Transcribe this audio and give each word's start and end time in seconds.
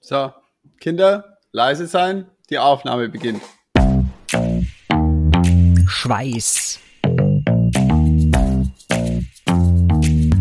So, 0.00 0.32
Kinder, 0.80 1.38
leise 1.50 1.86
sein, 1.88 2.30
die 2.50 2.58
Aufnahme 2.58 3.08
beginnt. 3.08 3.42
Schweiß. 5.86 6.80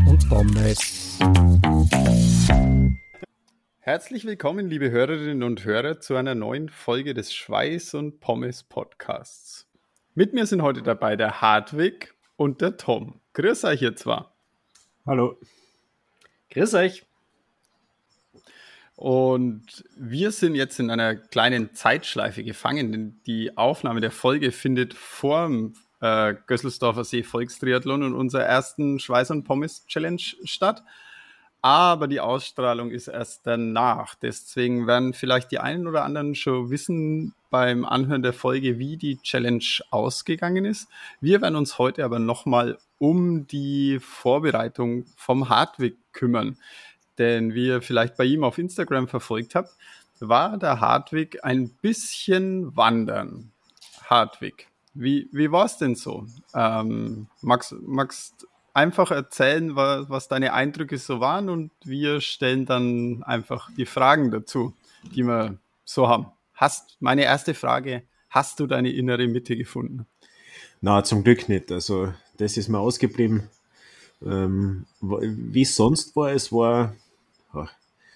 Und 0.05 0.29
Pommes. 0.29 1.19
Herzlich 3.79 4.25
willkommen, 4.25 4.69
liebe 4.69 4.91
Hörerinnen 4.91 5.41
und 5.41 5.65
Hörer, 5.65 5.99
zu 5.99 6.15
einer 6.15 6.35
neuen 6.35 6.69
Folge 6.69 7.15
des 7.15 7.33
Schweiß 7.33 7.95
und 7.95 8.19
Pommes 8.19 8.63
Podcasts. 8.63 9.67
Mit 10.13 10.33
mir 10.33 10.45
sind 10.45 10.61
heute 10.61 10.83
dabei 10.83 11.15
der 11.15 11.41
Hartwig 11.41 12.13
und 12.35 12.61
der 12.61 12.77
Tom. 12.77 13.21
Grüß 13.33 13.65
euch 13.65 13.81
ihr 13.81 13.95
zwar. 13.95 14.35
Hallo. 15.05 15.39
Grüß 16.51 16.75
euch. 16.75 17.06
Und 18.97 19.85
wir 19.95 20.31
sind 20.31 20.55
jetzt 20.55 20.79
in 20.79 20.89
einer 20.89 21.15
kleinen 21.15 21.75
Zeitschleife 21.75 22.43
gefangen, 22.43 22.91
denn 22.91 23.21
die 23.27 23.55
Aufnahme 23.55 24.01
der 24.01 24.09
Folge 24.09 24.51
findet 24.51 24.95
vor 24.95 25.45
dem 25.45 25.75
äh, 26.01 26.33
Gösselsdorfer 26.47 27.03
See 27.03 27.21
Volkstriathlon 27.21 28.01
und 28.01 28.15
unserer 28.15 28.45
ersten 28.45 28.97
Schweiß 28.97 29.29
und 29.29 29.43
Pommes 29.43 29.85
Challenge 29.85 30.21
statt. 30.45 30.83
Aber 31.61 32.07
die 32.07 32.19
Ausstrahlung 32.19 32.89
ist 32.89 33.07
erst 33.07 33.45
danach. 33.45 34.15
Deswegen 34.15 34.87
werden 34.87 35.13
vielleicht 35.13 35.51
die 35.51 35.59
einen 35.59 35.85
oder 35.87 36.03
anderen 36.03 36.33
schon 36.33 36.71
wissen 36.71 37.35
beim 37.51 37.85
Anhören 37.85 38.23
der 38.23 38.33
Folge, 38.33 38.79
wie 38.79 38.97
die 38.97 39.19
Challenge 39.21 39.63
ausgegangen 39.91 40.65
ist. 40.65 40.87
Wir 41.21 41.41
werden 41.41 41.55
uns 41.55 41.77
heute 41.77 42.03
aber 42.03 42.17
nochmal 42.17 42.79
um 42.97 43.45
die 43.45 43.99
Vorbereitung 43.99 45.05
vom 45.15 45.49
Hardwig 45.49 45.97
kümmern. 46.13 46.57
Denn 47.17 47.53
wie 47.53 47.67
ihr 47.67 47.81
vielleicht 47.81 48.17
bei 48.17 48.25
ihm 48.25 48.43
auf 48.43 48.57
Instagram 48.57 49.07
verfolgt 49.07 49.55
habt, 49.55 49.75
war 50.19 50.57
der 50.57 50.79
Hartwig 50.79 51.43
ein 51.43 51.69
bisschen 51.69 52.75
wandern. 52.75 53.51
Hartwig, 54.05 54.67
wie, 54.93 55.27
wie 55.31 55.51
war 55.51 55.65
es 55.65 55.77
denn 55.77 55.95
so? 55.95 56.25
Ähm, 56.53 57.27
magst, 57.41 57.75
magst 57.81 58.47
einfach 58.73 59.11
erzählen, 59.11 59.75
was, 59.75 60.09
was 60.09 60.27
deine 60.27 60.53
Eindrücke 60.53 60.97
so 60.97 61.19
waren 61.19 61.49
und 61.49 61.71
wir 61.83 62.21
stellen 62.21 62.65
dann 62.65 63.23
einfach 63.23 63.69
die 63.75 63.85
Fragen 63.85 64.31
dazu, 64.31 64.73
die 65.15 65.23
wir 65.23 65.57
so 65.83 66.07
haben. 66.07 66.27
Hast, 66.53 66.97
meine 66.99 67.23
erste 67.23 67.53
Frage, 67.53 68.03
hast 68.29 68.59
du 68.59 68.67
deine 68.67 68.91
innere 68.91 69.27
Mitte 69.27 69.55
gefunden? 69.55 70.05
Na, 70.81 71.03
zum 71.03 71.23
Glück 71.23 71.49
nicht. 71.49 71.71
Also, 71.71 72.13
das 72.37 72.57
ist 72.57 72.67
mir 72.67 72.79
ausgeblieben. 72.79 73.49
Ähm, 74.23 74.85
wie 75.01 75.65
sonst 75.65 76.15
war, 76.15 76.31
es 76.31 76.51
war 76.51 76.95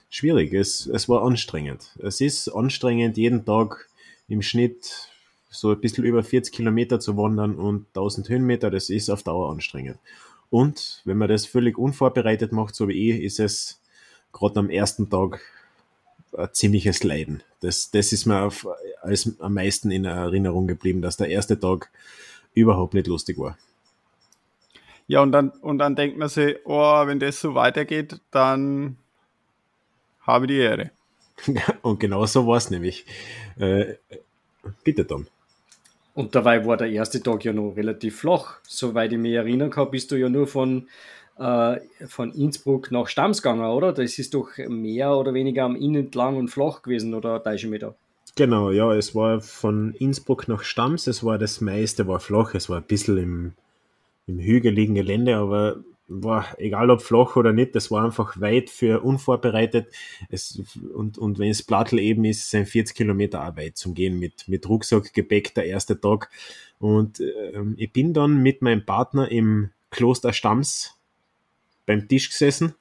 schwierig. 0.09 0.53
Es, 0.53 0.85
es 0.85 1.09
war 1.09 1.23
anstrengend. 1.23 1.97
Es 1.99 2.21
ist 2.21 2.49
anstrengend, 2.49 3.17
jeden 3.17 3.45
Tag 3.45 3.87
im 4.27 4.41
Schnitt 4.41 5.09
so 5.49 5.71
ein 5.71 5.81
bisschen 5.81 6.05
über 6.05 6.23
40 6.23 6.53
Kilometer 6.53 6.99
zu 6.99 7.17
wandern 7.17 7.55
und 7.55 7.87
1000 7.89 8.29
Höhenmeter. 8.29 8.71
Das 8.71 8.89
ist 8.89 9.09
auf 9.09 9.23
Dauer 9.23 9.51
anstrengend. 9.51 9.97
Und 10.49 11.01
wenn 11.05 11.17
man 11.17 11.29
das 11.29 11.45
völlig 11.45 11.77
unvorbereitet 11.77 12.51
macht, 12.51 12.75
so 12.75 12.87
wie 12.87 13.11
ich, 13.11 13.23
ist 13.23 13.39
es 13.39 13.79
gerade 14.31 14.59
am 14.59 14.69
ersten 14.69 15.09
Tag 15.09 15.41
ein 16.37 16.49
ziemliches 16.53 17.03
Leiden. 17.03 17.43
Das, 17.59 17.91
das 17.91 18.13
ist 18.13 18.25
mir 18.25 18.41
auf, 18.41 18.67
als 19.01 19.39
am 19.39 19.53
meisten 19.53 19.91
in 19.91 20.05
Erinnerung 20.05 20.67
geblieben, 20.67 21.01
dass 21.01 21.17
der 21.17 21.27
erste 21.27 21.59
Tag 21.59 21.89
überhaupt 22.53 22.93
nicht 22.93 23.07
lustig 23.07 23.37
war. 23.37 23.57
Ja, 25.07 25.21
und 25.21 25.33
dann, 25.33 25.49
und 25.49 25.77
dann 25.79 25.95
denkt 25.95 26.17
man 26.17 26.29
sich, 26.29 26.55
oh, 26.63 27.05
wenn 27.05 27.19
das 27.19 27.41
so 27.41 27.53
weitergeht, 27.55 28.21
dann 28.31 28.97
habe 30.21 30.47
die 30.47 30.57
Ehre. 30.57 30.91
Und 31.81 31.99
genau 31.99 32.25
so 32.25 32.45
war 32.47 32.57
es 32.57 32.69
nämlich. 32.69 33.05
Äh, 33.57 33.95
bitte, 34.83 35.05
Tom. 35.05 35.27
Und 36.13 36.35
dabei 36.35 36.65
war 36.65 36.77
der 36.77 36.89
erste 36.89 37.21
Tag 37.23 37.45
ja 37.45 37.53
noch 37.53 37.71
relativ 37.71 38.19
flach. 38.19 38.59
Soweit 38.67 39.13
ich 39.13 39.17
mich 39.17 39.33
erinnern 39.33 39.69
kann, 39.69 39.91
bist 39.91 40.11
du 40.11 40.17
ja 40.17 40.29
nur 40.29 40.45
von, 40.45 40.87
äh, 41.37 41.77
von 42.07 42.33
Innsbruck 42.33 42.91
nach 42.91 43.07
Stams 43.07 43.41
gegangen, 43.41 43.65
oder? 43.65 43.93
Das 43.93 44.19
ist 44.19 44.33
doch 44.33 44.49
mehr 44.67 45.15
oder 45.15 45.33
weniger 45.33 45.63
am 45.63 45.75
Inn 45.75 45.95
entlang 45.95 46.35
und 46.37 46.49
flach 46.49 46.81
gewesen, 46.81 47.13
oder 47.13 47.41
täusche 47.41 47.67
ich 47.67 47.71
mich 47.71 47.79
da? 47.79 47.95
Genau, 48.35 48.71
ja, 48.71 48.93
es 48.93 49.13
war 49.13 49.41
von 49.41 49.93
Innsbruck 49.95 50.47
nach 50.47 50.63
Stams, 50.63 51.07
es 51.07 51.23
war 51.23 51.37
das 51.37 51.61
meiste, 51.61 52.07
war 52.07 52.19
flach, 52.19 52.55
es 52.55 52.69
war 52.69 52.77
ein 52.77 52.83
bisschen 52.83 53.17
im, 53.17 53.53
im 54.27 54.39
hügeligen 54.39 54.95
Gelände, 54.95 55.35
aber 55.35 55.77
war 56.13 56.59
egal 56.59 56.89
ob 56.89 57.01
flach 57.01 57.35
oder 57.35 57.53
nicht, 57.53 57.75
das 57.75 57.89
war 57.89 58.03
einfach 58.03 58.39
weit 58.39 58.69
für 58.69 59.01
unvorbereitet. 59.01 59.87
Es, 60.29 60.61
und, 60.93 61.17
und 61.17 61.39
wenn 61.39 61.49
es 61.49 61.63
Plattel 61.63 61.99
eben 61.99 62.25
ist, 62.25 62.49
sind 62.49 62.67
40 62.67 62.95
Kilometer 62.95 63.41
Arbeit 63.41 63.77
zum 63.77 63.93
Gehen 63.93 64.19
mit, 64.19 64.47
mit 64.47 64.67
Rucksack, 64.67 65.13
Gepäck, 65.13 65.55
der 65.55 65.65
erste 65.65 65.99
Tag. 65.99 66.29
Und 66.79 67.19
äh, 67.19 67.63
ich 67.77 67.93
bin 67.93 68.13
dann 68.13 68.43
mit 68.43 68.61
meinem 68.61 68.85
Partner 68.85 69.31
im 69.31 69.69
Kloster 69.89 70.33
Stamms 70.33 70.97
beim 71.85 72.07
Tisch 72.07 72.29
gesessen 72.29 72.75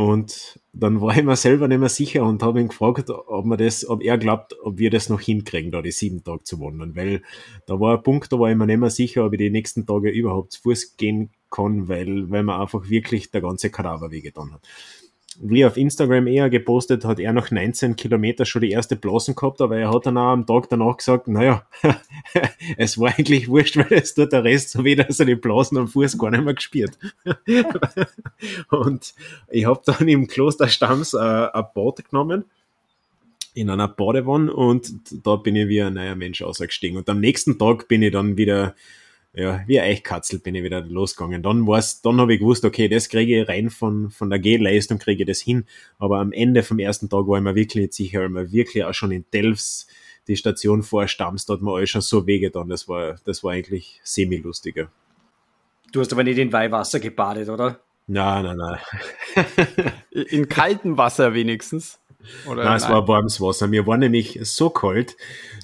und 0.00 0.58
dann 0.72 1.02
war 1.02 1.14
ich 1.14 1.22
mir 1.24 1.36
selber 1.36 1.68
nicht 1.68 1.78
mehr 1.78 1.90
sicher 1.90 2.24
und 2.24 2.42
habe 2.42 2.60
ihn 2.60 2.68
gefragt, 2.68 3.10
ob 3.10 3.44
man 3.44 3.58
das, 3.58 3.86
ob 3.86 4.02
er 4.02 4.16
glaubt, 4.16 4.56
ob 4.62 4.78
wir 4.78 4.88
das 4.88 5.10
noch 5.10 5.20
hinkriegen, 5.20 5.72
da 5.72 5.82
die 5.82 5.90
sieben 5.90 6.24
Tage 6.24 6.42
zu 6.42 6.58
wandern. 6.58 6.96
Weil 6.96 7.22
da 7.66 7.78
war 7.78 7.98
ein 7.98 8.02
Punkt, 8.02 8.32
da 8.32 8.38
war 8.38 8.50
ich 8.50 8.56
mir 8.56 8.66
nicht 8.66 8.78
mehr 8.78 8.88
sicher, 8.88 9.26
ob 9.26 9.34
ich 9.34 9.38
die 9.38 9.50
nächsten 9.50 9.84
Tage 9.84 10.08
überhaupt 10.08 10.52
zu 10.52 10.62
Fuß 10.62 10.96
gehen 10.96 11.30
kann, 11.50 11.88
weil, 11.88 12.30
weil 12.30 12.42
man 12.42 12.60
einfach 12.60 12.88
wirklich 12.88 13.30
der 13.30 13.40
ganze 13.40 13.70
Kadaver 13.70 14.10
wehgetan 14.10 14.52
hat. 14.52 14.62
Wie 15.42 15.64
auf 15.64 15.76
Instagram 15.76 16.26
eher 16.26 16.50
gepostet, 16.50 17.04
hat 17.04 17.18
er 17.18 17.32
nach 17.32 17.50
19 17.50 17.96
Kilometer 17.96 18.44
schon 18.44 18.62
die 18.62 18.72
erste 18.72 18.96
Blasen 18.96 19.34
gehabt, 19.34 19.60
aber 19.60 19.78
er 19.78 19.92
hat 19.92 20.04
dann 20.04 20.18
auch 20.18 20.32
am 20.32 20.44
Tag 20.44 20.68
danach 20.68 20.96
gesagt, 20.96 21.28
naja, 21.28 21.64
es 22.76 22.98
war 22.98 23.16
eigentlich 23.16 23.48
wurscht, 23.48 23.76
weil 23.76 23.92
es 23.92 24.14
tut 24.14 24.32
der 24.32 24.44
Rest 24.44 24.70
so 24.70 24.84
weh, 24.84 24.96
dass 24.96 25.20
er 25.20 25.26
die 25.26 25.36
Blasen 25.36 25.78
am 25.78 25.88
Fuß 25.88 26.18
gar 26.18 26.30
nicht 26.30 26.44
mehr 26.44 26.54
gespürt. 26.54 26.98
und 28.70 29.14
ich 29.48 29.64
habe 29.64 29.80
dann 29.86 30.08
im 30.08 30.26
Kloster 30.26 30.68
Stamms 30.68 31.14
äh, 31.14 31.18
ein 31.18 31.64
Bad 31.74 32.04
genommen 32.10 32.44
in 33.54 33.70
einer 33.70 33.88
Badewanne 33.88 34.52
und 34.52 34.92
da 35.26 35.36
bin 35.36 35.56
ich 35.56 35.68
wie 35.68 35.82
ein 35.82 35.94
neuer 35.94 36.16
Mensch 36.16 36.42
ausgestiegen. 36.42 36.98
Und 36.98 37.08
am 37.08 37.20
nächsten 37.20 37.58
Tag 37.58 37.88
bin 37.88 38.02
ich 38.02 38.12
dann 38.12 38.36
wieder 38.36 38.74
ja, 39.32 39.62
wie 39.66 39.78
ein 39.78 39.90
Eichkatzel 39.90 40.40
bin 40.40 40.54
ich 40.54 40.64
wieder 40.64 40.80
losgegangen. 40.80 41.42
Dann 41.42 41.66
war's, 41.66 42.02
dann 42.02 42.20
habe 42.20 42.34
ich 42.34 42.40
gewusst, 42.40 42.64
okay, 42.64 42.88
das 42.88 43.08
kriege 43.08 43.42
ich 43.42 43.48
rein 43.48 43.70
von, 43.70 44.10
von 44.10 44.28
der 44.28 44.40
G-Leistung, 44.40 44.98
kriege 44.98 45.22
ich 45.22 45.28
das 45.28 45.40
hin. 45.40 45.64
Aber 45.98 46.18
am 46.18 46.32
Ende 46.32 46.62
vom 46.62 46.78
ersten 46.78 47.08
Tag 47.08 47.28
war 47.28 47.38
ich 47.38 47.44
mir 47.44 47.54
wirklich 47.54 47.82
nicht 47.82 47.94
sicher, 47.94 48.20
weil 48.20 48.28
mir 48.28 48.52
wirklich 48.52 48.84
auch 48.84 48.94
schon 48.94 49.12
in 49.12 49.24
Delfs 49.32 49.86
die 50.26 50.36
Station 50.36 50.82
vor 50.82 51.08
Stamms, 51.08 51.46
da 51.46 51.54
hat 51.54 51.62
mir 51.62 51.72
alles 51.72 51.90
schon 51.90 52.02
so 52.02 52.26
wehgetan. 52.26 52.68
Das 52.68 52.88
war, 52.88 53.16
das 53.24 53.42
war 53.42 53.52
eigentlich 53.52 54.00
semi-lustiger. 54.04 54.90
Du 55.92 56.00
hast 56.00 56.12
aber 56.12 56.24
nicht 56.24 56.38
in 56.38 56.52
Weihwasser 56.52 57.00
gebadet, 57.00 57.48
oder? 57.48 57.80
Nein, 58.06 58.44
nein, 58.44 58.56
nein. 58.56 59.46
in 60.10 60.48
kaltem 60.48 60.96
Wasser 60.96 61.34
wenigstens. 61.34 62.00
Oder 62.46 62.64
nein, 62.64 62.76
es 62.76 62.88
war 62.88 63.06
warmes 63.08 63.40
Wasser. 63.40 63.66
Mir 63.66 63.86
war 63.86 63.96
nämlich 63.96 64.38
so 64.42 64.70
kalt, 64.70 65.16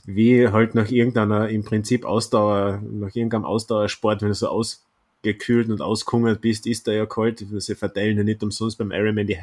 wie 0.04 0.48
halt 0.48 0.74
nach 0.74 0.90
irgendeiner, 0.90 1.48
im 1.48 1.64
Prinzip 1.64 2.04
Ausdauer, 2.04 2.82
nach 2.82 3.14
irgendeinem 3.14 3.44
Ausdauersport, 3.44 4.22
wenn 4.22 4.28
du 4.28 4.34
so 4.34 4.48
ausgekühlt 4.48 5.68
und 5.68 5.80
auskungert 5.80 6.40
bist, 6.40 6.66
ist 6.66 6.86
da 6.86 6.92
ja 6.92 7.06
kalt. 7.06 7.44
Sie 7.58 7.74
verteilen 7.74 8.16
ja 8.16 8.24
nicht 8.24 8.42
umsonst 8.42 8.78
beim 8.78 8.90
Ironman 8.92 9.26
die, 9.26 9.38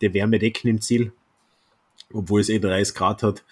die 0.00 0.14
Wärmedecken 0.14 0.68
im 0.68 0.80
Ziel, 0.80 1.12
obwohl 2.12 2.40
es 2.40 2.48
eh 2.48 2.58
30 2.58 2.94
Grad 2.94 3.22
hat. 3.22 3.42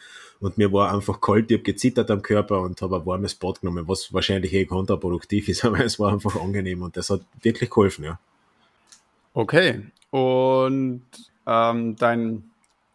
Und 0.41 0.59
mir 0.59 0.73
war 0.73 0.93
einfach 0.93 1.21
kalt, 1.21 1.51
ich 1.53 1.59
habe 1.59 1.63
gezittert 1.63 2.11
am 2.11 2.21
Körper 2.21 2.63
und 2.63 2.83
habe 2.83 2.97
ein 2.97 3.07
warmes 3.07 3.37
Bad 3.37 3.61
genommen, 3.61 3.87
was 3.87 4.13
wahrscheinlich 4.13 4.53
eh 4.53 4.65
kontraproduktiv 4.65 5.49
ist, 5.49 5.65
aber 5.65 5.85
es 5.85 6.01
war 6.01 6.13
einfach 6.13 6.35
angenehm 6.35 6.83
und 6.83 6.97
das 6.97 7.11
hat 7.11 7.21
wirklich 7.43 7.71
geholfen, 7.71 8.05
ja. 8.05 8.19
Okay. 9.35 9.83
Und 10.11 11.03
ähm, 11.47 11.97
dein 11.97 12.52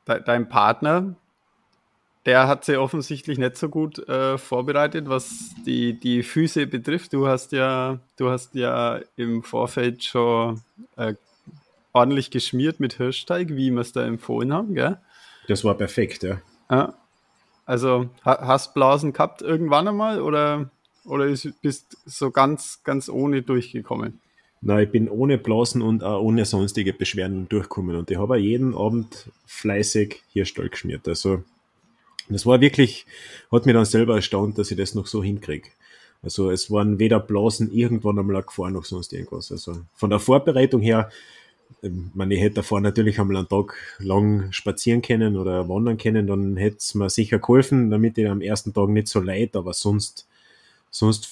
de 0.07 0.21
dein 0.24 0.50
Partner, 0.50 1.15
der 2.25 2.48
hat 2.48 2.65
sie 2.65 2.77
offensichtlich 2.77 3.38
nicht 3.38 3.56
so 3.56 3.69
gut 3.69 4.06
äh, 4.09 4.38
vorbereitet, 4.38 5.07
was 5.07 5.56
die, 5.65 5.98
die 5.98 6.24
Füße 6.24 6.68
betrifft. 6.68 7.13
Du 7.13 7.27
hast 7.27 7.54
ja, 7.54 8.00
du 8.18 8.30
hast 8.30 8.54
ja 8.54 9.00
im 9.15 9.44
Vorfeld 9.44 10.04
schon 10.04 10.62
äh, 10.98 11.13
ordentlich 11.94 12.30
geschmiert 12.30 12.80
mit 12.80 12.95
Hirschteig, 12.95 13.50
wie 13.50 13.71
wir 13.71 13.80
es 13.80 13.94
da 13.94 14.06
empfohlen 14.06 14.54
haben, 14.54 14.75
gell? 14.75 14.98
Das 15.48 15.63
war 15.63 15.75
perfekt, 15.75 16.24
ja. 16.24 16.42
ja. 16.69 16.94
Also 17.65 18.09
hast 18.24 18.74
Blasen 18.74 19.13
gehabt 19.13 19.42
irgendwann 19.42 19.88
einmal 19.88 20.21
oder, 20.21 20.69
oder 21.06 21.25
ist, 21.25 21.62
bist 21.62 21.98
so 22.06 22.31
ganz, 22.31 22.81
ganz 22.83 23.09
ohne 23.09 23.42
durchgekommen? 23.42 24.19
Na, 24.67 24.81
ich 24.81 24.91
bin 24.91 25.07
ohne 25.07 25.37
Blasen 25.37 25.81
und 25.81 26.03
auch 26.03 26.21
ohne 26.21 26.43
sonstige 26.43 26.91
Beschwerden 26.91 27.47
durchgekommen 27.47 27.95
und 27.95 28.11
ich 28.11 28.17
habe 28.17 28.37
jeden 28.37 28.75
Abend 28.75 29.29
fleißig 29.45 30.23
Hirschstall 30.33 30.67
geschmiert. 30.67 31.07
Also 31.07 31.41
das 32.27 32.45
war 32.45 32.59
wirklich, 32.59 33.05
hat 33.49 33.65
mich 33.65 33.73
dann 33.73 33.85
selber 33.85 34.15
erstaunt, 34.15 34.57
dass 34.57 34.69
ich 34.69 34.75
das 34.75 34.93
noch 34.93 35.07
so 35.07 35.23
hinkriege. 35.23 35.69
Also 36.21 36.51
es 36.51 36.69
waren 36.69 36.99
weder 36.99 37.21
Blasen 37.21 37.71
irgendwann 37.71 38.19
einmal 38.19 38.43
gefahren 38.43 38.73
noch 38.73 38.83
sonst 38.83 39.13
irgendwas. 39.13 39.53
Also 39.53 39.77
von 39.95 40.09
der 40.09 40.19
Vorbereitung 40.19 40.81
her 40.81 41.09
ähm, 41.81 42.11
man, 42.13 42.29
ich 42.29 42.41
hätte 42.41 42.55
davor 42.55 42.81
natürlich 42.81 43.21
einmal 43.21 43.37
einen 43.37 43.47
Tag 43.47 43.75
lang 43.99 44.51
spazieren 44.51 45.01
können 45.01 45.37
oder 45.37 45.69
wandern 45.69 45.97
können, 45.97 46.27
dann 46.27 46.57
hätte 46.57 46.77
es 46.79 46.93
mir 46.93 47.09
sicher 47.09 47.39
geholfen, 47.39 47.89
damit 47.89 48.17
ich 48.17 48.27
am 48.27 48.41
ersten 48.41 48.73
Tag 48.73 48.89
nicht 48.89 49.07
so 49.07 49.21
leid, 49.21 49.55
aber 49.55 49.73
sonst, 49.73 50.26
sonst 50.97 51.29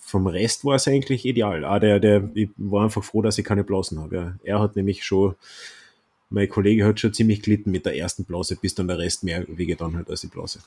vom 0.00 0.26
Rest 0.26 0.64
war 0.64 0.76
es 0.76 0.86
eigentlich 0.86 1.24
ideal. 1.24 1.64
Auch 1.64 1.78
der, 1.78 1.98
der, 2.00 2.30
ich 2.34 2.50
war 2.56 2.84
einfach 2.84 3.02
froh, 3.02 3.22
dass 3.22 3.38
ich 3.38 3.44
keine 3.44 3.64
Blasen 3.64 4.00
habe. 4.00 4.16
Ja. 4.16 4.34
Er 4.44 4.60
hat 4.60 4.76
nämlich 4.76 5.04
schon, 5.04 5.34
mein 6.30 6.48
Kollege 6.48 6.84
hat 6.84 7.00
schon 7.00 7.14
ziemlich 7.14 7.42
gelitten 7.42 7.70
mit 7.70 7.86
der 7.86 7.96
ersten 7.96 8.24
Blase, 8.24 8.56
bis 8.56 8.74
dann 8.74 8.88
der 8.88 8.98
Rest 8.98 9.24
mehr 9.24 9.44
wehgetan 9.48 9.96
hat 9.96 10.10
als 10.10 10.20
die 10.20 10.26
Blase. 10.26 10.60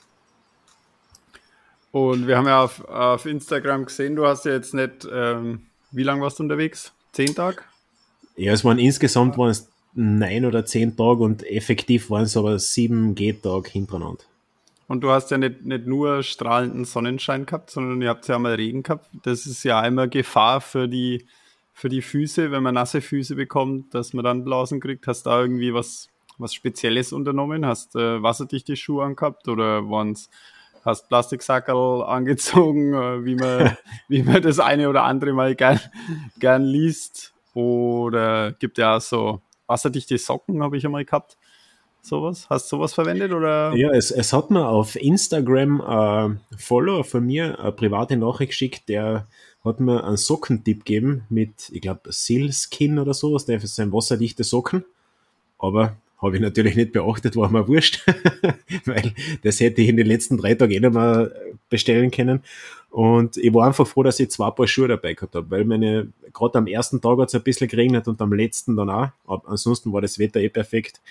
Und 1.91 2.27
wir 2.27 2.37
haben 2.37 2.47
ja 2.47 2.63
auf, 2.63 2.83
auf 2.85 3.25
Instagram 3.25 3.85
gesehen, 3.85 4.15
du 4.15 4.25
hast 4.25 4.45
ja 4.45 4.53
jetzt 4.53 4.73
nicht, 4.73 5.07
ähm, 5.11 5.63
wie 5.91 6.03
lange 6.03 6.21
warst 6.21 6.39
du 6.39 6.43
unterwegs? 6.43 6.91
Zehn 7.13 7.33
Tage? 7.33 7.61
Ja, 8.35 8.53
es 8.53 8.63
waren 8.63 8.79
insgesamt 8.79 9.37
waren 9.37 9.49
es 9.49 9.67
neun 9.93 10.45
oder 10.45 10.65
zehn 10.65 10.95
Tage 10.95 11.23
und 11.23 11.43
effektiv 11.43 12.09
waren 12.09 12.23
es 12.23 12.37
aber 12.37 12.59
sieben 12.59 13.15
G-Tage 13.15 13.69
hintereinander. 13.69 14.23
Und 14.89 15.01
du 15.01 15.11
hast 15.11 15.29
ja 15.29 15.37
nicht, 15.37 15.63
nicht 15.65 15.85
nur 15.85 16.23
strahlenden 16.23 16.83
Sonnenschein 16.83 17.45
gehabt, 17.45 17.69
sondern 17.69 18.01
ihr 18.01 18.09
habt 18.09 18.27
ja 18.27 18.39
mal 18.39 18.55
Regen 18.55 18.81
gehabt. 18.81 19.07
Das 19.21 19.45
ist 19.45 19.63
ja 19.63 19.79
einmal 19.79 20.09
Gefahr 20.09 20.61
für 20.61 20.87
die, 20.87 21.27
für 21.75 21.89
die 21.89 22.01
Füße, 22.01 22.49
wenn 22.49 22.63
man 22.63 22.73
nasse 22.73 22.99
Füße 22.99 23.35
bekommt, 23.35 23.93
dass 23.93 24.13
man 24.13 24.25
dann 24.25 24.43
Blasen 24.43 24.79
kriegt. 24.79 25.05
Hast 25.05 25.27
du 25.27 25.29
da 25.29 25.41
irgendwie 25.41 25.75
was, 25.75 26.09
was 26.39 26.55
Spezielles 26.55 27.13
unternommen? 27.13 27.67
Hast 27.67 27.95
äh, 27.95 28.23
wasserdichte 28.23 28.75
Schuhe 28.75 29.05
angehabt 29.05 29.47
oder 29.47 29.87
waren's, 29.87 30.31
hast 30.83 31.07
Plastiksackerl 31.07 32.01
angezogen, 32.07 32.95
äh, 32.95 33.23
wie, 33.23 33.35
man, 33.35 33.77
wie 34.07 34.23
man 34.23 34.41
das 34.41 34.59
eine 34.59 34.89
oder 34.89 35.03
andere 35.03 35.33
mal 35.33 35.53
gern, 35.53 35.79
gern 36.39 36.63
liest? 36.63 37.35
Oder 37.53 38.53
gibt 38.53 38.79
ja 38.79 38.99
so 38.99 39.39
wasserdichte 39.67 40.17
Socken, 40.17 40.63
habe 40.63 40.77
ich 40.77 40.85
einmal 40.85 41.05
gehabt. 41.05 41.37
Sowas? 42.09 42.47
Hast 42.49 42.71
du 42.71 42.77
sowas 42.77 42.93
verwendet? 42.93 43.31
Oder? 43.31 43.73
Ja, 43.75 43.91
es, 43.91 44.09
es 44.09 44.33
hat 44.33 44.49
mir 44.49 44.67
auf 44.67 44.95
Instagram 44.95 45.79
ein 45.81 46.39
äh, 46.51 46.57
Follower 46.57 47.03
von 47.03 47.23
mir 47.23 47.59
eine 47.59 47.71
private 47.71 48.17
Nachricht 48.17 48.51
geschickt, 48.51 48.89
der 48.89 49.27
hat 49.63 49.79
mir 49.79 50.03
einen 50.03 50.17
Sockentipp 50.17 50.85
gegeben 50.85 51.23
mit, 51.29 51.69
ich 51.71 51.81
glaube, 51.81 52.11
Sealskin 52.11 52.97
oder 52.97 53.13
sowas, 53.13 53.45
der 53.45 53.59
sind 53.59 53.93
wasserdichte 53.93 54.43
Socken. 54.43 54.85
Aber 55.59 55.97
habe 56.21 56.35
ich 56.35 56.41
natürlich 56.41 56.75
nicht 56.75 56.93
beachtet, 56.93 57.35
war 57.35 57.49
mir 57.51 57.67
wurscht, 57.67 58.03
weil 58.85 59.13
das 59.43 59.59
hätte 59.59 59.81
ich 59.81 59.89
in 59.89 59.97
den 59.97 60.07
letzten 60.07 60.37
drei 60.37 60.55
Tagen 60.55 60.71
eh 60.71 60.79
mehr 60.79 61.31
bestellen 61.69 62.09
können. 62.09 62.41
Und 62.89 63.37
ich 63.37 63.53
war 63.53 63.67
einfach 63.67 63.85
froh, 63.85 64.01
dass 64.01 64.19
ich 64.19 64.31
zwei 64.31 64.49
Paar 64.49 64.67
Schuhe 64.67 64.87
dabei 64.87 65.13
gehabt 65.13 65.35
habe, 65.35 65.51
weil 65.51 65.63
meine, 65.63 66.11
gerade 66.33 66.57
am 66.57 66.65
ersten 66.65 67.01
Tag 67.01 67.19
hat 67.19 67.29
es 67.29 67.35
ein 67.35 67.43
bisschen 67.43 67.67
geregnet 67.67 68.07
und 68.07 68.19
am 68.19 68.33
letzten 68.33 68.75
dann 68.75 68.89
auch. 68.89 69.09
Aber 69.27 69.47
ansonsten 69.47 69.93
war 69.93 70.01
das 70.01 70.17
Wetter 70.17 70.39
eh 70.39 70.49
perfekt. 70.49 71.01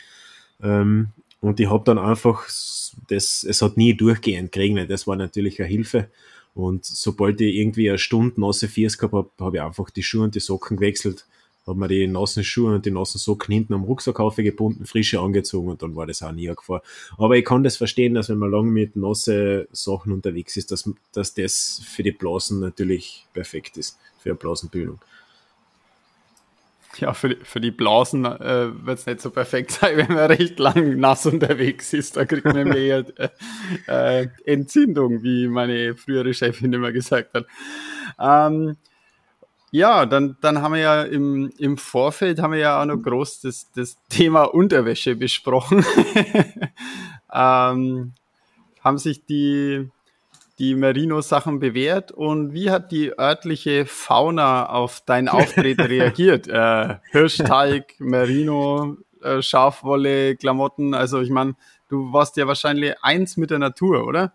Ähm, 0.62 1.08
und 1.40 1.60
ich 1.60 1.70
habe 1.70 1.84
dann 1.84 1.98
einfach, 1.98 2.46
das, 3.08 3.44
es 3.48 3.62
hat 3.62 3.76
nie 3.76 3.94
durchgehend 3.94 4.52
geregnet, 4.52 4.90
das 4.90 5.06
war 5.06 5.16
natürlich 5.16 5.60
eine 5.60 5.68
Hilfe. 5.68 6.08
Und 6.54 6.84
sobald 6.84 7.40
ich 7.40 7.54
irgendwie 7.54 7.88
eine 7.88 7.98
Stunde 7.98 8.40
nasse 8.40 8.66
Fiers 8.68 8.98
gehabt 8.98 9.14
habe, 9.14 9.30
habe 9.38 9.56
ich 9.58 9.62
einfach 9.62 9.90
die 9.90 10.02
Schuhe 10.02 10.24
und 10.24 10.34
die 10.34 10.40
Socken 10.40 10.76
gewechselt 10.76 11.26
habe 11.68 11.78
mir 11.78 11.88
die 11.88 12.06
nassen 12.06 12.42
Schuhe 12.42 12.74
und 12.74 12.86
die 12.86 12.90
nassen 12.90 13.18
Socken 13.18 13.52
hinten 13.52 13.74
am 13.74 13.84
Rucksack 13.84 14.18
aufgebunden, 14.20 14.86
frische 14.86 15.20
angezogen 15.20 15.68
und 15.68 15.82
dann 15.82 15.94
war 15.94 16.06
das 16.06 16.22
auch 16.22 16.32
nie 16.32 16.48
eine 16.48 16.56
Gefahr. 16.56 16.82
Aber 17.18 17.36
ich 17.36 17.44
kann 17.44 17.62
das 17.62 17.76
verstehen, 17.76 18.14
dass 18.14 18.28
wenn 18.28 18.38
man 18.38 18.50
lange 18.50 18.70
mit 18.70 18.96
nassen 18.96 19.66
Sachen 19.70 20.12
unterwegs 20.12 20.56
ist, 20.56 20.72
dass, 20.72 20.90
dass 21.12 21.34
das 21.34 21.82
für 21.84 22.02
die 22.02 22.12
Blasen 22.12 22.60
natürlich 22.60 23.26
perfekt 23.34 23.76
ist, 23.76 23.98
für 24.18 24.30
eine 24.30 24.38
Blasenbildung. 24.38 24.98
Ja, 27.00 27.12
für 27.12 27.36
für 27.42 27.60
die 27.60 27.70
Blasen 27.70 28.24
äh, 28.24 28.70
wird 28.84 28.98
es 28.98 29.06
nicht 29.06 29.20
so 29.20 29.30
perfekt 29.30 29.70
sein, 29.72 29.96
wenn 29.96 30.14
man 30.14 30.26
recht 30.26 30.58
lang 30.58 30.98
nass 30.98 31.26
unterwegs 31.26 31.92
ist. 31.92 32.16
Da 32.16 32.24
kriegt 32.24 32.44
man 32.44 32.68
mehr 32.68 33.04
äh, 33.86 34.22
äh, 34.22 34.28
Entzündung, 34.44 35.22
wie 35.22 35.48
meine 35.48 35.96
frühere 35.96 36.34
Chefin 36.34 36.72
immer 36.72 36.92
gesagt 36.92 37.34
hat. 37.34 37.46
Ähm, 38.18 38.76
ja, 39.70 40.06
dann, 40.06 40.36
dann 40.40 40.62
haben 40.62 40.74
wir 40.74 40.80
ja 40.80 41.02
im, 41.02 41.52
im 41.58 41.76
Vorfeld 41.76 42.40
haben 42.40 42.52
wir 42.52 42.58
ja 42.58 42.80
auch 42.80 42.86
noch 42.86 42.96
groß 42.96 43.42
das, 43.42 43.70
das 43.74 43.98
Thema 44.08 44.44
Unterwäsche 44.44 45.14
besprochen. 45.14 45.84
ähm, 47.32 48.14
haben 48.82 48.98
sich 48.98 49.26
die, 49.26 49.90
die 50.58 50.74
Merino-Sachen 50.74 51.60
bewährt 51.60 52.10
und 52.10 52.52
wie 52.52 52.70
hat 52.70 52.90
die 52.90 53.16
örtliche 53.18 53.86
Fauna 53.86 54.68
auf 54.68 55.02
dein 55.06 55.28
Auftreten 55.28 55.80
reagiert? 55.86 56.48
Äh, 56.48 56.96
Hirschteig, 57.10 57.94
Merino, 57.98 58.96
äh, 59.22 59.40
Schafwolle, 59.42 60.36
Klamotten, 60.36 60.94
also 60.94 61.20
ich 61.20 61.30
meine, 61.30 61.54
du 61.88 62.12
warst 62.12 62.36
ja 62.36 62.46
wahrscheinlich 62.46 62.94
eins 63.02 63.36
mit 63.36 63.50
der 63.50 63.58
Natur, 63.58 64.06
oder? 64.06 64.32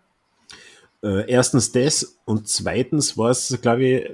Äh, 1.02 1.30
erstens 1.30 1.72
das 1.72 2.18
und 2.24 2.48
zweitens 2.48 3.18
war 3.18 3.30
es, 3.30 3.58
glaube 3.60 3.84
ich, 3.84 4.10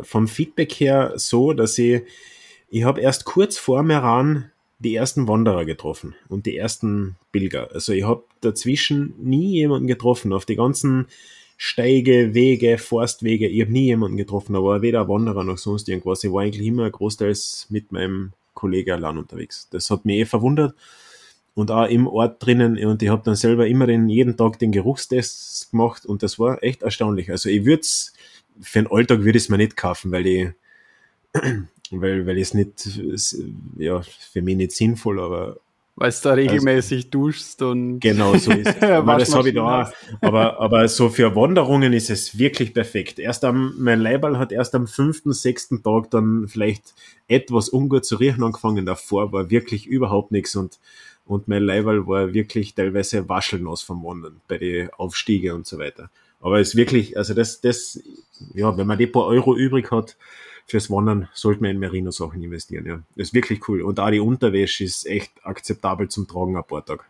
vom 0.00 0.26
Feedback 0.26 0.72
her 0.72 1.12
so, 1.16 1.52
dass 1.52 1.78
ich, 1.78 2.02
ich 2.68 2.84
habe 2.84 3.00
erst 3.00 3.24
kurz 3.24 3.56
vor 3.56 3.82
Meran 3.84 4.50
die 4.80 4.96
ersten 4.96 5.28
Wanderer 5.28 5.64
getroffen 5.64 6.16
und 6.28 6.46
die 6.46 6.56
ersten 6.56 7.16
Pilger. 7.30 7.70
Also 7.72 7.92
ich 7.92 8.04
habe 8.04 8.24
dazwischen 8.40 9.14
nie 9.18 9.52
jemanden 9.52 9.86
getroffen. 9.86 10.32
Auf 10.32 10.44
die 10.44 10.56
ganzen 10.56 11.06
Steige, 11.64 12.34
Wege, 12.34 12.76
Forstwege, 12.76 13.46
ich 13.46 13.60
habe 13.60 13.70
nie 13.70 13.84
jemanden 13.84 14.16
getroffen, 14.16 14.56
aber 14.56 14.82
weder 14.82 15.08
Wanderer 15.08 15.44
noch 15.44 15.58
sonst 15.58 15.88
irgendwas. 15.88 16.24
Ich 16.24 16.32
war 16.32 16.42
eigentlich 16.42 16.66
immer 16.66 16.90
großteils 16.90 17.68
mit 17.70 17.92
meinem 17.92 18.32
Kollegen 18.52 18.90
allein 18.90 19.16
unterwegs. 19.16 19.68
Das 19.70 19.88
hat 19.88 20.04
mich 20.04 20.18
eh 20.18 20.24
verwundert 20.24 20.74
und 21.54 21.70
auch 21.70 21.86
im 21.88 22.08
Ort 22.08 22.44
drinnen 22.44 22.84
und 22.84 23.00
ich 23.00 23.10
habe 23.10 23.22
dann 23.24 23.36
selber 23.36 23.68
immer 23.68 23.86
den, 23.86 24.08
jeden 24.08 24.36
Tag 24.36 24.58
den 24.58 24.72
Geruchstest 24.72 25.70
gemacht 25.70 26.04
und 26.04 26.24
das 26.24 26.40
war 26.40 26.60
echt 26.64 26.82
erstaunlich. 26.82 27.30
Also 27.30 27.48
ich 27.48 27.64
würde 27.64 27.82
es, 27.82 28.12
für 28.60 28.82
den 28.82 28.90
Alltag 28.90 29.20
würde 29.20 29.38
ich 29.38 29.44
es 29.44 29.48
mir 29.48 29.58
nicht 29.58 29.76
kaufen, 29.76 30.10
weil 30.10 30.26
ich, 30.26 30.48
weil, 31.92 32.26
weil 32.26 32.38
es 32.38 32.54
nicht, 32.54 32.88
ja, 33.78 34.02
für 34.02 34.42
mich 34.42 34.56
nicht 34.56 34.72
sinnvoll, 34.72 35.20
aber 35.20 35.58
weil 35.94 36.10
du 36.10 36.16
da 36.22 36.32
regelmäßig 36.32 37.06
also, 37.06 37.08
duschst 37.10 37.62
und. 37.62 38.00
Genau, 38.00 38.36
so 38.36 38.50
ist 38.50 38.76
es. 38.76 38.82
aber 38.82 39.18
das 39.18 39.34
habe 39.34 39.48
ich 39.48 39.54
da 39.54 39.82
auch. 39.82 39.92
Aber, 40.20 40.60
aber 40.60 40.88
so 40.88 41.08
für 41.08 41.36
Wanderungen 41.36 41.92
ist 41.92 42.10
es 42.10 42.38
wirklich 42.38 42.74
perfekt. 42.74 43.18
Erst 43.18 43.44
am, 43.44 43.74
mein 43.78 44.00
Leiberl 44.00 44.38
hat 44.38 44.52
erst 44.52 44.74
am 44.74 44.86
fünften, 44.86 45.32
sechsten 45.32 45.82
Tag 45.82 46.10
dann 46.10 46.48
vielleicht 46.48 46.94
etwas 47.28 47.68
ungut 47.68 48.04
zu 48.04 48.16
riechen 48.16 48.42
angefangen. 48.42 48.86
Davor 48.86 49.32
war 49.32 49.50
wirklich 49.50 49.86
überhaupt 49.86 50.32
nichts 50.32 50.56
und 50.56 50.78
und 51.24 51.46
mein 51.48 51.62
Leiberl 51.62 52.06
war 52.06 52.34
wirklich 52.34 52.74
teilweise 52.74 53.28
waschelnass 53.28 53.82
vom 53.82 54.02
Wandern 54.02 54.40
bei 54.48 54.58
den 54.58 54.90
Aufstiege 54.90 55.54
und 55.54 55.66
so 55.66 55.78
weiter. 55.78 56.10
Aber 56.40 56.58
es 56.58 56.70
ist 56.70 56.76
wirklich, 56.76 57.16
also 57.16 57.32
das, 57.34 57.60
das, 57.60 58.02
ja, 58.54 58.76
wenn 58.76 58.86
man 58.86 58.98
die 58.98 59.06
paar 59.06 59.26
Euro 59.26 59.56
übrig 59.56 59.90
hat 59.92 60.16
fürs 60.66 60.90
Wandern, 60.90 61.28
sollte 61.32 61.62
man 61.62 61.72
in 61.72 61.78
Merino-Sachen 61.78 62.42
investieren, 62.42 62.86
ja. 62.86 63.02
Das 63.16 63.28
ist 63.28 63.34
wirklich 63.34 63.68
cool. 63.68 63.82
Und 63.82 64.00
auch 64.00 64.10
die 64.10 64.20
Unterwäsche 64.20 64.84
ist 64.84 65.06
echt 65.06 65.32
akzeptabel 65.42 66.08
zum 66.08 66.26
Tragen 66.26 66.56
ein 66.56 66.64
paar 66.64 66.84
Tage. 66.84 67.04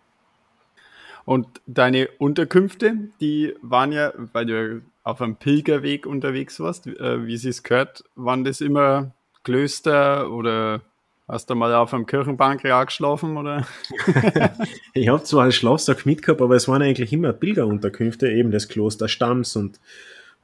Und 1.24 1.46
deine 1.66 2.08
Unterkünfte, 2.18 2.94
die 3.20 3.54
waren 3.62 3.92
ja, 3.92 4.12
weil 4.16 4.46
du 4.46 4.82
auf 5.04 5.20
einem 5.20 5.36
Pilgerweg 5.36 6.06
unterwegs 6.06 6.58
warst, 6.58 6.86
äh, 6.86 7.26
wie 7.26 7.36
sie 7.36 7.50
es 7.50 7.62
gehört, 7.62 8.04
waren 8.16 8.44
das 8.44 8.60
immer 8.60 9.12
Klöster 9.44 10.30
oder 10.30 10.82
Hast 11.28 11.48
du 11.48 11.54
mal 11.54 11.72
auf 11.74 11.94
einem 11.94 12.04
Kirchenbank 12.04 12.62
geschlafen, 12.62 13.38
oder? 13.38 13.66
ich 14.92 15.08
habe 15.08 15.22
zwar 15.22 15.44
einen 15.44 15.52
Schlafsack 15.52 16.04
mitgehabt, 16.04 16.42
aber 16.42 16.56
es 16.56 16.68
waren 16.68 16.82
eigentlich 16.82 17.12
immer 17.12 17.32
Pilgerunterkünfte, 17.32 18.28
eben 18.28 18.50
des 18.50 18.68
Kloster 18.68 19.08
Stamms 19.08 19.56
und, 19.56 19.80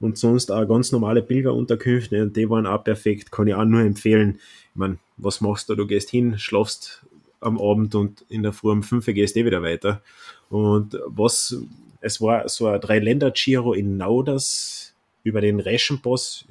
und 0.01 0.19
sonst 0.19 0.51
auch 0.51 0.67
ganz 0.67 0.93
normale 0.93 1.23
Pilgerunterkünfte 1.23 2.23
und 2.23 2.37
die 2.37 2.49
waren 2.49 2.67
auch 2.67 2.85
perfekt, 2.85 3.33
kann 3.33 3.49
ich 3.49 3.55
auch 3.55 3.65
nur 3.65 3.81
empfehlen. 3.81 4.39
Ich 4.73 4.77
meine, 4.77 4.99
was 5.17 5.41
machst 5.41 5.69
du? 5.69 5.75
Du 5.75 5.87
gehst 5.87 6.11
hin, 6.11 6.39
schlafst 6.39 7.05
am 7.41 7.61
Abend 7.61 7.95
und 7.95 8.25
in 8.29 8.43
der 8.43 8.53
Früh 8.53 8.71
um 8.71 8.83
5 8.83 9.07
Uhr 9.07 9.15
gehst 9.15 9.37
du 9.37 9.41
eh 9.41 9.45
wieder 9.45 9.63
weiter. 9.63 10.03
Und 10.51 10.99
was, 11.07 11.57
es 12.01 12.21
war 12.21 12.49
so 12.49 12.67
ein 12.67 12.81
Drei-Länder-Giro 12.81 13.73
in 13.73 13.97
Nauders 13.97 14.95
über 15.25 15.41
den 15.41 15.61
Reschenpass 15.61 16.45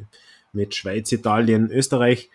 mit 0.54 0.76
Schweiz, 0.76 1.12
Italien, 1.12 1.72
Österreich 1.72 2.30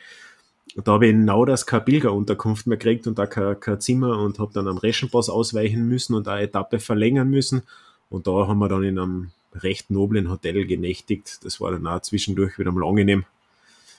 da 0.76 0.92
habe 0.92 1.06
ich 1.06 1.12
genau 1.12 1.44
das 1.44 1.66
keine 1.66 1.84
Pilgerunterkunft 1.84 2.66
mehr 2.66 2.78
gekriegt 2.78 3.06
und 3.06 3.18
da 3.18 3.26
kein, 3.26 3.58
kein 3.60 3.80
Zimmer 3.80 4.18
und 4.18 4.38
habe 4.38 4.52
dann 4.54 4.68
am 4.68 4.78
Reschenpass 4.78 5.28
ausweichen 5.28 5.86
müssen 5.86 6.14
und 6.14 6.28
eine 6.28 6.42
Etappe 6.42 6.78
verlängern 6.78 7.28
müssen. 7.28 7.62
Und 8.08 8.26
da 8.26 8.46
haben 8.48 8.58
wir 8.58 8.68
dann 8.68 8.82
in 8.82 8.98
einem 8.98 9.30
recht 9.54 9.90
noblen 9.90 10.30
Hotel 10.30 10.66
genächtigt. 10.66 11.44
Das 11.44 11.60
war 11.60 11.72
dann 11.72 11.86
auch 11.86 12.00
zwischendurch 12.00 12.58
wieder 12.58 12.72
mal 12.72 12.86
angenehm. 12.86 13.24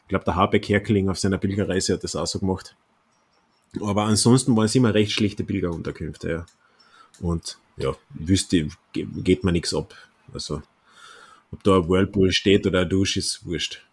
Ich 0.04 0.10
glaube, 0.10 0.26
der 0.26 0.36
Habeck 0.36 0.64
Kerkeling 0.64 1.10
auf 1.10 1.20
seiner 1.20 1.38
Pilgerreise 1.38 1.94
hat 1.94 2.04
das 2.04 2.16
auch 2.16 2.28
so 2.28 2.40
gemacht. 2.40 2.76
Aber 3.82 4.04
ansonsten 4.04 4.56
waren 4.56 4.66
es 4.66 4.76
immer 4.76 4.94
recht 4.94 5.12
schlichte 5.12 5.44
Pilgerunterkünfte, 5.44 6.30
ja. 6.30 6.46
Und 7.20 7.58
ja, 7.78 7.96
wüsste, 8.10 8.68
geht 8.92 9.44
mir 9.44 9.52
nichts 9.52 9.74
ab. 9.74 9.96
Also, 10.34 10.62
ob 11.52 11.64
da 11.64 11.78
ein 11.78 11.90
Whirlpool 11.90 12.32
steht 12.32 12.68
oder 12.68 12.82
ein 12.82 12.90
Dusch, 12.90 13.18
ist 13.18 13.46
wurscht. 13.46 13.84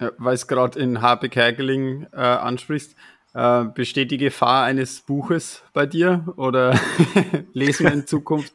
Ja, 0.00 0.12
weil 0.18 0.34
es 0.34 0.46
gerade 0.46 0.78
in 0.78 1.00
Harpe 1.00 1.28
Kerkeling 1.28 2.06
äh, 2.12 2.16
ansprichst. 2.16 2.94
Äh, 3.34 3.64
besteht 3.74 4.12
die 4.12 4.16
Gefahr 4.16 4.64
eines 4.64 5.00
Buches 5.00 5.64
bei 5.72 5.86
dir 5.86 6.32
oder 6.36 6.78
lesen 7.52 7.86
wir 7.86 7.92
in 7.92 8.06
Zukunft? 8.06 8.54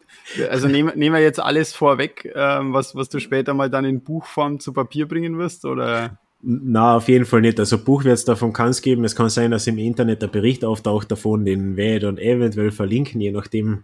Also 0.50 0.70
nehmen, 0.70 0.98
nehmen 0.98 1.16
wir 1.16 1.22
jetzt 1.22 1.42
alles 1.42 1.74
vorweg, 1.74 2.24
äh, 2.24 2.34
was, 2.34 2.96
was 2.96 3.10
du 3.10 3.20
später 3.20 3.54
mal 3.54 3.70
dann 3.70 3.84
in 3.84 4.02
Buchform 4.02 4.62
zu 4.62 4.72
Papier 4.72 5.06
bringen 5.06 5.38
wirst? 5.38 5.66
Oder? 5.66 6.18
Na, 6.42 6.96
auf 6.96 7.10
jeden 7.10 7.26
Fall 7.26 7.42
nicht. 7.42 7.60
Also 7.60 7.78
Buch 7.84 8.06
wird 8.06 8.14
es 8.14 8.24
davon 8.24 8.54
keins 8.54 8.82
geben. 8.82 9.04
Es 9.04 9.18
kann 9.18 9.30
sein, 9.30 9.52
dass 9.52 9.68
im 9.68 9.78
Internet 9.78 10.22
der 10.22 10.28
Bericht 10.28 10.64
auftaucht 10.64 11.12
davon, 11.12 11.44
den 11.44 11.76
werde 11.76 12.08
und 12.08 12.18
eventuell 12.18 12.72
verlinken, 12.72 13.20
je 13.20 13.32
nachdem, 13.32 13.84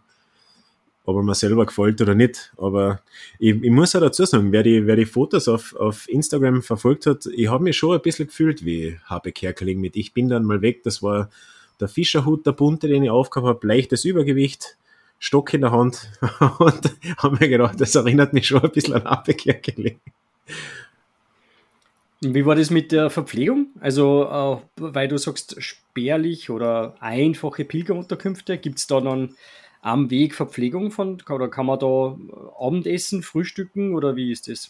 ob 1.05 1.17
er 1.17 1.23
mir 1.23 1.35
selber 1.35 1.65
gefällt 1.65 2.01
oder 2.01 2.15
nicht. 2.15 2.51
Aber 2.57 3.01
ich, 3.39 3.61
ich 3.61 3.71
muss 3.71 3.95
auch 3.95 3.99
dazu 4.01 4.25
sagen, 4.25 4.51
wer 4.51 4.63
die, 4.63 4.85
wer 4.87 4.95
die 4.95 5.05
Fotos 5.05 5.47
auf, 5.47 5.75
auf 5.75 6.09
Instagram 6.09 6.61
verfolgt 6.61 7.05
hat, 7.05 7.27
ich 7.27 7.47
habe 7.47 7.63
mich 7.63 7.77
schon 7.77 7.95
ein 7.95 8.01
bisschen 8.01 8.27
gefühlt 8.27 8.65
wie 8.65 8.97
Habe 9.05 9.31
Kerkeling 9.31 9.79
mit 9.79 9.95
Ich 9.95 10.13
bin 10.13 10.29
dann 10.29 10.43
mal 10.43 10.61
weg. 10.61 10.83
Das 10.83 11.03
war 11.03 11.29
der 11.79 11.87
Fischerhut, 11.87 12.45
der 12.45 12.53
bunte, 12.53 12.87
den 12.87 13.03
ich 13.03 13.09
aufgehabt 13.09 13.47
habe, 13.47 13.67
leichtes 13.67 14.05
Übergewicht, 14.05 14.77
Stock 15.19 15.53
in 15.53 15.61
der 15.61 15.71
Hand 15.71 16.09
und 16.59 16.95
habe 17.17 17.37
mir 17.39 17.49
gedacht, 17.49 17.79
das 17.79 17.95
erinnert 17.95 18.33
mich 18.33 18.47
schon 18.47 18.63
ein 18.63 18.71
bisschen 18.71 18.93
an 18.93 19.05
Habe. 19.05 19.99
Wie 22.21 22.45
war 22.45 22.55
das 22.55 22.69
mit 22.69 22.91
der 22.91 23.09
Verpflegung? 23.09 23.67
Also, 23.79 24.23
äh, 24.23 24.81
weil 24.81 25.07
du 25.07 25.17
sagst, 25.17 25.61
spärlich 25.61 26.49
oder 26.49 26.95
einfache 26.99 27.65
Pilgerunterkünfte, 27.65 28.57
gibt 28.57 28.79
es 28.79 28.87
da 28.87 29.01
dann 29.01 29.35
am 29.85 30.09
Weg 30.09 30.33
Verpflegung 30.33 30.89
von, 30.89 31.21
oder 31.29 31.47
kann 31.47 31.67
man 31.67 31.77
da 31.77 32.17
Abendessen, 32.59 33.21
frühstücken 33.21 33.93
oder 33.93 34.15
wie 34.15 34.31
ist 34.31 34.47
das? 34.47 34.69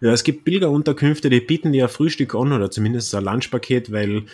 Ja, 0.00 0.12
es 0.12 0.24
gibt 0.24 0.44
Pilgerunterkünfte, 0.44 1.28
die 1.28 1.40
bieten 1.40 1.74
ein 1.74 1.88
Frühstück 1.88 2.34
an 2.34 2.50
oder 2.50 2.70
zumindest 2.70 3.14
ein 3.14 3.24
Lunchpaket, 3.24 3.92
weil, 3.92 4.24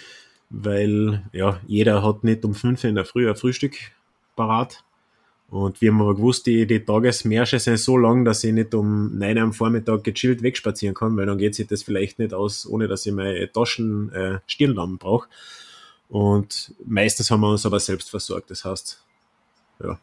weil 0.48 1.24
ja, 1.32 1.60
jeder 1.66 2.04
hat 2.04 2.22
nicht 2.22 2.44
um 2.44 2.54
5 2.54 2.84
Uhr 2.84 2.90
in 2.90 2.94
der 2.94 3.04
Früh 3.04 3.28
ein 3.28 3.34
Frühstück 3.34 3.74
parat. 4.36 4.84
Und 5.48 5.80
wir 5.80 5.90
haben 5.90 6.00
aber 6.00 6.14
gewusst, 6.14 6.46
die, 6.46 6.64
die 6.64 6.84
Tagesmärsche 6.84 7.58
sind 7.58 7.80
so 7.80 7.96
lang, 7.96 8.24
dass 8.24 8.44
ich 8.44 8.52
nicht 8.52 8.72
um 8.72 9.18
9 9.18 9.36
Uhr 9.36 9.42
am 9.42 9.52
Vormittag 9.52 10.04
gechillt 10.04 10.44
wegspazieren 10.44 10.94
kann, 10.94 11.16
weil 11.16 11.26
dann 11.26 11.38
geht 11.38 11.56
sich 11.56 11.66
das 11.66 11.82
vielleicht 11.82 12.20
nicht 12.20 12.34
aus, 12.34 12.68
ohne 12.68 12.86
dass 12.86 13.04
ich 13.04 13.12
meine 13.12 13.50
Taschen 13.50 14.12
äh, 14.12 14.38
Stirnlampen 14.46 14.98
brauche. 14.98 15.28
Und 16.08 16.72
meistens 16.86 17.32
haben 17.32 17.40
wir 17.40 17.50
uns 17.50 17.66
aber 17.66 17.80
selbst 17.80 18.10
versorgt. 18.10 18.52
Das 18.52 18.64
heißt, 18.64 19.02
ja, 19.82 19.98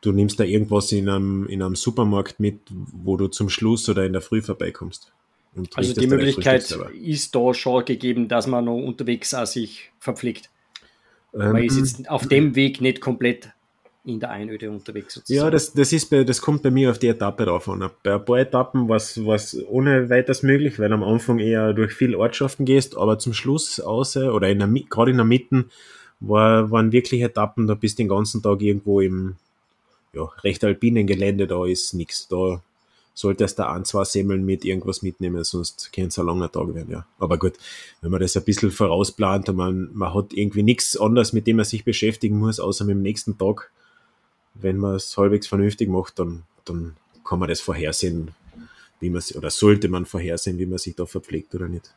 du 0.00 0.12
nimmst 0.12 0.40
da 0.40 0.44
irgendwas 0.44 0.92
in 0.92 1.08
einem, 1.08 1.46
in 1.46 1.62
einem 1.62 1.76
Supermarkt 1.76 2.40
mit, 2.40 2.60
wo 2.70 3.16
du 3.16 3.28
zum 3.28 3.48
Schluss 3.48 3.88
oder 3.88 4.04
in 4.04 4.12
der 4.12 4.22
Früh 4.22 4.42
vorbeikommst. 4.42 5.12
also 5.74 5.94
die 5.94 6.06
Möglichkeit 6.06 6.78
ist 7.02 7.34
da 7.34 7.54
schon 7.54 7.84
gegeben, 7.84 8.28
dass 8.28 8.46
man 8.46 8.64
noch 8.64 8.78
unterwegs 8.78 9.34
auch 9.34 9.46
sich 9.46 9.90
verpflegt. 9.98 10.50
Ähm, 11.34 11.52
man 11.52 11.64
ist 11.64 11.78
jetzt 11.78 12.10
auf 12.10 12.26
dem 12.26 12.56
Weg 12.56 12.80
nicht 12.80 13.00
komplett 13.00 13.50
in 14.04 14.18
der 14.18 14.30
Einöde 14.30 14.70
unterwegs. 14.70 15.14
Sozusagen. 15.14 15.44
Ja, 15.44 15.50
das, 15.50 15.72
das, 15.74 15.92
ist 15.92 16.08
bei, 16.08 16.24
das 16.24 16.40
kommt 16.40 16.62
bei 16.62 16.70
mir 16.70 16.90
auf 16.90 16.98
die 16.98 17.08
Etappe 17.08 17.44
drauf 17.44 17.68
an. 17.68 17.90
Bei 18.02 18.14
ein 18.14 18.24
paar 18.24 18.38
Etappen 18.38 18.88
war 18.88 18.96
es 18.96 19.58
ohne 19.68 20.08
weiteres 20.08 20.42
möglich, 20.42 20.78
weil 20.78 20.92
am 20.92 21.02
Anfang 21.02 21.38
eher 21.38 21.74
durch 21.74 21.92
viele 21.92 22.18
Ortschaften 22.18 22.64
gehst, 22.64 22.96
aber 22.96 23.18
zum 23.18 23.34
Schluss 23.34 23.78
außer 23.78 24.34
oder 24.34 24.48
in 24.48 24.58
der, 24.58 24.68
gerade 24.88 25.10
in 25.10 25.18
der 25.18 25.26
Mitte 25.26 25.66
war, 26.20 26.70
waren 26.70 26.92
wirklich 26.92 27.22
Etappen, 27.22 27.66
da 27.66 27.74
bist 27.74 27.98
du 27.98 28.02
den 28.02 28.08
ganzen 28.08 28.42
Tag 28.42 28.62
irgendwo 28.62 29.00
im, 29.00 29.36
ja, 30.12 30.24
recht 30.42 30.64
alpinen 30.64 31.06
Gelände, 31.06 31.46
da 31.46 31.64
ist 31.66 31.94
nichts. 31.94 32.28
Da 32.28 32.62
solltest 33.14 33.58
du 33.58 33.68
ein, 33.68 33.84
zwei 33.84 34.04
Semmeln 34.04 34.44
mit 34.44 34.64
irgendwas 34.64 35.02
mitnehmen, 35.02 35.44
sonst 35.44 35.92
könnte 35.92 36.08
es 36.08 36.18
ein 36.18 36.26
langer 36.26 36.50
Tag 36.50 36.74
werden, 36.74 36.90
ja. 36.90 37.06
Aber 37.18 37.38
gut, 37.38 37.54
wenn 38.00 38.10
man 38.10 38.20
das 38.20 38.36
ein 38.36 38.44
bisschen 38.44 38.70
vorausplant 38.70 39.48
und 39.48 39.56
man, 39.56 39.90
man 39.92 40.14
hat 40.14 40.32
irgendwie 40.32 40.62
nichts 40.62 40.96
anderes, 40.96 41.32
mit 41.32 41.46
dem 41.46 41.56
man 41.56 41.64
sich 41.64 41.84
beschäftigen 41.84 42.38
muss, 42.38 42.60
außer 42.60 42.84
mit 42.84 42.96
dem 42.96 43.02
nächsten 43.02 43.36
Tag, 43.36 43.70
wenn 44.54 44.78
man 44.78 44.96
es 44.96 45.16
halbwegs 45.16 45.46
vernünftig 45.46 45.88
macht, 45.88 46.18
dann, 46.18 46.44
dann 46.64 46.96
kann 47.24 47.38
man 47.38 47.48
das 47.48 47.60
vorhersehen, 47.60 48.32
wie 49.00 49.10
man 49.10 49.22
oder 49.34 49.50
sollte 49.50 49.88
man 49.88 50.06
vorhersehen, 50.06 50.58
wie 50.58 50.66
man 50.66 50.78
sich 50.78 50.96
da 50.96 51.06
verpflegt 51.06 51.54
oder 51.54 51.68
nicht. 51.68 51.94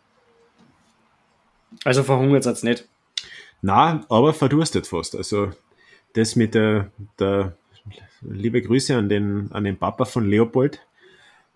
Also 1.83 2.03
verhungert 2.03 2.45
es 2.45 2.63
nicht? 2.63 2.87
Na, 3.61 4.05
aber 4.09 4.33
verdurstet 4.33 4.87
fast. 4.87 5.15
Also 5.15 5.51
das 6.13 6.35
mit 6.35 6.53
der, 6.53 6.91
der 7.17 7.57
liebe 8.21 8.61
Grüße 8.61 8.95
an 8.95 9.09
den, 9.09 9.51
an 9.51 9.63
den 9.63 9.77
Papa 9.77 10.05
von 10.05 10.27
Leopold. 10.29 10.79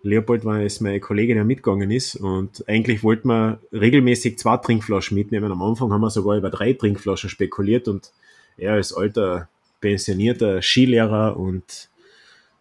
Leopold 0.02 0.44
war 0.44 0.60
jetzt 0.60 0.80
meine 0.80 1.00
Kollegin, 1.00 1.36
der 1.36 1.44
mitgegangen 1.44 1.90
ist 1.90 2.16
und 2.16 2.68
eigentlich 2.68 3.02
wollten 3.02 3.28
wir 3.28 3.60
regelmäßig 3.72 4.38
zwei 4.38 4.56
Trinkflaschen 4.58 5.16
mitnehmen. 5.16 5.50
Am 5.50 5.62
Anfang 5.62 5.92
haben 5.92 6.00
wir 6.00 6.10
sogar 6.10 6.36
über 6.36 6.50
drei 6.50 6.72
Trinkflaschen 6.72 7.30
spekuliert 7.30 7.88
und 7.88 8.12
er 8.56 8.74
als 8.74 8.92
alter 8.92 9.48
pensionierter 9.80 10.62
Skilehrer 10.62 11.36
und 11.36 11.88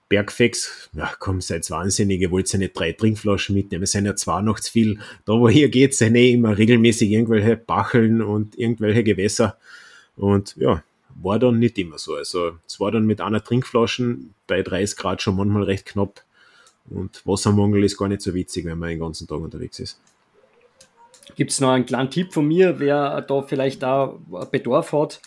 Bergfex, 0.09 0.89
ja 0.93 1.11
komm, 1.19 1.41
seid 1.41 1.69
wahnsinnig, 1.69 2.21
ihr 2.21 2.31
wollt 2.31 2.51
ja 2.51 2.57
nicht 2.57 2.77
drei 2.77 2.93
Trinkflaschen 2.93 3.55
mitnehmen, 3.55 3.83
es 3.83 3.91
sind 3.91 4.05
ja 4.05 4.15
zwei 4.15 4.41
noch 4.41 4.59
zu 4.59 4.71
viel. 4.71 4.99
Da 5.25 5.33
wo 5.33 5.47
ihr 5.49 5.69
geht, 5.69 5.95
sind 5.95 6.15
eh 6.15 6.31
immer 6.31 6.57
regelmäßig 6.57 7.11
irgendwelche 7.11 7.57
Bacheln 7.57 8.21
und 8.21 8.57
irgendwelche 8.57 9.03
Gewässer. 9.03 9.57
Und 10.15 10.55
ja, 10.57 10.81
war 11.21 11.39
dann 11.39 11.59
nicht 11.59 11.77
immer 11.77 11.97
so. 11.97 12.15
Also 12.15 12.57
es 12.65 12.79
war 12.79 12.91
dann 12.91 13.05
mit 13.05 13.21
einer 13.21 13.43
Trinkflasche 13.43 14.17
bei 14.45 14.61
30 14.61 14.97
Grad 14.97 15.21
schon 15.21 15.35
manchmal 15.35 15.63
recht 15.63 15.85
knapp. 15.85 16.23
Und 16.89 17.25
Wassermangel 17.25 17.83
ist 17.83 17.97
gar 17.97 18.07
nicht 18.07 18.21
so 18.21 18.33
witzig, 18.33 18.65
wenn 18.65 18.77
man 18.77 18.89
den 18.89 18.99
ganzen 18.99 19.27
Tag 19.27 19.39
unterwegs 19.39 19.79
ist. 19.79 19.99
Gibt 21.35 21.51
es 21.51 21.59
noch 21.59 21.71
einen 21.71 21.85
kleinen 21.85 22.09
Tipp 22.09 22.33
von 22.33 22.47
mir, 22.47 22.79
wer 22.79 23.21
da 23.21 23.41
vielleicht 23.41 23.83
da 23.83 24.17
Bedarf 24.49 24.93
hat? 24.93 25.21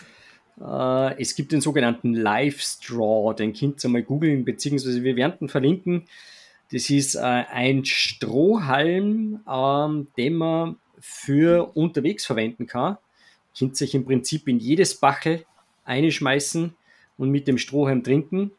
Äh, 0.60 1.20
es 1.20 1.34
gibt 1.34 1.52
den 1.52 1.60
sogenannten 1.60 2.14
Live 2.14 2.60
Straw, 2.60 3.34
den 3.34 3.52
könnt 3.52 3.84
ihr 3.84 3.90
mal 3.90 4.02
googeln, 4.02 4.44
beziehungsweise 4.44 5.02
wir 5.02 5.16
werden 5.16 5.36
den 5.40 5.48
verlinken. 5.48 6.04
Das 6.72 6.88
ist 6.88 7.16
äh, 7.16 7.20
ein 7.20 7.84
Strohhalm, 7.84 9.40
ähm, 9.48 10.06
den 10.16 10.34
man 10.34 10.76
für 10.98 11.76
unterwegs 11.76 12.24
verwenden 12.24 12.66
kann. 12.66 12.96
Könnt 13.58 13.76
sich 13.76 13.94
im 13.94 14.04
Prinzip 14.04 14.48
in 14.48 14.58
jedes 14.58 14.94
Bachel 14.94 15.44
einschmeißen 15.90 16.74
und 17.18 17.30
mit 17.30 17.46
dem 17.46 17.58
Strohhalm 17.58 18.02
trinken. 18.02 18.52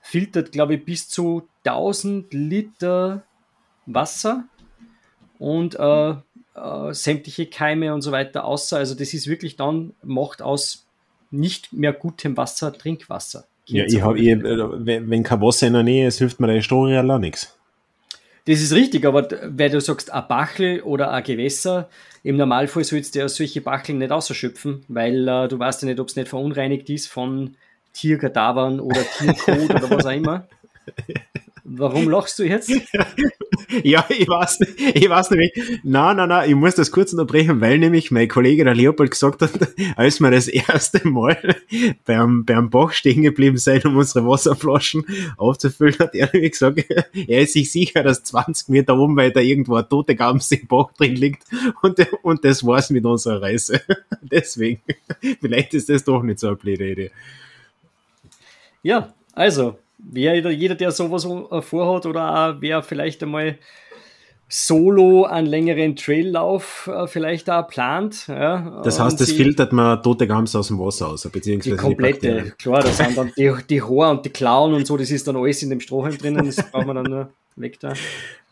Filtert, 0.00 0.52
glaube 0.52 0.74
ich, 0.74 0.84
bis 0.84 1.08
zu 1.08 1.48
1000 1.64 2.32
Liter 2.32 3.24
Wasser 3.86 4.44
und 5.38 5.74
äh, 5.78 6.10
äh, 6.10 6.92
sämtliche 6.92 7.46
Keime 7.46 7.92
und 7.92 8.02
so 8.02 8.12
weiter 8.12 8.44
außer. 8.44 8.76
Also 8.76 8.94
das 8.94 9.14
ist 9.14 9.26
wirklich 9.26 9.56
dann, 9.56 9.94
macht 10.02 10.42
aus 10.42 10.86
nicht 11.30 11.72
mehr 11.72 11.92
gutem 11.92 12.36
Wasser 12.36 12.72
Trinkwasser. 12.72 13.44
Ja, 13.66 13.84
ich 13.84 14.00
habe, 14.00 14.18
wenn, 14.20 15.10
wenn 15.10 15.22
kein 15.24 15.40
Wasser 15.40 15.66
in 15.66 15.72
der 15.72 15.82
Nähe 15.82 16.06
ist, 16.06 16.18
hilft 16.18 16.38
mir 16.38 16.46
der 16.46 16.62
Strohhalm 16.62 17.10
auch 17.10 17.18
nichts. 17.18 17.55
Das 18.46 18.60
ist 18.60 18.72
richtig, 18.72 19.04
aber 19.04 19.28
wenn 19.42 19.72
du 19.72 19.80
sagst, 19.80 20.12
ein 20.12 20.28
Bachel 20.28 20.80
oder 20.82 21.10
ein 21.10 21.24
Gewässer, 21.24 21.88
im 22.22 22.36
Normalfall 22.36 22.84
sollst 22.84 23.14
du 23.14 23.18
ja 23.18 23.28
solche 23.28 23.60
Bachel 23.60 23.96
nicht 23.96 24.12
ausschöpfen, 24.12 24.84
weil 24.88 25.26
äh, 25.26 25.48
du 25.48 25.58
weißt 25.58 25.82
ja 25.82 25.88
nicht, 25.88 26.00
ob 26.00 26.08
es 26.08 26.16
nicht 26.16 26.28
verunreinigt 26.28 26.88
ist 26.88 27.08
von 27.08 27.56
Tierkadavern 27.92 28.78
oder 28.78 29.02
Tierkot 29.18 29.70
oder 29.70 29.90
was 29.90 30.06
auch 30.06 30.12
immer. 30.12 30.46
Warum 31.68 32.08
lachst 32.08 32.38
du 32.38 32.44
jetzt? 32.44 32.70
ja, 33.82 34.06
ich 34.08 34.28
weiß 34.28 34.60
nicht, 34.60 34.96
ich 34.96 35.08
weiß 35.08 35.32
nicht. 35.32 35.56
Nein, 35.82 36.16
nein, 36.16 36.28
nein, 36.28 36.48
ich 36.48 36.54
muss 36.54 36.76
das 36.76 36.92
kurz 36.92 37.12
unterbrechen, 37.12 37.60
weil 37.60 37.78
nämlich 37.78 38.12
mein 38.12 38.28
Kollege 38.28 38.62
der 38.62 38.74
Leopold 38.74 39.10
gesagt 39.10 39.42
hat, 39.42 39.50
als 39.96 40.20
wir 40.20 40.30
das 40.30 40.46
erste 40.46 41.06
Mal 41.08 41.56
beim, 42.04 42.44
beim 42.44 42.70
Bach 42.70 42.92
stehen 42.92 43.22
geblieben 43.22 43.56
sind, 43.56 43.84
um 43.84 43.96
unsere 43.96 44.24
Wasserflaschen 44.24 45.04
aufzufüllen, 45.36 45.98
hat 45.98 46.14
er 46.14 46.30
nämlich 46.32 46.52
gesagt, 46.52 46.84
er 47.28 47.40
ist 47.40 47.54
sich 47.54 47.72
sicher, 47.72 48.04
dass 48.04 48.22
20 48.22 48.68
Meter 48.68 48.96
oben 48.96 49.16
weiter 49.16 49.42
irgendwo 49.42 49.74
eine 49.74 49.88
tote 49.88 50.14
Gams 50.14 50.52
im 50.52 50.68
Bach 50.68 50.92
drin 50.92 51.16
liegt 51.16 51.42
und, 51.82 51.98
und 52.22 52.44
das 52.44 52.64
war's 52.64 52.90
mit 52.90 53.04
unserer 53.04 53.42
Reise. 53.42 53.80
Deswegen, 54.22 54.82
vielleicht 55.40 55.74
ist 55.74 55.88
das 55.88 56.04
doch 56.04 56.22
nicht 56.22 56.38
so 56.38 56.46
eine 56.46 56.56
blöde 56.56 56.92
Idee. 56.92 57.10
Ja, 58.84 59.12
also, 59.32 59.76
wer, 59.98 60.50
jeder, 60.50 60.74
der 60.74 60.90
sowas 60.90 61.24
äh, 61.24 61.62
vorhat 61.62 62.06
oder 62.06 62.50
auch 62.50 62.56
wer 62.60 62.82
vielleicht 62.82 63.22
einmal 63.22 63.58
solo 64.48 65.24
einen 65.24 65.46
längeren 65.48 65.96
Traillauf 65.96 66.88
äh, 66.92 67.06
vielleicht 67.08 67.50
auch 67.50 67.66
plant. 67.66 68.28
Ja, 68.28 68.80
das 68.84 69.00
heißt, 69.00 69.20
das 69.20 69.32
filtert 69.32 69.72
man 69.72 70.02
tote 70.02 70.26
Gams 70.26 70.54
aus 70.54 70.68
dem 70.68 70.78
Wasser 70.78 71.08
aus, 71.08 71.28
beziehungsweise 71.28 71.76
die 71.76 71.82
komplette, 71.82 72.42
die 72.42 72.50
klar, 72.52 72.82
da 72.82 72.90
sind 72.90 73.16
dann 73.16 73.32
die, 73.36 73.52
die 73.68 73.82
Haare 73.82 74.10
und 74.10 74.24
die 74.24 74.30
Klauen 74.30 74.74
und 74.74 74.86
so, 74.86 74.96
das 74.96 75.10
ist 75.10 75.26
dann 75.26 75.36
alles 75.36 75.62
in 75.62 75.70
dem 75.70 75.80
Strohhalm 75.80 76.16
drinnen, 76.16 76.46
das 76.46 76.56
braucht 76.70 76.86
man 76.86 76.96
dann 76.96 77.06
nur 77.06 77.30
weg 77.56 77.80
da. 77.80 77.94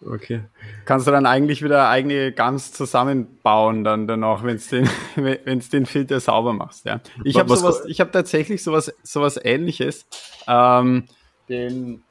Okay. 0.05 0.43
Kannst 0.85 1.07
du 1.07 1.13
dann 1.13 1.27
eigentlich 1.27 1.63
wieder 1.63 1.89
eigene 1.89 2.33
Gams 2.33 2.73
zusammenbauen 2.73 3.85
dann 3.85 4.09
danach, 4.09 4.43
wenn 4.43 4.57
es 4.57 4.69
den, 4.69 4.89
wenn's 5.15 5.71
den 5.71 5.87
Filter 5.87 6.19
sauber 6.19 6.53
machst, 6.53 6.87
ja. 6.87 7.01
Ich 7.23 7.39
habe 7.39 7.57
sowas, 7.57 7.85
ich 7.87 8.01
habe 8.01 8.11
tatsächlich 8.11 8.65
sowas, 8.65 8.93
sowas 9.05 9.39
ähnliches. 9.43 10.07
Ähm, 10.49 11.05
den, 11.49 12.03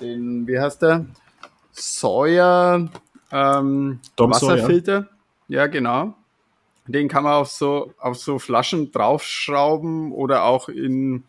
den, 0.00 0.46
wie 0.46 0.58
heißt 0.58 0.82
der? 0.82 1.06
Sawyer 1.72 2.88
ähm, 3.30 4.00
Wasserfilter. 4.16 5.08
Ja, 5.48 5.66
genau. 5.66 6.14
Den 6.86 7.08
kann 7.08 7.24
man 7.24 7.34
auf 7.34 7.50
so, 7.50 7.94
auf 7.98 8.16
so 8.16 8.38
Flaschen 8.38 8.92
draufschrauben 8.92 10.12
oder 10.12 10.44
auch 10.44 10.68
in, 10.68 11.24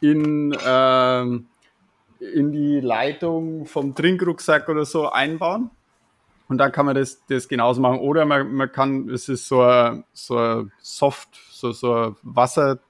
in, 0.00 0.52
äh, 0.52 1.22
in 1.22 2.52
die 2.52 2.80
Leitung 2.80 3.66
vom 3.66 3.94
Trinkrucksack 3.94 4.68
oder 4.68 4.84
so 4.84 5.10
einbauen. 5.10 5.70
Und 6.48 6.58
dann 6.58 6.70
kann 6.70 6.86
man 6.86 6.94
das, 6.94 7.24
das 7.26 7.48
genauso 7.48 7.80
machen. 7.80 7.98
Oder 7.98 8.24
man, 8.26 8.52
man 8.52 8.70
kann, 8.70 9.08
es 9.08 9.28
ist 9.28 9.48
so 9.48 9.62
ein, 9.62 10.04
so 10.12 10.36
ein 10.38 10.72
Soft, 10.80 11.30
so, 11.50 11.72
so 11.72 11.94
eine 11.94 12.16
Wassertasche 12.22 12.88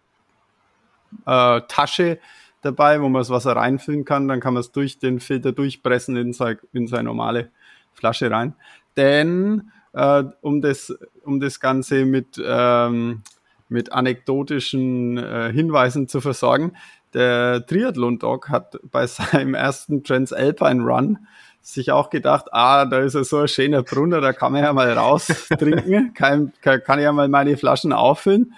äh, 2.03 2.19
dabei, 2.63 3.01
wo 3.01 3.09
man 3.09 3.21
das 3.21 3.31
Wasser 3.31 3.57
reinfüllen 3.57 4.05
kann. 4.05 4.29
Dann 4.29 4.41
kann 4.41 4.55
man 4.55 4.61
es 4.61 4.73
durch 4.73 4.99
den 4.99 5.21
Filter 5.21 5.53
durchpressen 5.53 6.17
in, 6.17 6.33
sein, 6.33 6.59
in 6.73 6.87
seine 6.87 7.05
normale 7.05 7.51
Flasche 7.93 8.31
rein. 8.31 8.55
Denn 8.97 9.71
äh, 9.93 10.25
um, 10.41 10.61
das, 10.63 10.95
um 11.25 11.41
das 11.41 11.61
Ganze 11.61 12.05
mit, 12.05 12.41
ähm, 12.45 13.23
mit 13.69 13.93
anekdotischen 13.93 15.19
äh, 15.19 15.53
Hinweisen 15.53 16.09
zu 16.09 16.21
versorgen, 16.21 16.73
der 17.15 17.67
Triathlon-Dog 17.67 18.49
hat 18.49 18.81
bei 18.91 19.07
seinem 19.07 19.55
ersten 19.55 20.03
Transalpine 20.03 20.83
Run 20.83 21.19
sich 21.61 21.93
auch 21.93 22.11
gedacht, 22.11 22.47
ah, 22.53 22.85
da 22.87 22.99
ist 22.99 23.15
ja 23.15 23.23
so 23.23 23.39
ein 23.39 23.49
schöner 23.49 23.83
Brunner, 23.83 24.21
da 24.21 24.33
kann 24.33 24.53
man 24.53 24.65
ja 24.65 24.73
mal 24.73 24.93
raus 24.93 25.27
trinken, 25.59 26.13
kann, 26.13 26.53
kann, 26.61 26.83
kann 26.83 27.01
ja 27.01 27.13
mal 27.13 27.29
meine 27.29 27.57
Flaschen 27.57 27.93
auffüllen. 27.93 28.55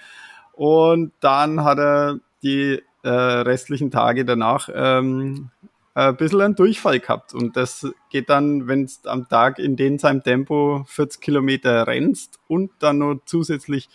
Und 0.52 1.12
dann 1.20 1.64
hat 1.64 1.78
er 1.78 2.18
die 2.42 2.82
äh, 3.04 3.08
restlichen 3.08 3.90
Tage 3.90 4.24
danach 4.24 4.68
ähm, 4.74 5.50
ein 5.94 6.16
bisschen 6.16 6.40
einen 6.40 6.56
Durchfall 6.56 6.98
gehabt. 6.98 7.34
Und 7.34 7.56
das 7.56 7.86
geht 8.10 8.28
dann, 8.28 8.66
wenn 8.66 8.84
es 8.84 9.06
am 9.06 9.28
Tag 9.28 9.58
in 9.58 9.76
den 9.76 9.98
seinem 9.98 10.22
Tempo 10.22 10.84
40 10.88 11.20
Kilometer 11.20 11.86
rennst 11.86 12.40
und 12.48 12.72
dann 12.80 12.98
nur 12.98 13.20
zusätzlich 13.26 13.88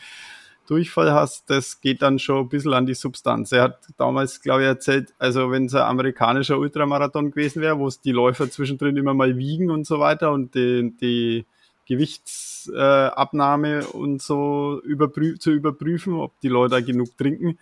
Durchfall 0.67 1.11
hast, 1.11 1.49
das 1.49 1.81
geht 1.81 2.03
dann 2.03 2.19
schon 2.19 2.45
ein 2.45 2.49
bisschen 2.49 2.73
an 2.73 2.85
die 2.85 2.93
Substanz. 2.93 3.51
Er 3.51 3.63
hat 3.63 3.87
damals, 3.97 4.39
glaube 4.41 4.61
ich, 4.61 4.67
erzählt, 4.67 5.13
also 5.17 5.49
wenn 5.49 5.65
es 5.65 5.73
ein 5.73 5.81
amerikanischer 5.81 6.59
Ultramarathon 6.59 7.31
gewesen 7.31 7.63
wäre, 7.63 7.79
wo 7.79 7.87
es 7.87 7.99
die 8.01 8.11
Läufer 8.11 8.51
zwischendrin 8.51 8.95
immer 8.95 9.15
mal 9.15 9.35
wiegen 9.35 9.71
und 9.71 9.87
so 9.87 9.99
weiter 9.99 10.31
und 10.31 10.53
die, 10.53 10.95
die 11.01 11.45
Gewichtsabnahme 11.87 13.79
äh, 13.79 13.85
und 13.85 14.21
so 14.21 14.79
überprü 14.83 15.39
zu 15.39 15.49
überprüfen, 15.49 16.13
ob 16.13 16.39
die 16.41 16.49
Leute 16.49 16.83
genug 16.83 17.17
trinken, 17.17 17.57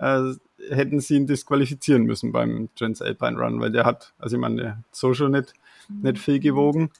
äh, 0.00 0.34
hätten 0.68 1.00
sie 1.00 1.16
ihn 1.16 1.26
disqualifizieren 1.26 2.04
müssen 2.04 2.32
beim 2.32 2.68
Transalpine 2.76 3.38
Run, 3.38 3.60
weil 3.60 3.70
der 3.70 3.84
hat, 3.84 4.12
also 4.18 4.36
ich 4.36 4.40
meine, 4.40 4.56
der 4.56 4.70
hat 4.72 4.84
so 4.92 5.14
schon 5.14 5.32
nicht, 5.32 5.52
nicht 5.88 6.18
viel 6.18 6.40
gewogen 6.40 6.90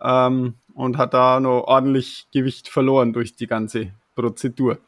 ähm, 0.00 0.54
und 0.74 0.98
hat 0.98 1.14
da 1.14 1.40
noch 1.40 1.64
ordentlich 1.64 2.26
Gewicht 2.32 2.68
verloren 2.68 3.12
durch 3.12 3.34
die 3.34 3.46
ganze 3.46 3.92
Prozedur. 4.14 4.78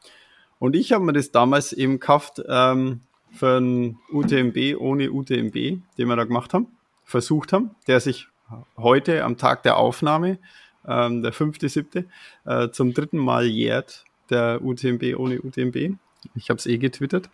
Und 0.59 0.75
ich 0.75 0.93
habe 0.93 1.05
mir 1.05 1.13
das 1.13 1.31
damals 1.31 1.73
eben 1.73 1.95
gekauft 1.95 2.43
ähm, 2.49 3.01
für 3.33 3.57
einen 3.57 3.99
UTMB 4.11 4.79
ohne 4.79 5.11
UTMB, 5.11 5.55
den 5.55 6.09
wir 6.09 6.17
da 6.17 6.25
gemacht 6.25 6.55
haben, 6.55 6.69
versucht 7.05 7.53
haben, 7.53 7.71
der 7.87 8.01
sich 8.01 8.29
heute 8.77 9.25
am 9.25 9.37
Tag 9.37 9.63
der 9.63 9.77
Aufnahme, 9.77 10.39
ähm, 10.87 11.23
der 11.23 11.33
5.7., 11.33 12.05
äh, 12.45 12.71
zum 12.71 12.95
dritten 12.95 13.19
Mal 13.19 13.47
jährt, 13.47 14.05
der 14.31 14.65
UTMB 14.65 15.17
ohne 15.17 15.41
UTMB. 15.41 15.97
Ich 16.35 16.49
habe 16.49 16.59
es 16.59 16.67
eh 16.67 16.79
getwittert. 16.79 17.29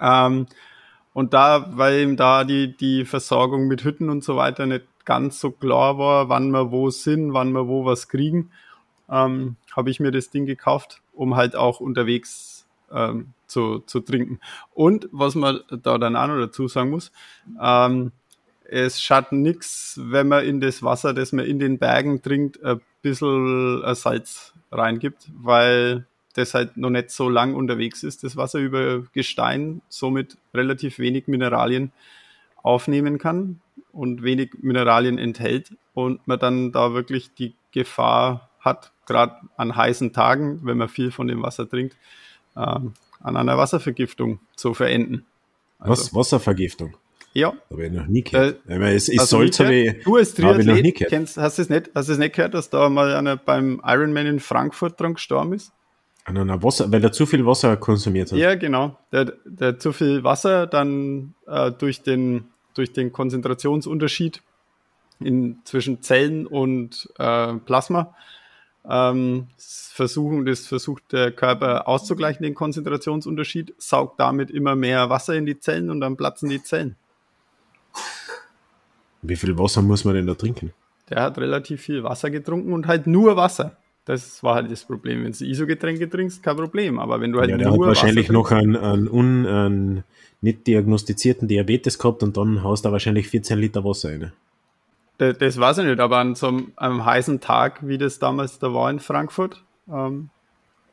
Ähm, 0.00 0.46
und 1.12 1.34
da, 1.34 1.66
weil 1.76 2.00
eben 2.00 2.16
da 2.16 2.44
die, 2.44 2.76
die 2.76 3.04
Versorgung 3.04 3.66
mit 3.66 3.84
Hütten 3.84 4.10
und 4.10 4.22
so 4.22 4.36
weiter 4.36 4.66
nicht 4.66 4.84
ganz 5.04 5.40
so 5.40 5.50
klar 5.50 5.98
war, 5.98 6.28
wann 6.28 6.50
wir 6.50 6.70
wo 6.70 6.90
sind, 6.90 7.32
wann 7.32 7.52
wir 7.52 7.66
wo 7.66 7.84
was 7.84 8.08
kriegen, 8.08 8.50
ähm, 9.10 9.56
habe 9.74 9.90
ich 9.90 9.98
mir 9.98 10.12
das 10.12 10.30
Ding 10.30 10.46
gekauft, 10.46 11.02
um 11.12 11.36
halt 11.36 11.56
auch 11.56 11.80
unterwegs 11.80 12.66
ähm, 12.92 13.32
zu, 13.46 13.80
zu 13.80 14.00
trinken. 14.00 14.38
Und 14.72 15.08
was 15.10 15.34
man 15.34 15.60
da 15.70 15.98
dann 15.98 16.16
auch 16.16 16.28
noch 16.28 16.38
dazu 16.38 16.68
sagen 16.68 16.90
muss, 16.90 17.10
ähm, 17.60 18.12
es 18.64 19.02
schadet 19.02 19.32
nichts, 19.32 19.98
wenn 20.00 20.28
man 20.28 20.44
in 20.44 20.60
das 20.60 20.82
Wasser, 20.82 21.12
das 21.12 21.32
man 21.32 21.44
in 21.44 21.58
den 21.58 21.78
Bergen 21.78 22.22
trinkt, 22.22 22.62
ein 22.62 22.80
bisschen 23.02 23.82
Salz 23.94 24.54
reingibt, 24.70 25.28
weil 25.36 26.06
das 26.34 26.54
halt 26.54 26.76
noch 26.76 26.90
nicht 26.90 27.10
so 27.10 27.28
lang 27.28 27.54
unterwegs 27.54 28.02
ist, 28.02 28.22
das 28.24 28.36
Wasser 28.36 28.58
über 28.58 29.02
Gestein, 29.12 29.82
somit 29.88 30.36
relativ 30.54 30.98
wenig 30.98 31.26
Mineralien 31.26 31.92
aufnehmen 32.62 33.18
kann 33.18 33.60
und 33.92 34.22
wenig 34.22 34.50
Mineralien 34.60 35.18
enthält 35.18 35.72
und 35.94 36.26
man 36.26 36.38
dann 36.38 36.72
da 36.72 36.94
wirklich 36.94 37.34
die 37.34 37.54
Gefahr 37.72 38.48
hat, 38.60 38.92
gerade 39.06 39.36
an 39.56 39.74
heißen 39.74 40.12
Tagen, 40.12 40.60
wenn 40.62 40.76
man 40.76 40.88
viel 40.88 41.10
von 41.10 41.26
dem 41.26 41.42
Wasser 41.42 41.68
trinkt, 41.68 41.96
äh, 42.56 42.60
an 42.60 43.36
einer 43.36 43.58
Wasservergiftung 43.58 44.38
zu 44.54 44.74
verenden. 44.74 45.24
Also, 45.78 45.92
Was? 45.92 46.14
Wasservergiftung? 46.14 46.96
Ja. 47.32 47.54
Habe 47.70 47.86
ich 47.86 47.92
noch 47.92 48.06
nie 48.06 48.22
gehört. 48.22 48.60
Äh, 48.68 48.96
ich 48.96 49.08
es 49.08 49.18
also 49.18 49.38
Salz, 49.38 49.60
habe 49.60 49.74
ich, 49.74 50.04
du 50.04 50.16
als 50.16 50.34
Triathlet. 50.34 51.08
Kennst, 51.08 51.36
hast 51.36 51.58
du 51.58 51.62
es 51.62 51.68
nicht, 51.68 51.90
hast 51.94 52.08
nicht 52.08 52.34
gehört, 52.34 52.54
dass 52.54 52.70
da 52.70 52.88
mal 52.88 53.14
einer 53.14 53.36
beim 53.36 53.80
Ironman 53.84 54.26
in 54.26 54.40
Frankfurt 54.40 55.00
dran 55.00 55.14
gestorben 55.14 55.52
ist? 55.52 55.72
An 56.30 56.38
einer 56.38 56.62
Wasser, 56.62 56.92
weil 56.92 57.02
er 57.02 57.10
zu 57.10 57.26
viel 57.26 57.44
Wasser 57.44 57.76
konsumiert 57.76 58.30
hat. 58.30 58.38
Ja, 58.38 58.54
genau. 58.54 58.96
Der, 59.10 59.32
der 59.44 59.80
zu 59.80 59.92
viel 59.92 60.22
Wasser 60.22 60.68
dann 60.68 61.34
äh, 61.48 61.72
durch, 61.72 62.02
den, 62.02 62.44
durch 62.74 62.92
den 62.92 63.12
Konzentrationsunterschied 63.12 64.40
in, 65.18 65.58
zwischen 65.64 66.02
Zellen 66.02 66.46
und 66.46 67.08
äh, 67.18 67.54
Plasma 67.54 68.14
ähm, 68.88 69.48
versuchen, 69.58 70.46
das 70.46 70.68
versucht 70.68 71.12
der 71.12 71.32
Körper 71.32 71.88
auszugleichen, 71.88 72.44
den 72.44 72.54
Konzentrationsunterschied, 72.54 73.74
saugt 73.78 74.20
damit 74.20 74.52
immer 74.52 74.76
mehr 74.76 75.10
Wasser 75.10 75.34
in 75.34 75.46
die 75.46 75.58
Zellen 75.58 75.90
und 75.90 76.00
dann 76.00 76.16
platzen 76.16 76.48
die 76.48 76.62
Zellen. 76.62 76.94
Wie 79.22 79.36
viel 79.36 79.58
Wasser 79.58 79.82
muss 79.82 80.04
man 80.04 80.14
denn 80.14 80.28
da 80.28 80.34
trinken? 80.34 80.72
Der 81.08 81.22
hat 81.22 81.38
relativ 81.38 81.82
viel 81.82 82.04
Wasser 82.04 82.30
getrunken 82.30 82.72
und 82.72 82.86
halt 82.86 83.08
nur 83.08 83.36
Wasser. 83.36 83.76
Das 84.10 84.42
war 84.42 84.56
halt 84.56 84.68
das 84.72 84.84
Problem. 84.84 85.22
Wenn 85.22 85.30
du 85.30 85.44
ISO-Getränke 85.44 86.10
trinkst, 86.10 86.42
kein 86.42 86.56
Problem. 86.56 86.98
Aber 86.98 87.20
wenn 87.20 87.30
du 87.30 87.38
halt 87.38 87.50
ja, 87.50 87.56
der 87.56 87.68
nur 87.68 87.76
hat 87.76 87.86
wahrscheinlich 87.90 88.28
Wasser 88.28 88.32
noch 88.32 88.50
einen, 88.50 88.76
einen, 88.76 89.08
un, 89.08 89.46
einen 89.46 90.04
nicht 90.40 90.66
diagnostizierten 90.66 91.46
Diabetes 91.46 91.96
gehabt 91.96 92.24
und 92.24 92.36
dann 92.36 92.64
haust 92.64 92.84
du 92.84 92.90
wahrscheinlich 92.90 93.28
14 93.28 93.56
Liter 93.56 93.84
Wasser 93.84 94.08
rein. 94.08 94.32
Das, 95.18 95.38
das 95.38 95.60
weiß 95.60 95.78
ich 95.78 95.84
nicht, 95.84 96.00
aber 96.00 96.18
an 96.18 96.34
so 96.34 96.48
einem, 96.48 96.72
einem, 96.74 97.04
heißen 97.04 97.40
Tag, 97.40 97.86
wie 97.86 97.98
das 97.98 98.18
damals 98.18 98.58
da 98.58 98.74
war 98.74 98.90
in 98.90 98.98
Frankfurt, 98.98 99.62
ähm, 99.88 100.30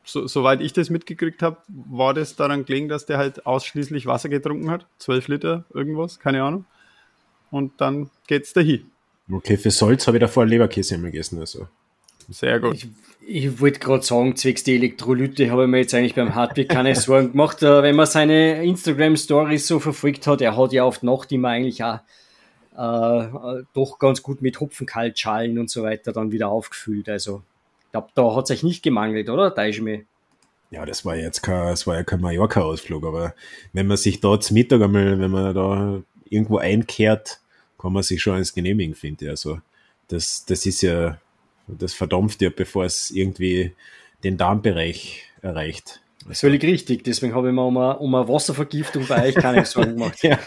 so, 0.04 0.28
soweit 0.28 0.60
ich 0.60 0.72
das 0.72 0.88
mitgekriegt 0.88 1.42
habe, 1.42 1.56
war 1.66 2.14
das 2.14 2.36
daran 2.36 2.66
gelegen, 2.66 2.88
dass 2.88 3.04
der 3.04 3.18
halt 3.18 3.46
ausschließlich 3.46 4.06
Wasser 4.06 4.28
getrunken 4.28 4.70
hat. 4.70 4.86
12 4.98 5.26
Liter, 5.26 5.64
irgendwas, 5.74 6.20
keine 6.20 6.44
Ahnung. 6.44 6.66
Und 7.50 7.80
dann 7.80 8.10
geht's 8.28 8.52
dahin. 8.52 8.92
Okay, 9.28 9.56
für 9.56 9.72
Salz 9.72 10.06
habe 10.06 10.18
ich 10.18 10.20
davor 10.20 10.46
Leberkäse 10.46 10.94
immer 10.94 11.10
gegessen. 11.10 11.40
Also. 11.40 11.66
Sehr 12.28 12.60
gut. 12.60 12.74
Ich, 12.74 12.88
ich 13.26 13.60
wollte 13.60 13.80
gerade 13.80 14.02
sagen, 14.02 14.36
zwecks 14.36 14.64
die 14.64 14.74
Elektrolyte 14.74 15.50
habe 15.50 15.64
ich 15.64 15.68
mir 15.68 15.78
jetzt 15.78 15.94
eigentlich 15.94 16.14
beim 16.14 16.34
Hartwig 16.34 16.68
keine 16.68 16.94
Sorgen 16.96 17.32
gemacht. 17.32 17.62
Äh, 17.62 17.82
wenn 17.82 17.96
man 17.96 18.06
seine 18.06 18.64
Instagram-Stories 18.64 19.66
so 19.66 19.80
verfolgt 19.80 20.26
hat, 20.26 20.40
er 20.40 20.56
hat 20.56 20.72
ja 20.72 20.84
oft 20.84 21.02
Nacht 21.02 21.32
immer 21.32 21.48
eigentlich 21.48 21.82
auch 21.82 22.00
äh, 22.78 23.64
doch 23.74 23.98
ganz 23.98 24.22
gut 24.22 24.40
mit 24.40 24.60
Hopfenkaltschalen 24.60 25.58
und 25.58 25.68
so 25.68 25.82
weiter 25.82 26.12
dann 26.12 26.30
wieder 26.30 26.48
aufgefüllt. 26.48 27.08
Also, 27.08 27.42
ich 27.86 27.92
glaube, 27.92 28.08
da 28.14 28.34
hat 28.34 28.44
es 28.44 28.50
euch 28.52 28.62
nicht 28.62 28.82
gemangelt, 28.82 29.28
oder? 29.28 29.50
Da 29.50 29.64
ist 29.64 29.80
mir. 29.80 30.04
Ja, 30.70 30.86
das 30.86 31.04
war 31.04 31.16
jetzt 31.16 31.42
kein, 31.42 31.68
das 31.68 31.86
war 31.86 31.96
ja 31.96 32.04
kein 32.04 32.20
Mallorca-Ausflug, 32.20 33.04
aber 33.04 33.34
wenn 33.72 33.86
man 33.86 33.96
sich 33.96 34.20
da 34.20 34.38
zum 34.38 34.54
Mittag 34.54 34.82
einmal, 34.82 35.18
wenn 35.18 35.30
man 35.30 35.54
da 35.54 36.02
irgendwo 36.28 36.58
einkehrt, 36.58 37.40
kann 37.78 37.92
man 37.92 38.02
sich 38.02 38.22
schon 38.22 38.36
eins 38.36 38.54
genehmigen, 38.54 38.94
finde 38.94 39.24
ich. 39.24 39.30
Also, 39.30 39.60
das, 40.08 40.44
das 40.44 40.64
ist 40.64 40.82
ja, 40.82 41.18
das 41.68 41.94
verdampft 41.94 42.42
ja, 42.42 42.50
bevor 42.50 42.84
es 42.84 43.10
irgendwie 43.10 43.72
den 44.24 44.36
Darmbereich 44.36 45.24
erreicht. 45.42 46.00
Völlig 46.30 46.62
richtig, 46.64 47.04
deswegen 47.04 47.34
habe 47.34 47.48
ich 47.48 47.54
mir 47.54 47.62
um 47.62 47.76
eine, 47.76 47.98
um 47.98 48.14
eine 48.14 48.28
Wasservergiftung 48.28 49.06
bei 49.06 49.28
euch 49.28 49.34
keine 49.34 49.64
Sorgen 49.64 49.94
gemacht. 49.94 50.18
ja. 50.22 50.38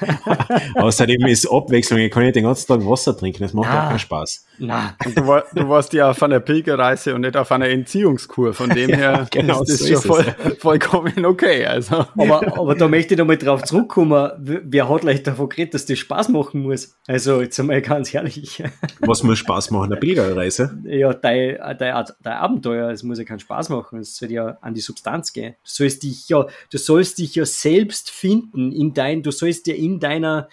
Außerdem 0.76 1.26
ist 1.28 1.50
Abwechslung, 1.50 2.00
ich 2.00 2.12
kann 2.12 2.24
ja 2.24 2.32
den 2.32 2.44
ganzen 2.44 2.68
Tag 2.68 2.86
Wasser 2.86 3.18
trinken, 3.18 3.42
das 3.42 3.54
macht 3.54 3.70
auch 3.70 3.88
keinen 3.88 4.00
Spaß. 4.00 4.46
Nein. 4.60 4.92
Du, 5.16 5.28
war, 5.28 5.44
du, 5.54 5.68
warst 5.68 5.92
ja 5.94 6.12
auf 6.12 6.24
einer 6.24 6.40
Pilgerreise 6.40 7.14
und 7.14 7.22
nicht 7.22 7.36
auf 7.36 7.52
einer 7.52 7.68
Entziehungskur, 7.68 8.54
von 8.54 8.70
dem 8.70 8.90
her 8.94 9.12
ja, 9.12 9.28
genau, 9.30 9.62
ist 9.64 9.72
das 9.72 9.80
so 9.80 9.88
schon 9.88 10.02
voll, 10.02 10.56
vollkommen 10.60 11.26
okay. 11.26 11.66
Also. 11.66 12.06
Aber, 12.18 12.58
aber 12.58 12.76
da 12.76 12.88
möchte 12.88 13.14
ich 13.14 13.18
nochmal 13.18 13.38
drauf 13.38 13.64
zurückkommen, 13.64 14.32
wer 14.38 14.90
hat 14.90 15.04
leicht 15.04 15.28
davon 15.28 15.50
geredet, 15.50 15.74
dass 15.74 15.86
das 15.86 16.00
Spaß 16.00 16.30
machen 16.30 16.62
muss? 16.62 16.96
Also 17.08 17.42
jetzt 17.42 17.60
einmal 17.60 17.82
ganz 17.82 18.14
ehrlich. 18.14 18.64
Was 19.00 19.24
muss 19.24 19.40
Spaß 19.40 19.72
machen, 19.72 19.92
eine 19.92 19.98
Pilgerreise? 20.00 20.78
Ja, 20.86 21.14
dein, 21.14 21.58
dein, 21.78 22.06
dein 22.22 22.34
Abenteuer, 22.34 22.92
es 22.92 23.04
muss 23.04 23.18
ja 23.18 23.26
keinen 23.26 23.40
Spaß 23.40 23.70
machen, 23.70 24.00
es 24.00 24.16
soll 24.16 24.32
ja 24.32 24.58
an 24.62 24.74
die 24.74 24.82
Substanz 24.82 25.34
gehen 25.34 25.56
sollst 25.64 26.04
dich 26.04 26.30
ja, 26.30 26.48
du 26.70 26.78
sollst 26.78 27.18
dich 27.18 27.36
ja 27.36 27.46
selbst 27.46 28.10
finden 28.10 28.72
in 28.72 28.94
dein, 28.94 29.24
du 29.24 29.32
sollst 29.32 29.68
ja 29.68 29.76
in 29.76 30.00
deiner, 30.00 30.50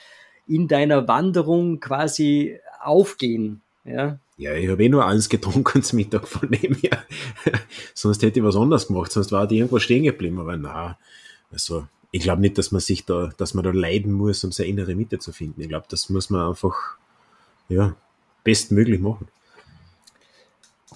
in 0.47 0.69
deiner 0.69 1.09
Wanderung 1.09 1.81
quasi 1.81 2.59
aufgehen. 2.81 3.63
Ja, 3.85 4.19
Ja, 4.39 4.55
ich 4.55 4.69
habe 4.69 4.85
eh 4.85 4.89
nur 4.89 5.05
eins 5.05 5.29
getrunken 5.29 5.83
zum 5.83 5.97
Mittag 5.97 6.29
von 6.29 6.49
dem 6.49 6.75
her. 6.77 7.05
sonst 7.95 8.23
hätte 8.23 8.39
ich 8.39 8.45
was 8.45 8.55
anderes 8.55 8.87
gemacht, 8.87 9.11
sonst 9.11 9.33
war 9.33 9.49
die 9.49 9.59
irgendwo 9.59 9.81
stehen 9.81 10.05
geblieben. 10.05 10.39
Aber 10.39 10.57
na, 10.57 10.97
also 11.51 11.89
ich 12.13 12.23
glaube 12.23 12.41
nicht, 12.41 12.57
dass 12.57 12.71
man 12.71 12.81
sich 12.81 13.05
da, 13.05 13.31
dass 13.37 13.55
man 13.55 13.65
da 13.65 13.71
leiden 13.71 14.13
muss, 14.13 14.45
um 14.45 14.53
seine 14.53 14.69
innere 14.69 14.95
Mitte 14.95 15.19
zu 15.19 15.33
finden. 15.33 15.61
Ich 15.61 15.69
glaube, 15.69 15.87
das 15.89 16.09
muss 16.09 16.31
man 16.31 16.49
einfach 16.49 16.97
ja, 17.69 17.97
bestmöglich 18.45 19.01
machen. 19.01 19.27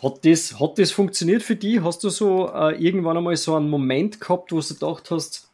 Hat 0.02 0.24
das, 0.24 0.58
hat 0.58 0.78
das 0.78 0.90
funktioniert 0.90 1.42
für 1.42 1.54
dich? 1.54 1.80
Hast 1.80 2.02
du 2.02 2.08
so 2.08 2.50
äh, 2.52 2.74
irgendwann 2.82 3.16
einmal 3.16 3.36
so 3.36 3.54
einen 3.54 3.70
Moment 3.70 4.20
gehabt, 4.20 4.50
wo 4.50 4.60
du 4.60 4.66
gedacht 4.66 5.10
hast, 5.12 5.48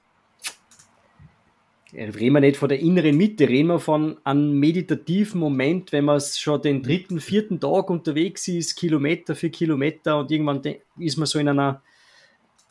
reden 1.92 2.34
wir 2.34 2.40
nicht 2.40 2.56
von 2.56 2.68
der 2.70 2.80
inneren 2.80 3.16
Mitte, 3.16 3.48
reden 3.48 3.68
wir 3.68 3.78
von 3.78 4.16
einem 4.24 4.58
meditativen 4.58 5.38
Moment, 5.38 5.92
wenn 5.92 6.06
man 6.06 6.20
schon 6.20 6.62
den 6.62 6.82
dritten, 6.82 7.20
vierten 7.20 7.60
Tag 7.60 7.90
unterwegs 7.90 8.48
ist, 8.48 8.76
Kilometer 8.76 9.34
für 9.34 9.50
Kilometer 9.50 10.18
und 10.18 10.30
irgendwann 10.30 10.62
ist 10.98 11.18
man 11.18 11.26
so 11.26 11.38
in 11.38 11.48
einer 11.48 11.82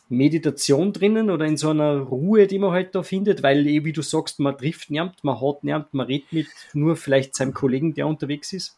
Meditation 0.10 0.94
drinnen 0.94 1.30
oder 1.30 1.46
in 1.46 1.58
so 1.58 1.70
einer 1.70 1.98
Ruhe, 2.00 2.48
die 2.48 2.60
man 2.60 2.72
halt 2.72 2.96
da 2.96 3.04
findet, 3.04 3.44
weil 3.44 3.66
wie 3.66 3.94
du 3.94 4.02
sagst, 4.02 4.40
man 4.40 4.58
trifft 4.58 4.90
niemand, 4.90 5.24
man 5.24 5.40
hat 5.42 5.64
niemand, 5.64 5.94
man 5.94 6.08
redet 6.08 6.32
mit 6.32 6.48
nur 6.74 6.96
vielleicht 6.96 7.36
seinem 7.36 7.54
Kollegen, 7.54 7.94
der 7.94 8.08
unterwegs 8.08 8.54
ist. 8.54 8.78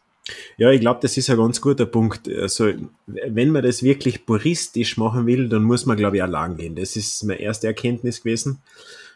Ja, 0.58 0.72
ich 0.72 0.82
glaube, 0.82 1.00
das 1.02 1.18
ist 1.18 1.30
ein 1.30 1.38
ganz 1.38 1.62
guter 1.62 1.86
Punkt. 1.86 2.28
Also, 2.28 2.72
wenn 3.08 3.52
man 3.52 3.64
das 3.64 3.84
wirklich 3.84 4.26
puristisch 4.26 4.98
machen 4.98 5.26
will, 5.26 5.50
dann 5.50 5.64
muss 5.64 5.86
man, 5.86 5.98
glaube 5.98 6.18
ich, 6.18 6.24
allein 6.24 6.58
gehen. 6.58 6.76
Das 6.76 6.96
ist 6.96 7.24
meine 7.24 7.40
erste 7.40 7.68
Erkenntnis 7.68 8.22
gewesen 8.22 8.62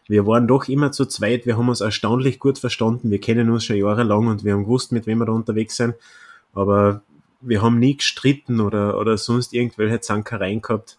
wir 0.08 0.28
waren 0.28 0.48
doch 0.48 0.68
immer 0.68 0.92
zu 0.92 1.06
zweit, 1.06 1.46
wir 1.46 1.58
haben 1.58 1.70
uns 1.70 1.82
erstaunlich 1.82 2.40
gut 2.40 2.60
verstanden, 2.60 3.10
wir 3.10 3.22
kennen 3.22 3.50
uns 3.50 3.66
schon 3.66 3.78
jahrelang 3.78 4.28
und 4.28 4.44
wir 4.44 4.54
haben 4.54 4.64
gewusst, 4.64 4.92
mit 4.92 5.08
wem 5.08 5.20
wir 5.20 5.26
da 5.26 5.32
unterwegs 5.32 5.78
sind, 5.78 5.96
aber 6.54 7.02
wir 7.42 7.62
haben 7.62 7.80
nie 7.80 7.98
gestritten 7.98 8.60
oder, 8.60 9.00
oder 9.00 9.18
sonst 9.18 9.54
irgendwelche 9.54 10.00
Zankereien 10.00 10.62
gehabt. 10.62 10.98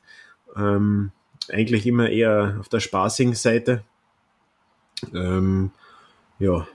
Ähm, 0.56 1.10
eigentlich 1.50 1.86
immer 1.86 2.08
eher 2.08 2.56
auf 2.60 2.68
der 2.68 2.80
spaßigen 2.80 3.34
Seite. 3.34 3.82
Ähm, 5.14 5.70
ja, 6.38 6.66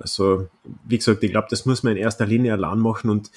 also 0.00 0.48
wie 0.84 0.98
gesagt, 0.98 1.22
ich 1.22 1.30
glaube, 1.30 1.48
das 1.50 1.66
muss 1.66 1.82
man 1.82 1.96
in 1.96 2.02
erster 2.02 2.26
Linie 2.26 2.54
allein 2.54 2.78
machen 2.78 3.10
und 3.10 3.30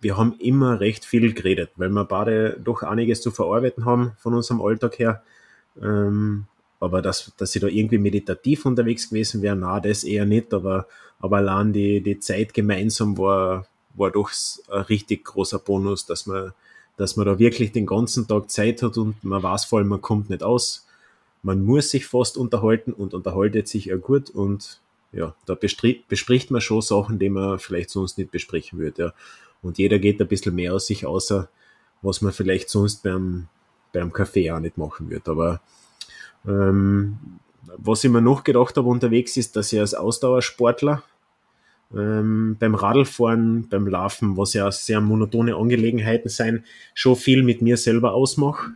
wir 0.00 0.16
haben 0.16 0.34
immer 0.38 0.80
recht 0.80 1.04
viel 1.04 1.34
geredet, 1.34 1.70
weil 1.76 1.90
wir 1.90 2.04
beide 2.04 2.58
doch 2.64 2.82
einiges 2.82 3.20
zu 3.20 3.30
verarbeiten 3.30 3.84
haben 3.84 4.12
von 4.18 4.34
unserem 4.34 4.62
Alltag 4.62 4.98
her. 4.98 5.22
Ähm, 5.80 6.46
aber 6.80 7.02
dass, 7.02 7.32
dass 7.36 7.52
sie 7.52 7.60
da 7.60 7.66
irgendwie 7.66 7.98
meditativ 7.98 8.64
unterwegs 8.64 9.10
gewesen 9.10 9.42
wären, 9.42 9.60
na, 9.60 9.78
das 9.80 10.02
eher 10.02 10.24
nicht, 10.24 10.54
aber, 10.54 10.86
aber 11.20 11.36
allein 11.36 11.74
die, 11.74 12.00
die 12.00 12.18
Zeit 12.18 12.54
gemeinsam 12.54 13.18
war, 13.18 13.66
war 13.94 14.10
doch 14.10 14.30
ein 14.70 14.80
richtig 14.82 15.24
großer 15.26 15.58
Bonus, 15.58 16.06
dass 16.06 16.24
man, 16.24 16.52
dass 16.96 17.16
man 17.16 17.26
da 17.26 17.38
wirklich 17.38 17.72
den 17.72 17.84
ganzen 17.84 18.26
Tag 18.26 18.50
Zeit 18.50 18.82
hat 18.82 18.96
und 18.96 19.22
man 19.22 19.42
weiß 19.42 19.66
vor 19.66 19.80
allem, 19.80 19.88
man 19.88 20.00
kommt 20.00 20.30
nicht 20.30 20.42
aus. 20.42 20.86
Man 21.42 21.62
muss 21.62 21.90
sich 21.90 22.06
fast 22.06 22.38
unterhalten 22.38 22.92
und 22.92 23.12
unterhaltet 23.12 23.68
sich 23.68 23.86
ja 23.86 23.96
gut 23.96 24.30
und 24.30 24.80
ja, 25.12 25.34
da 25.46 25.54
bespricht 25.54 26.50
man 26.50 26.60
schon 26.60 26.82
Sachen, 26.82 27.18
die 27.18 27.30
man 27.30 27.58
vielleicht 27.58 27.90
sonst 27.90 28.18
nicht 28.18 28.30
besprechen 28.30 28.78
würde. 28.78 29.02
Ja. 29.02 29.12
Und 29.62 29.78
jeder 29.78 29.98
geht 29.98 30.20
ein 30.20 30.28
bisschen 30.28 30.54
mehr 30.54 30.74
aus 30.74 30.86
sich 30.86 31.04
außer, 31.04 31.48
was 32.02 32.22
man 32.22 32.32
vielleicht 32.32 32.70
sonst 32.70 33.02
beim, 33.02 33.48
beim 33.92 34.12
Kaffee 34.12 34.50
auch 34.50 34.60
nicht 34.60 34.78
machen 34.78 35.10
würde. 35.10 35.30
Aber 35.30 35.60
ähm, 36.46 37.18
was 37.76 38.04
ich 38.04 38.10
mir 38.10 38.22
noch 38.22 38.44
gedacht 38.44 38.76
habe 38.76 38.88
unterwegs 38.88 39.36
ist, 39.36 39.56
dass 39.56 39.72
ich 39.72 39.80
als 39.80 39.94
Ausdauersportler 39.94 41.02
ähm, 41.94 42.56
beim 42.58 42.74
Radlfahren, 42.74 43.68
beim 43.68 43.86
Laufen, 43.86 44.36
was 44.36 44.54
ja 44.54 44.70
sehr 44.70 45.00
monotone 45.00 45.56
Angelegenheiten 45.56 46.28
sein, 46.28 46.64
schon 46.94 47.16
viel 47.16 47.42
mit 47.42 47.62
mir 47.62 47.76
selber 47.76 48.14
ausmache. 48.14 48.72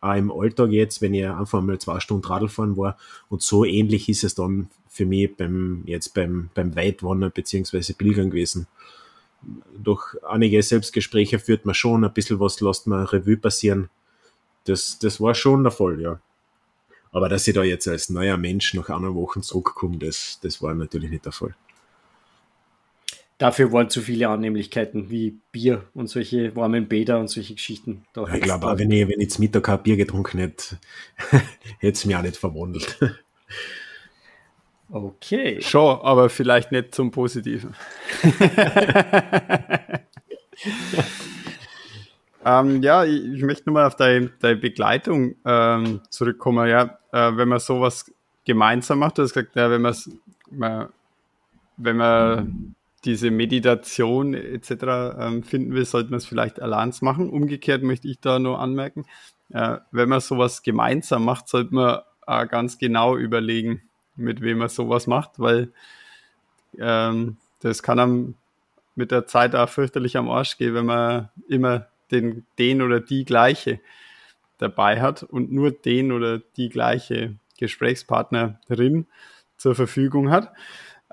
Auch 0.00 0.16
im 0.16 0.30
Alltag 0.30 0.70
jetzt, 0.70 1.00
wenn 1.00 1.14
ich 1.14 1.26
einfach 1.26 1.62
mal 1.62 1.78
zwei 1.78 2.00
Stunden 2.00 2.26
Radlfahren 2.26 2.76
war. 2.76 2.98
Und 3.28 3.42
so 3.42 3.64
ähnlich 3.64 4.08
ist 4.08 4.24
es 4.24 4.34
dann 4.34 4.68
für 4.92 5.06
mich 5.06 5.34
beim, 5.34 5.82
jetzt 5.86 6.12
beim, 6.12 6.50
beim 6.54 6.76
Weitwandern 6.76 7.32
beziehungsweise 7.34 7.94
Pilgern 7.94 8.30
gewesen. 8.30 8.66
Durch 9.76 10.16
einige 10.22 10.62
Selbstgespräche 10.62 11.38
führt 11.38 11.64
man 11.64 11.74
schon 11.74 12.04
ein 12.04 12.12
bisschen 12.12 12.38
was, 12.38 12.60
lässt 12.60 12.86
man 12.86 13.06
Revue 13.06 13.38
passieren. 13.38 13.88
Das, 14.64 14.98
das 14.98 15.18
war 15.18 15.34
schon 15.34 15.62
der 15.64 15.72
Fall, 15.72 16.00
ja. 16.00 16.20
Aber 17.10 17.30
dass 17.30 17.48
ich 17.48 17.54
da 17.54 17.64
jetzt 17.64 17.88
als 17.88 18.10
neuer 18.10 18.36
Mensch 18.36 18.74
nach 18.74 18.90
einer 18.90 19.14
Woche 19.14 19.40
zurückkomme, 19.40 19.96
das, 19.96 20.38
das 20.42 20.62
war 20.62 20.74
natürlich 20.74 21.10
nicht 21.10 21.24
der 21.24 21.32
Fall. 21.32 21.54
Dafür 23.38 23.72
waren 23.72 23.88
zu 23.88 24.02
viele 24.02 24.28
Annehmlichkeiten 24.28 25.10
wie 25.10 25.38
Bier 25.50 25.84
und 25.94 26.08
solche 26.08 26.54
warmen 26.54 26.86
Bäder 26.86 27.18
und 27.18 27.28
solche 27.28 27.54
Geschichten. 27.54 28.04
Ja, 28.14 28.32
ich 28.34 28.42
glaube, 28.42 28.70
auch 28.70 28.78
wenn 28.78 28.90
ich, 28.90 29.08
wenn 29.08 29.20
ich 29.20 29.30
zum 29.30 29.42
Mittag 29.42 29.64
kein 29.64 29.82
Bier 29.82 29.96
getrunken 29.96 30.38
hätte, 30.38 30.78
hätte 31.78 31.92
es 31.92 32.04
mich 32.04 32.14
auch 32.14 32.22
nicht 32.22 32.36
verwandelt. 32.36 32.98
Okay. 34.92 35.60
Schon, 35.62 36.00
aber 36.02 36.28
vielleicht 36.28 36.70
nicht 36.70 36.94
zum 36.94 37.10
Positiven. 37.10 37.74
Ähm, 42.44 42.82
ja, 42.82 43.04
ich, 43.04 43.24
ich, 43.24 43.42
möchte 43.42 43.68
nochmal 43.68 43.86
auf 43.86 43.94
deine, 43.94 44.30
deine 44.40 44.56
Begleitung 44.56 45.36
ähm, 45.44 46.00
zurückkommen. 46.10 46.68
Ja, 46.68 46.98
äh, 47.12 47.36
wenn 47.36 47.48
man 47.48 47.60
sowas 47.60 48.10
gemeinsam 48.44 48.98
macht, 48.98 49.18
du 49.18 49.22
hast 49.22 49.32
gesagt, 49.34 49.54
ja, 49.54 49.70
wenn, 49.70 49.82
man, 49.82 50.88
wenn 51.76 51.96
man 51.96 52.74
diese 53.04 53.30
Meditation 53.30 54.34
etc. 54.34 54.70
Ähm, 55.18 55.42
finden 55.44 55.72
will, 55.72 55.84
sollte 55.84 56.10
man 56.10 56.18
es 56.18 56.26
vielleicht 56.26 56.60
allein 56.60 56.92
machen. 57.00 57.30
Umgekehrt 57.30 57.84
möchte 57.84 58.08
ich 58.08 58.20
da 58.20 58.40
nur 58.40 58.58
anmerken, 58.58 59.04
äh, 59.50 59.78
wenn 59.92 60.08
man 60.08 60.20
sowas 60.20 60.62
gemeinsam 60.62 61.24
macht, 61.24 61.48
sollte 61.48 61.74
man 61.74 62.00
äh, 62.26 62.46
ganz 62.48 62.78
genau 62.78 63.16
überlegen, 63.16 63.82
mit 64.16 64.40
wem 64.40 64.58
man 64.58 64.68
sowas 64.68 65.06
macht, 65.06 65.38
weil 65.38 65.72
ähm, 66.78 67.36
das 67.60 67.82
kann 67.82 67.98
einem 67.98 68.34
mit 68.94 69.10
der 69.10 69.26
Zeit 69.26 69.54
auch 69.54 69.68
fürchterlich 69.68 70.16
am 70.16 70.30
Arsch 70.30 70.58
gehen, 70.58 70.74
wenn 70.74 70.86
man 70.86 71.30
immer 71.48 71.86
den, 72.10 72.46
den 72.58 72.82
oder 72.82 73.00
die 73.00 73.24
gleiche 73.24 73.80
dabei 74.58 75.00
hat 75.00 75.22
und 75.22 75.50
nur 75.50 75.70
den 75.70 76.12
oder 76.12 76.38
die 76.38 76.68
gleiche 76.68 77.36
Gesprächspartnerin 77.58 79.06
zur 79.56 79.74
Verfügung 79.74 80.30
hat. 80.30 80.52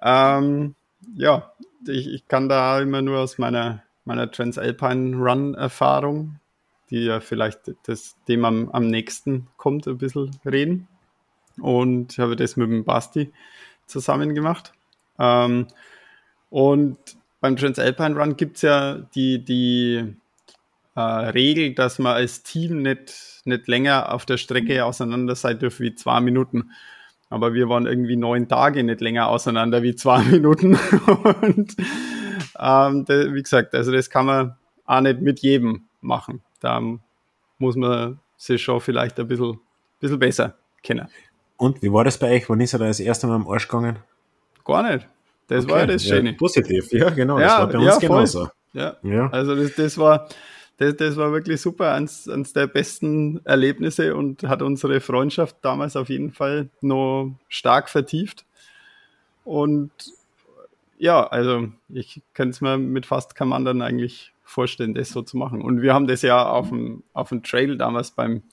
Ähm, 0.02 0.76
ja, 1.16 1.54
ich, 1.88 2.08
ich 2.08 2.28
kann 2.28 2.50
da 2.50 2.80
immer 2.80 3.02
nur 3.02 3.20
aus 3.20 3.38
meiner, 3.38 3.84
meiner 4.06 4.30
Transalpine 4.30 5.16
Run 5.16 5.56
Erfahrung, 5.56 6.40
die 6.90 7.06
ja 7.06 7.20
vielleicht 7.22 7.72
das 7.84 8.18
dem 8.28 8.46
am, 8.46 8.70
am 8.72 8.88
nächsten 8.88 9.48
kommt, 9.58 9.88
ein 9.88 9.98
bisschen 9.98 10.32
reden. 10.46 10.88
Und 11.62 12.14
ich 12.14 12.20
habe 12.20 12.36
das 12.36 12.56
mit 12.56 12.70
dem 12.70 12.86
Basti 12.86 13.32
zusammen 13.86 14.36
gemacht. 14.36 14.74
Ähm, 15.18 15.68
und 16.50 16.98
beim 17.42 17.56
Transalpine 17.56 18.20
Run 18.20 18.38
gibt 18.38 18.58
es 18.58 18.64
ja 18.64 18.96
die, 19.16 19.44
die 19.44 20.16
äh, 20.96 21.02
Regel, 21.02 21.74
dass 21.74 22.00
man 22.00 22.16
als 22.16 22.44
Team 22.44 22.82
nicht, 22.82 23.42
nicht 23.46 23.68
länger 23.68 24.14
auf 24.14 24.26
der 24.26 24.38
Strecke 24.38 24.84
auseinander 24.84 25.36
sein 25.36 25.60
dürfen 25.60 25.86
wie 25.86 25.96
zwei 25.96 26.20
Minuten. 26.20 26.72
Aber 27.30 27.54
wir 27.54 27.70
waren 27.70 27.86
irgendwie 27.86 28.16
neun 28.16 28.48
Tage 28.48 28.84
nicht 28.84 29.02
länger 29.02 29.30
auseinander 29.30 29.84
wie 29.84 29.96
zwei 29.96 30.24
Minuten. 30.32 30.76
Und 31.42 31.76
ähm, 32.60 33.06
das, 33.06 33.34
wie 33.34 33.44
gesagt, 33.44 33.76
also 33.76 33.92
das 33.92 34.10
kann 34.10 34.26
man 34.26 34.56
auch 34.86 35.02
nicht 35.02 35.22
mit 35.22 35.40
jedem 35.40 35.86
machen. 36.02 36.42
Da 36.60 36.82
muss 37.58 37.76
man 37.76 38.20
sich 38.36 38.62
schon 38.62 38.82
vielleicht 38.82 39.20
ein 39.20 39.28
bisschen, 39.28 39.60
bisschen 40.00 40.20
besser 40.20 40.56
kennen. 40.82 41.08
Und 41.60 41.82
wie 41.82 41.92
war 41.92 42.06
das 42.06 42.18
bei 42.18 42.38
euch? 42.38 42.50
Wann 42.50 42.62
ist 42.62 42.72
er 42.72 42.80
da 42.80 42.88
das 42.88 43.02
erste 43.02 43.28
Mal 43.28 43.36
am 43.36 43.48
Arsch 43.48 43.68
gegangen? 43.68 44.00
Gar 44.64 44.92
nicht. 44.92 45.10
Das 45.48 45.66
okay. 45.66 45.74
war 45.74 45.80
ja 45.82 45.88
das 45.88 46.06
Schöne. 46.06 46.32
Ja, 46.32 46.38
positiv, 46.38 46.92
ja, 46.94 47.10
genau. 47.10 47.38
Das 47.38 47.52
ja, 47.52 47.60
war 47.60 47.68
bei 47.68 47.78
uns 47.80 47.86
ja, 47.86 47.98
genauso. 47.98 48.48
Ja. 48.72 48.96
ja. 49.04 49.30
Also 49.30 49.56
das, 49.56 49.76
das 49.76 49.98
war, 49.98 50.30
das, 50.78 50.96
das 50.96 51.18
war 51.18 51.34
wirklich 51.34 51.60
super, 51.60 51.94
eins, 51.94 52.30
eins 52.30 52.54
der 52.54 52.68
besten 52.68 53.42
Erlebnisse 53.44 54.16
und 54.16 54.44
hat 54.44 54.62
unsere 54.62 55.02
Freundschaft 55.02 55.58
damals 55.62 55.98
auf 55.98 56.08
jeden 56.08 56.32
Fall 56.32 56.70
noch 56.80 57.36
stark 57.50 57.90
vertieft. 57.90 58.46
Und 59.44 59.92
ja, 60.98 61.28
also 61.28 61.68
ich 61.90 62.22
könnte 62.34 62.52
es 62.52 62.62
mir 62.62 62.78
mit 62.78 63.06
fast 63.06 63.36
keinem 63.36 63.52
anderen 63.52 63.82
eigentlich 63.82 64.32
vorstellen, 64.46 64.94
das 64.94 65.10
so 65.10 65.24
zu 65.24 65.36
machen. 65.36 65.62
Und 65.62 65.82
wir 65.82 65.94
haben 65.94 66.08
das 66.08 66.22
ja 66.22 66.48
auf 66.48 66.70
dem, 66.70 67.04
auf 67.12 67.30
dem 67.30 67.44
Trail 67.44 67.76
damals 67.76 68.12
beim, 68.12 68.44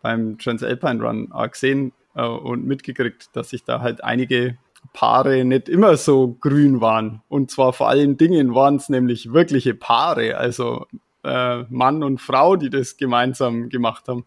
beim 0.00 0.38
Transalpine 0.38 1.02
Run 1.02 1.30
auch 1.30 1.50
gesehen 1.50 1.92
äh, 2.18 2.26
und 2.26 2.66
mitgekriegt, 2.66 3.30
dass 3.34 3.50
sich 3.50 3.64
da 3.64 3.80
halt 3.80 4.02
einige 4.02 4.58
Paare 4.92 5.44
nicht 5.44 5.68
immer 5.68 5.96
so 5.96 6.36
grün 6.40 6.80
waren. 6.80 7.22
Und 7.28 7.50
zwar 7.50 7.72
vor 7.72 7.88
allen 7.88 8.16
Dingen 8.16 8.54
waren 8.54 8.76
es 8.76 8.88
nämlich 8.88 9.32
wirkliche 9.32 9.74
Paare. 9.74 10.36
Also 10.36 10.86
äh, 11.24 11.62
Mann 11.68 12.02
und 12.02 12.20
Frau, 12.20 12.56
die 12.56 12.70
das 12.70 12.96
gemeinsam 12.96 13.68
gemacht 13.68 14.08
haben. 14.08 14.24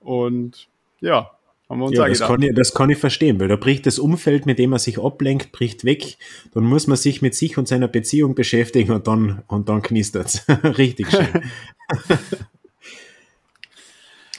Und 0.00 0.68
ja, 1.00 1.30
Haben 1.68 1.80
wir 1.80 1.86
uns 1.86 1.96
ja, 1.96 2.08
das 2.08 2.20
kann, 2.20 2.42
ich, 2.42 2.54
das 2.54 2.74
kann 2.74 2.90
ich 2.90 2.98
verstehen, 2.98 3.40
weil 3.40 3.48
da 3.48 3.56
bricht 3.56 3.86
das 3.86 3.98
Umfeld, 3.98 4.46
mit 4.46 4.58
dem 4.58 4.70
man 4.70 4.78
sich 4.78 4.98
ablenkt, 4.98 5.52
bricht 5.52 5.84
weg. 5.84 6.16
Dann 6.52 6.64
muss 6.64 6.86
man 6.86 6.96
sich 6.96 7.22
mit 7.22 7.34
sich 7.34 7.58
und 7.58 7.68
seiner 7.68 7.88
Beziehung 7.88 8.34
beschäftigen 8.34 8.92
und 8.92 9.06
dann, 9.06 9.42
und 9.46 9.68
dann 9.68 9.82
knistert's. 9.82 10.46
Richtig 10.64 11.10
schön. 11.10 11.42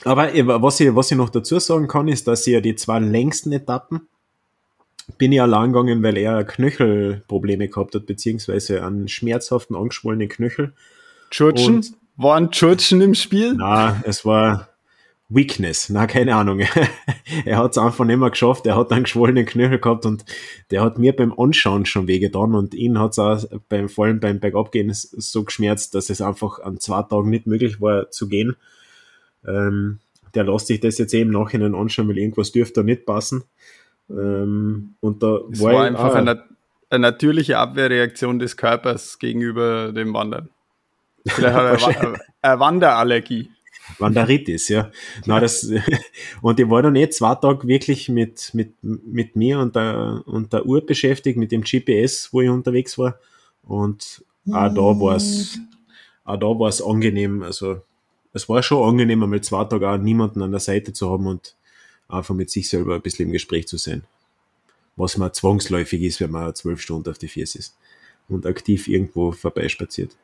Aber 0.04 0.62
was 0.62 0.80
ich, 0.80 0.94
was 0.94 1.10
ich 1.10 1.16
noch 1.16 1.30
dazu 1.30 1.58
sagen 1.58 1.88
kann, 1.88 2.08
ist, 2.08 2.26
dass 2.26 2.46
ich 2.46 2.54
ja 2.54 2.60
die 2.60 2.74
zwei 2.74 2.98
längsten 2.98 3.52
Etappen 3.52 4.08
bin 5.18 5.32
ich 5.32 5.42
allein 5.42 5.72
gegangen, 5.72 6.02
weil 6.02 6.16
er 6.16 6.44
Knöchelprobleme 6.44 7.68
gehabt 7.68 7.94
hat, 7.94 8.06
beziehungsweise 8.06 8.84
einen 8.84 9.08
schmerzhaften, 9.08 9.76
angeschwollenen 9.76 10.28
Knöchel. 10.28 10.72
Churchen? 11.30 11.84
Waren 12.16 12.50
Churchen 12.50 13.00
im 13.00 13.14
Spiel? 13.14 13.54
Na, 13.54 14.02
es 14.04 14.24
war 14.24 14.68
Weakness. 15.28 15.88
Na, 15.88 16.06
keine 16.06 16.34
Ahnung. 16.34 16.60
er 17.44 17.56
hat 17.56 17.72
es 17.72 17.78
einfach 17.78 18.04
nicht 18.04 18.18
mehr 18.18 18.30
geschafft. 18.30 18.66
Er 18.66 18.76
hat 18.76 18.92
einen 18.92 19.04
geschwollenen 19.04 19.46
Knöchel 19.46 19.78
gehabt 19.78 20.04
und 20.04 20.24
der 20.70 20.82
hat 20.82 20.98
mir 20.98 21.16
beim 21.16 21.32
Anschauen 21.38 21.86
schon 21.86 22.06
wehgetan 22.06 22.54
und 22.54 22.74
ihn 22.74 22.98
hat 22.98 23.12
es 23.12 23.18
auch 23.18 23.44
beim, 23.68 23.88
vor 23.88 24.06
allem 24.06 24.20
beim 24.20 24.40
Bergabgehen 24.40 24.90
so 24.92 25.44
geschmerzt, 25.44 25.94
dass 25.94 26.10
es 26.10 26.20
einfach 26.20 26.58
an 26.58 26.80
zwei 26.80 27.02
Tagen 27.02 27.30
nicht 27.30 27.46
möglich 27.46 27.80
war 27.80 28.10
zu 28.10 28.28
gehen. 28.28 28.56
Ähm, 29.46 29.98
der 30.34 30.44
lässt 30.44 30.66
sich 30.66 30.80
das 30.80 30.98
jetzt 30.98 31.14
eben 31.14 31.30
nachhinein 31.30 31.74
anschauen, 31.74 32.08
weil 32.08 32.18
irgendwas 32.18 32.52
dürfte 32.52 32.80
da 32.80 32.82
nicht 32.82 33.04
passen. 33.04 33.44
Ähm, 34.10 34.94
und 35.00 35.22
da 35.22 35.40
es 35.50 35.60
war, 35.60 35.74
war 35.74 35.84
einfach 35.84 36.14
eine, 36.14 36.44
eine, 36.90 37.00
natürliche 37.00 37.58
Abwehrreaktion 37.58 38.38
des 38.38 38.56
Körpers 38.56 39.18
gegenüber 39.18 39.92
dem 39.92 40.12
Wandern. 40.14 40.48
Vielleicht 41.26 41.54
hat 41.54 41.82
er 41.82 41.88
eine, 42.02 42.20
eine 42.42 42.60
Wanderallergie. 42.60 43.50
Wanderitis, 43.98 44.68
ja. 44.68 44.90
Na, 45.26 45.40
das, 45.40 45.70
und 46.42 46.60
ich 46.60 46.70
war 46.70 46.82
dann 46.82 46.96
eh 46.96 47.08
zwei 47.10 47.34
Tage 47.34 47.66
wirklich 47.66 48.08
mit, 48.08 48.50
mit, 48.54 48.74
mit 48.82 49.36
mir 49.36 49.58
und 49.58 49.74
der, 49.76 50.22
und 50.24 50.52
der 50.52 50.66
Uhr 50.66 50.84
beschäftigt, 50.84 51.36
mit 51.36 51.52
dem 51.52 51.62
GPS, 51.62 52.32
wo 52.32 52.40
ich 52.40 52.48
unterwegs 52.48 52.96
war. 52.98 53.18
Und 53.62 54.24
auch 54.48 54.68
da 54.68 54.80
war 54.80 55.16
es, 55.16 55.58
auch 56.24 56.36
da 56.36 56.46
war 56.46 56.68
es 56.68 56.82
angenehm. 56.82 57.42
Also, 57.42 57.82
es 58.32 58.48
war 58.48 58.62
schon 58.62 58.88
angenehm, 58.88 59.22
einmal 59.22 59.40
zwei 59.42 59.64
Tage 59.64 59.88
auch 59.88 59.98
niemanden 59.98 60.42
an 60.42 60.50
der 60.50 60.60
Seite 60.60 60.92
zu 60.92 61.10
haben 61.10 61.26
und 61.26 61.54
einfach 62.08 62.34
mit 62.34 62.50
sich 62.50 62.68
selber 62.68 62.94
ein 62.94 63.02
bisschen 63.02 63.26
im 63.26 63.32
Gespräch 63.32 63.68
zu 63.68 63.76
sein. 63.76 64.04
Was 64.96 65.16
man 65.16 65.32
zwangsläufig 65.32 66.02
ist, 66.02 66.20
wenn 66.20 66.30
man 66.30 66.54
zwölf 66.54 66.80
Stunden 66.80 67.10
auf 67.10 67.18
die 67.18 67.28
Viers 67.28 67.54
ist 67.54 67.76
und 68.28 68.46
aktiv 68.46 68.88
irgendwo 68.88 69.32
vorbeispaziert. 69.32 70.16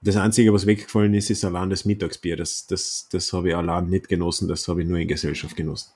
Das 0.00 0.16
Einzige, 0.16 0.52
was 0.52 0.66
weggefallen 0.66 1.14
ist, 1.14 1.28
ist 1.28 1.44
allein 1.44 1.70
das 1.70 1.84
Mittagsbier. 1.84 2.36
Das, 2.36 2.66
das, 2.66 3.08
das 3.10 3.32
habe 3.32 3.48
ich 3.48 3.56
allein 3.56 3.86
nicht 3.86 4.08
genossen, 4.08 4.46
das 4.48 4.68
habe 4.68 4.82
ich 4.82 4.88
nur 4.88 4.98
in 4.98 5.08
Gesellschaft 5.08 5.56
genossen. 5.56 5.90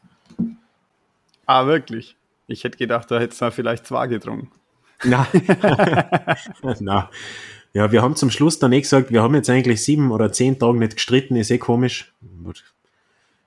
Ah, 1.47 1.67
wirklich? 1.67 2.17
Ich 2.49 2.65
hätte 2.65 2.79
gedacht, 2.79 3.11
da 3.11 3.21
hättest 3.21 3.41
du 3.41 3.51
vielleicht 3.53 3.87
zwei 3.87 4.09
getrunken. 4.09 4.51
Na. 5.05 5.27
Na. 6.81 7.11
Ja, 7.75 7.91
wir 7.91 8.03
haben 8.03 8.17
zum 8.17 8.31
Schluss 8.31 8.59
dann 8.59 8.73
eh 8.73 8.81
gesagt, 8.81 9.11
wir 9.11 9.23
haben 9.23 9.35
jetzt 9.35 9.49
eigentlich 9.49 9.83
sieben 9.83 10.11
oder 10.11 10.31
zehn 10.33 10.59
Tage 10.59 10.79
nicht 10.79 10.97
gestritten, 10.97 11.37
ist 11.37 11.51
eh 11.51 11.59
komisch. 11.59 12.13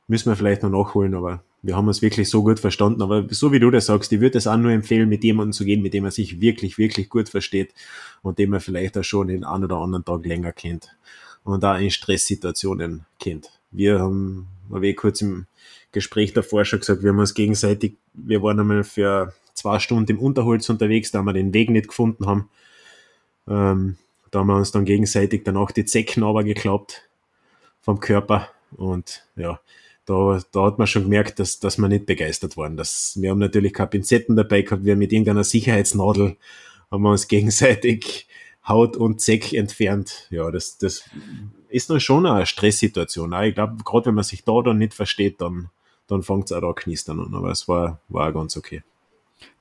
Müssen 0.08 0.32
wir 0.32 0.36
vielleicht 0.36 0.64
noch 0.64 0.70
nachholen, 0.70 1.14
aber 1.14 1.44
wir 1.62 1.76
haben 1.76 1.88
uns 1.88 2.02
wirklich 2.02 2.30
so 2.30 2.44
gut 2.44 2.60
verstanden. 2.60 3.02
Aber 3.02 3.26
so 3.30 3.52
wie 3.52 3.60
du 3.60 3.72
das 3.72 3.88
sagst, 3.88 4.12
ich 4.12 4.22
würde 4.22 4.38
es 4.38 4.48
auch 4.48 4.58
nur 4.58 4.72
empfehlen, 4.72 5.10
mit 5.10 5.24
jemandem 5.24 5.54
zu 5.54 5.66
gehen, 5.66 5.82
mit 5.82 5.94
dem 5.94 6.04
man 6.04 6.12
sich 6.12 6.42
wirklich, 6.42 6.78
wirklich 6.78 7.10
gut 7.10 7.30
versteht 7.30 7.74
und 8.22 8.40
dem 8.40 8.52
man 8.52 8.62
vielleicht 8.62 8.98
auch 8.98 9.04
schon 9.04 9.28
den 9.28 9.44
einen 9.44 9.66
oder 9.66 9.78
anderen 9.78 10.06
Tag 10.06 10.26
länger 10.26 10.52
kennt 10.52 10.96
und 11.44 11.64
auch 11.64 11.80
in 11.80 11.92
Stresssituationen 11.92 13.06
kennt. 13.20 13.52
Wir 13.72 14.00
haben, 14.00 14.48
habe 14.72 14.88
ich 14.88 14.96
kurz 14.96 15.22
im 15.22 15.46
Gespräch 15.92 16.34
davor 16.34 16.66
schon 16.66 16.80
gesagt, 16.80 17.04
wir 17.04 17.12
haben 17.12 17.20
uns 17.20 17.34
gegenseitig, 17.34 17.98
wir 18.14 18.42
waren 18.42 18.60
einmal 18.60 18.84
für 18.84 19.34
zwei 19.54 19.80
Stunden 19.80 20.12
im 20.12 20.20
Unterholz 20.20 20.70
unterwegs, 20.70 21.12
da 21.12 21.22
wir 21.22 21.34
den 21.34 21.54
Weg 21.54 21.70
nicht 21.70 21.88
gefunden 21.88 22.26
haben. 22.26 22.50
Ähm, 23.48 23.98
da 24.36 24.42
haben 24.42 24.48
wir 24.48 24.58
uns 24.58 24.72
dann 24.72 24.84
gegenseitig 24.84 25.46
dann 25.46 25.56
auch 25.56 25.72
die 25.72 25.86
Zecken 25.86 26.24
aber 26.24 26.44
geklappt 26.44 27.08
vom 27.80 28.02
Körper 28.02 28.50
und 28.76 29.26
ja, 29.38 29.62
da, 30.06 30.42
da 30.52 30.66
hat 30.66 30.78
man 30.78 30.88
schon 30.88 31.04
gemerkt, 31.04 31.40
dass, 31.40 31.60
dass 31.60 31.78
wir 31.78 31.88
nicht 31.88 32.06
begeistert 32.06 32.58
waren. 32.58 32.76
Das, 32.76 33.20
wir 33.20 33.32
haben 33.32 33.40
natürlich 33.40 33.74
keine 33.74 33.88
Pinzetten 33.88 34.36
dabei 34.36 34.64
gehabt, 34.64 34.84
wir 34.84 34.92
haben 34.92 35.00
mit 35.00 35.14
irgendeiner 35.14 35.46
Sicherheitsnadel 35.46 36.36
haben 36.92 37.04
wir 37.04 37.12
uns 37.12 37.30
gegenseitig 37.30 38.28
Haut 38.68 38.98
und 38.98 39.22
Zeck 39.22 39.54
entfernt. 39.54 40.28
Ja, 40.32 40.52
das, 40.52 40.78
das 40.80 41.10
ist 41.70 41.90
dann 41.90 42.00
schon 42.02 42.26
eine 42.26 42.46
Stresssituation. 42.46 43.32
Ich 43.44 43.56
glaube, 43.56 43.78
gerade 43.86 44.08
wenn 44.08 44.16
man 44.16 44.24
sich 44.24 44.44
da 44.44 44.62
dann 44.62 44.80
nicht 44.80 44.96
versteht, 44.96 45.40
dann, 45.40 45.70
dann 46.08 46.24
fängt 46.24 46.46
es 46.46 46.52
auch 46.52 46.62
da 46.62 46.74
knistern 46.74 47.20
an. 47.20 47.36
Aber 47.36 47.52
es 47.52 47.68
war, 47.68 48.02
war 48.10 48.34
ganz 48.34 48.58
okay. 48.58 48.84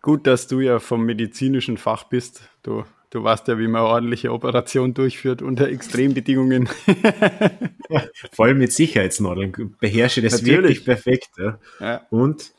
Gut, 0.01 0.27
dass 0.27 0.47
du 0.47 0.61
ja 0.61 0.79
vom 0.79 1.05
medizinischen 1.05 1.77
Fach 1.77 2.05
bist. 2.05 2.49
Du 2.63 2.85
Du 3.15 3.23
weißt 3.23 3.47
ja, 3.47 3.57
wie 3.61 3.69
man 3.69 3.83
eine 3.83 3.91
ordentliche 3.91 4.33
Operation 4.33 4.93
durchführt 4.93 5.41
unter 5.41 5.69
Extrembedingungen. 5.69 6.69
ja, 7.89 8.03
vor 8.33 8.47
allem 8.47 8.59
mit 8.59 8.73
Sicherheitsnadeln 8.73 9.77
beherrsche 9.79 10.21
das 10.21 10.43
Natürlich. 10.43 10.57
wirklich 10.57 10.85
perfekt. 10.85 11.31
Ja. 11.39 11.61
ja. 11.79 12.07
Und 12.11 12.51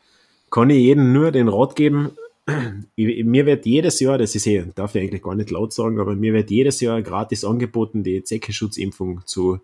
kann 0.50 0.70
ich 0.70 0.78
jedem 0.78 1.12
nur 1.12 1.34
den 1.34 1.50
Rat 1.50 1.76
geben, 1.76 2.12
mir 2.96 3.46
wird 3.46 3.66
jedes 3.66 4.00
Jahr, 4.00 4.18
das 4.18 4.34
ist 4.34 4.48
eh, 4.48 4.66
darf 4.74 4.96
ich 4.96 5.02
eigentlich 5.02 5.24
gar 5.24 5.36
nicht 5.36 5.52
laut 5.52 5.74
sagen, 5.74 6.00
aber 6.00 6.16
mir 6.16 6.32
wird 6.32 6.50
jedes 6.50 6.80
Jahr 6.80 7.02
gratis 7.02 7.44
angeboten, 7.44 8.04
die 8.04 8.24
Zeckenschutzimpfung 8.24 9.24
zu 9.26 9.60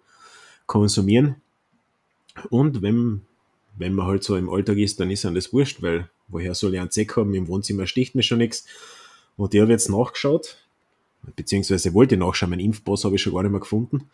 konsumieren. 0.65 1.37
Und 2.49 2.81
wenn, 2.81 3.21
wenn 3.77 3.93
man 3.93 4.07
halt 4.07 4.25
so 4.25 4.35
im 4.35 4.49
Alltag 4.49 4.77
ist, 4.77 4.99
dann 4.99 5.09
ist 5.09 5.25
einem 5.25 5.35
das 5.35 5.53
wurscht, 5.53 5.81
weil 5.81 6.09
woher 6.27 6.53
soll 6.53 6.73
ich 6.73 6.81
einen 6.81 6.91
Zeck 6.91 7.15
haben? 7.15 7.33
Im 7.33 7.47
Wohnzimmer 7.47 7.87
sticht 7.87 8.13
mir 8.13 8.23
schon 8.23 8.39
nichts. 8.39 8.65
Und 9.37 9.53
ich 9.53 9.61
habe 9.61 9.71
jetzt 9.71 9.89
nachgeschaut, 9.89 10.57
beziehungsweise 11.35 11.93
wollte 11.93 12.17
nachschauen, 12.17 12.49
mein 12.49 12.59
Impfpass 12.59 13.05
habe 13.05 13.15
ich 13.15 13.21
schon 13.21 13.33
gar 13.33 13.43
nicht 13.43 13.51
mehr 13.51 13.59
gefunden, 13.59 14.09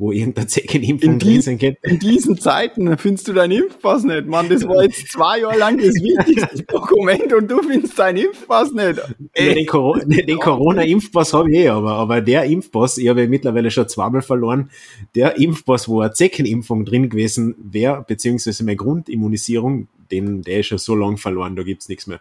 wo 0.00 0.12
irgendeine 0.12 0.46
Zeckenimpfung 0.46 1.18
drin 1.18 1.42
sein 1.42 1.58
könnte. 1.58 1.78
In 1.82 1.98
diesen 1.98 2.38
Zeiten 2.38 2.96
findest 2.96 3.28
du 3.28 3.34
deinen 3.34 3.64
Impfpass 3.64 4.02
nicht, 4.02 4.26
Mann. 4.26 4.48
Das 4.48 4.66
war 4.66 4.82
jetzt 4.82 5.12
zwei 5.12 5.40
Jahre 5.40 5.58
lang 5.58 5.76
das 5.76 5.94
wichtigste 5.94 6.62
Dokument 6.68 7.30
und 7.34 7.50
du 7.50 7.62
findest 7.62 7.98
deinen 7.98 8.24
Impfpass 8.24 8.72
nicht. 8.72 8.98
Ey. 9.34 9.54
Den, 9.54 9.66
Coro 9.66 9.98
den 9.98 10.38
Corona-Impfpass 10.38 11.34
habe 11.34 11.50
ich 11.50 11.58
eh, 11.58 11.68
aber, 11.68 11.92
aber 11.92 12.22
der 12.22 12.44
Impfpass, 12.44 12.96
ich 12.96 13.08
habe 13.08 13.28
mittlerweile 13.28 13.70
schon 13.70 13.88
zweimal 13.88 14.22
verloren, 14.22 14.70
der 15.14 15.36
Impfpass, 15.36 15.86
wo 15.86 16.00
eine 16.00 16.12
Zeckenimpfung 16.12 16.86
drin 16.86 17.10
gewesen 17.10 17.54
wäre, 17.58 18.02
beziehungsweise 18.08 18.64
meine 18.64 18.76
Grundimmunisierung, 18.76 19.88
den, 20.10 20.42
der 20.42 20.60
ist 20.60 20.66
schon 20.66 20.78
so 20.78 20.94
lang 20.94 21.18
verloren, 21.18 21.56
da 21.56 21.62
gibt's 21.62 21.90
nichts 21.90 22.06
mehr. 22.06 22.20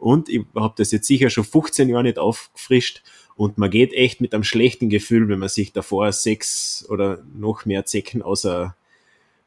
Und 0.00 0.28
ich 0.28 0.42
habe 0.56 0.74
das 0.76 0.90
jetzt 0.90 1.06
sicher 1.06 1.30
schon 1.30 1.44
15 1.44 1.88
Jahre 1.88 2.02
nicht 2.02 2.18
aufgefrischt 2.18 3.02
und 3.36 3.58
man 3.58 3.70
geht 3.70 3.92
echt 3.92 4.20
mit 4.20 4.34
einem 4.34 4.44
schlechten 4.44 4.90
Gefühl, 4.90 5.28
wenn 5.28 5.38
man 5.38 5.48
sich 5.48 5.72
davor 5.72 6.12
sechs 6.12 6.86
oder 6.88 7.22
noch 7.34 7.64
mehr 7.64 7.84
Zecken 7.86 8.22
außer 8.22 8.74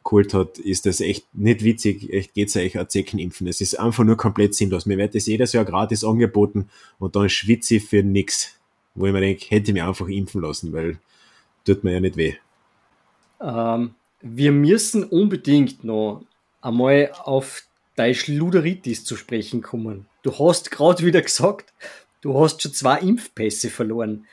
geholt 0.03 0.33
hat, 0.33 0.59
ist 0.59 0.85
das 0.85 0.99
echt 0.99 1.25
nicht 1.33 1.63
witzig. 1.63 2.11
Echt 2.11 2.33
geht's 2.33 2.55
euch 2.55 2.77
ein 2.77 2.89
Zecken 2.89 3.19
impfen. 3.19 3.47
Es 3.47 3.61
ist 3.61 3.79
einfach 3.79 4.03
nur 4.03 4.17
komplett 4.17 4.53
sinnlos. 4.55 4.85
Mir 4.85 4.97
wird 4.97 5.15
das 5.15 5.27
jedes 5.27 5.53
Jahr 5.53 5.65
gratis 5.65 6.03
angeboten 6.03 6.69
und 6.99 7.15
dann 7.15 7.29
schwitze 7.29 7.75
ich 7.75 7.85
für 7.85 8.03
nix. 8.03 8.59
Wo 8.95 9.05
ich 9.07 9.13
mir 9.13 9.21
denke, 9.21 9.45
hätte 9.49 9.71
ich 9.71 9.73
mich 9.73 9.83
einfach 9.83 10.07
impfen 10.07 10.41
lassen, 10.41 10.73
weil 10.73 10.99
tut 11.65 11.83
mir 11.83 11.93
ja 11.93 11.99
nicht 11.99 12.17
weh. 12.17 12.35
Ähm, 13.41 13.95
wir 14.21 14.51
müssen 14.51 15.03
unbedingt 15.03 15.83
noch 15.83 16.23
einmal 16.61 17.11
auf 17.23 17.63
deine 17.95 18.15
Schluderitis 18.15 19.05
zu 19.05 19.15
sprechen 19.15 19.61
kommen. 19.61 20.07
Du 20.23 20.37
hast 20.37 20.71
gerade 20.71 21.05
wieder 21.05 21.21
gesagt, 21.21 21.73
du 22.23 22.39
hast 22.39 22.61
schon 22.61 22.73
zwei 22.73 22.99
Impfpässe 22.99 23.69
verloren. 23.69 24.25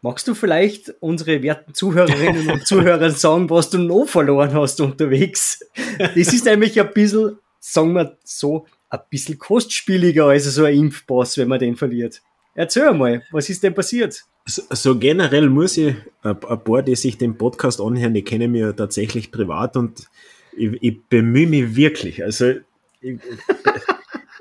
Magst 0.00 0.26
du 0.26 0.34
vielleicht 0.34 0.94
unsere 1.00 1.42
werten 1.42 1.74
Zuhörerinnen 1.74 2.50
und 2.50 2.66
Zuhörer 2.66 3.10
sagen, 3.12 3.50
was 3.50 3.68
du 3.70 3.78
noch 3.78 4.06
verloren 4.06 4.54
hast 4.54 4.80
unterwegs? 4.80 5.60
Das 5.98 6.16
ist 6.16 6.44
nämlich 6.44 6.80
ein 6.80 6.92
bisschen, 6.92 7.38
sagen 7.60 7.92
wir 7.92 8.16
so, 8.24 8.66
ein 8.90 9.00
bisschen 9.10 9.38
kostspieliger 9.38 10.26
als 10.26 10.44
so 10.44 10.64
ein 10.64 10.74
Impfpass, 10.74 11.36
wenn 11.38 11.48
man 11.48 11.58
den 11.58 11.76
verliert. 11.76 12.22
Erzähl 12.54 12.92
mal, 12.92 13.22
was 13.30 13.48
ist 13.48 13.62
denn 13.62 13.74
passiert? 13.74 14.24
So, 14.44 14.62
so 14.70 14.98
generell 14.98 15.48
muss 15.48 15.76
ich, 15.76 15.94
ein 16.22 16.38
paar, 16.38 16.82
die 16.82 16.96
sich 16.96 17.16
den 17.16 17.38
Podcast 17.38 17.80
anhören, 17.80 18.14
die 18.14 18.22
kennen 18.22 18.50
mich 18.50 18.74
tatsächlich 18.76 19.30
privat 19.30 19.76
und 19.76 20.08
ich, 20.56 20.76
ich 20.80 21.02
bemühe 21.04 21.46
mich 21.46 21.76
wirklich. 21.76 22.24
Also 22.24 22.54
ich, 23.00 23.18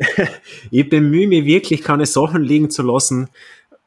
ich 0.72 0.90
bemühe 0.90 1.28
mich 1.28 1.46
wirklich, 1.46 1.82
keine 1.82 2.06
Sachen 2.06 2.44
liegen 2.44 2.70
zu 2.70 2.84
lassen 2.84 3.30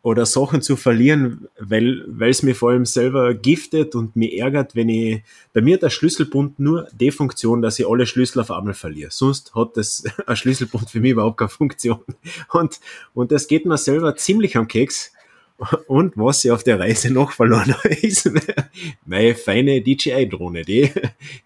oder 0.05 0.27
Sachen 0.27 0.61
zu 0.61 0.77
verlieren, 0.77 1.48
weil 1.59 2.05
es 2.20 2.42
mir 2.42 2.55
vor 2.55 2.70
allem 2.70 2.85
selber 2.85 3.33
giftet 3.33 3.94
und 3.94 4.14
mir 4.16 4.38
ärgert, 4.38 4.77
wenn 4.77 4.90
ich 4.90 5.22
bei 5.55 5.62
mir 5.62 5.79
der 5.79 5.88
Schlüsselbund 5.88 6.59
nur 6.59 6.87
die 6.92 7.11
Funktion, 7.11 7.62
dass 7.62 7.79
ich 7.79 7.88
alle 7.88 8.07
Schlüssel 8.07 8.40
auf 8.40 8.50
einmal 8.50 8.74
verliere. 8.74 9.11
Sonst 9.11 9.55
hat 9.55 9.79
das 9.79 10.05
ein 10.27 10.37
Schlüsselbund 10.37 10.90
für 10.90 11.00
mich 11.00 11.12
überhaupt 11.12 11.38
keine 11.38 11.48
Funktion. 11.48 12.00
Und 12.53 12.81
und 13.14 13.33
das 13.33 13.48
geht 13.48 13.64
mir 13.64 13.79
selber 13.79 14.14
ziemlich 14.14 14.59
am 14.59 14.68
Keks. 14.68 15.13
Und 15.87 16.17
was 16.17 16.45
ich 16.45 16.51
auf 16.51 16.64
der 16.64 16.81
Reise 16.81 17.12
noch 17.12 17.31
verloren 17.31 17.75
habe, 17.75 17.88
ist 18.03 18.31
meine 19.07 19.35
feine 19.35 19.81
DJI-Drohne. 19.81 20.62
Die, 20.62 20.90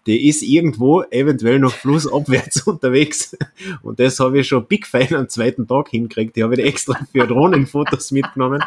die 0.07 0.27
ist 0.27 0.41
irgendwo 0.41 1.03
eventuell 1.11 1.59
noch 1.59 1.73
flussabwärts 1.73 2.61
unterwegs. 2.67 3.37
Und 3.83 3.99
das 3.99 4.19
habe 4.19 4.39
ich 4.39 4.47
schon 4.47 4.65
big 4.65 4.87
fein 4.87 5.13
am 5.13 5.29
zweiten 5.29 5.67
Tag 5.67 5.89
hingekriegt. 5.89 6.35
Die 6.35 6.43
habe 6.43 6.55
ich 6.55 6.65
extra 6.65 6.99
für 7.11 7.27
Drohnenfotos 7.27 8.11
mitgenommen. 8.11 8.63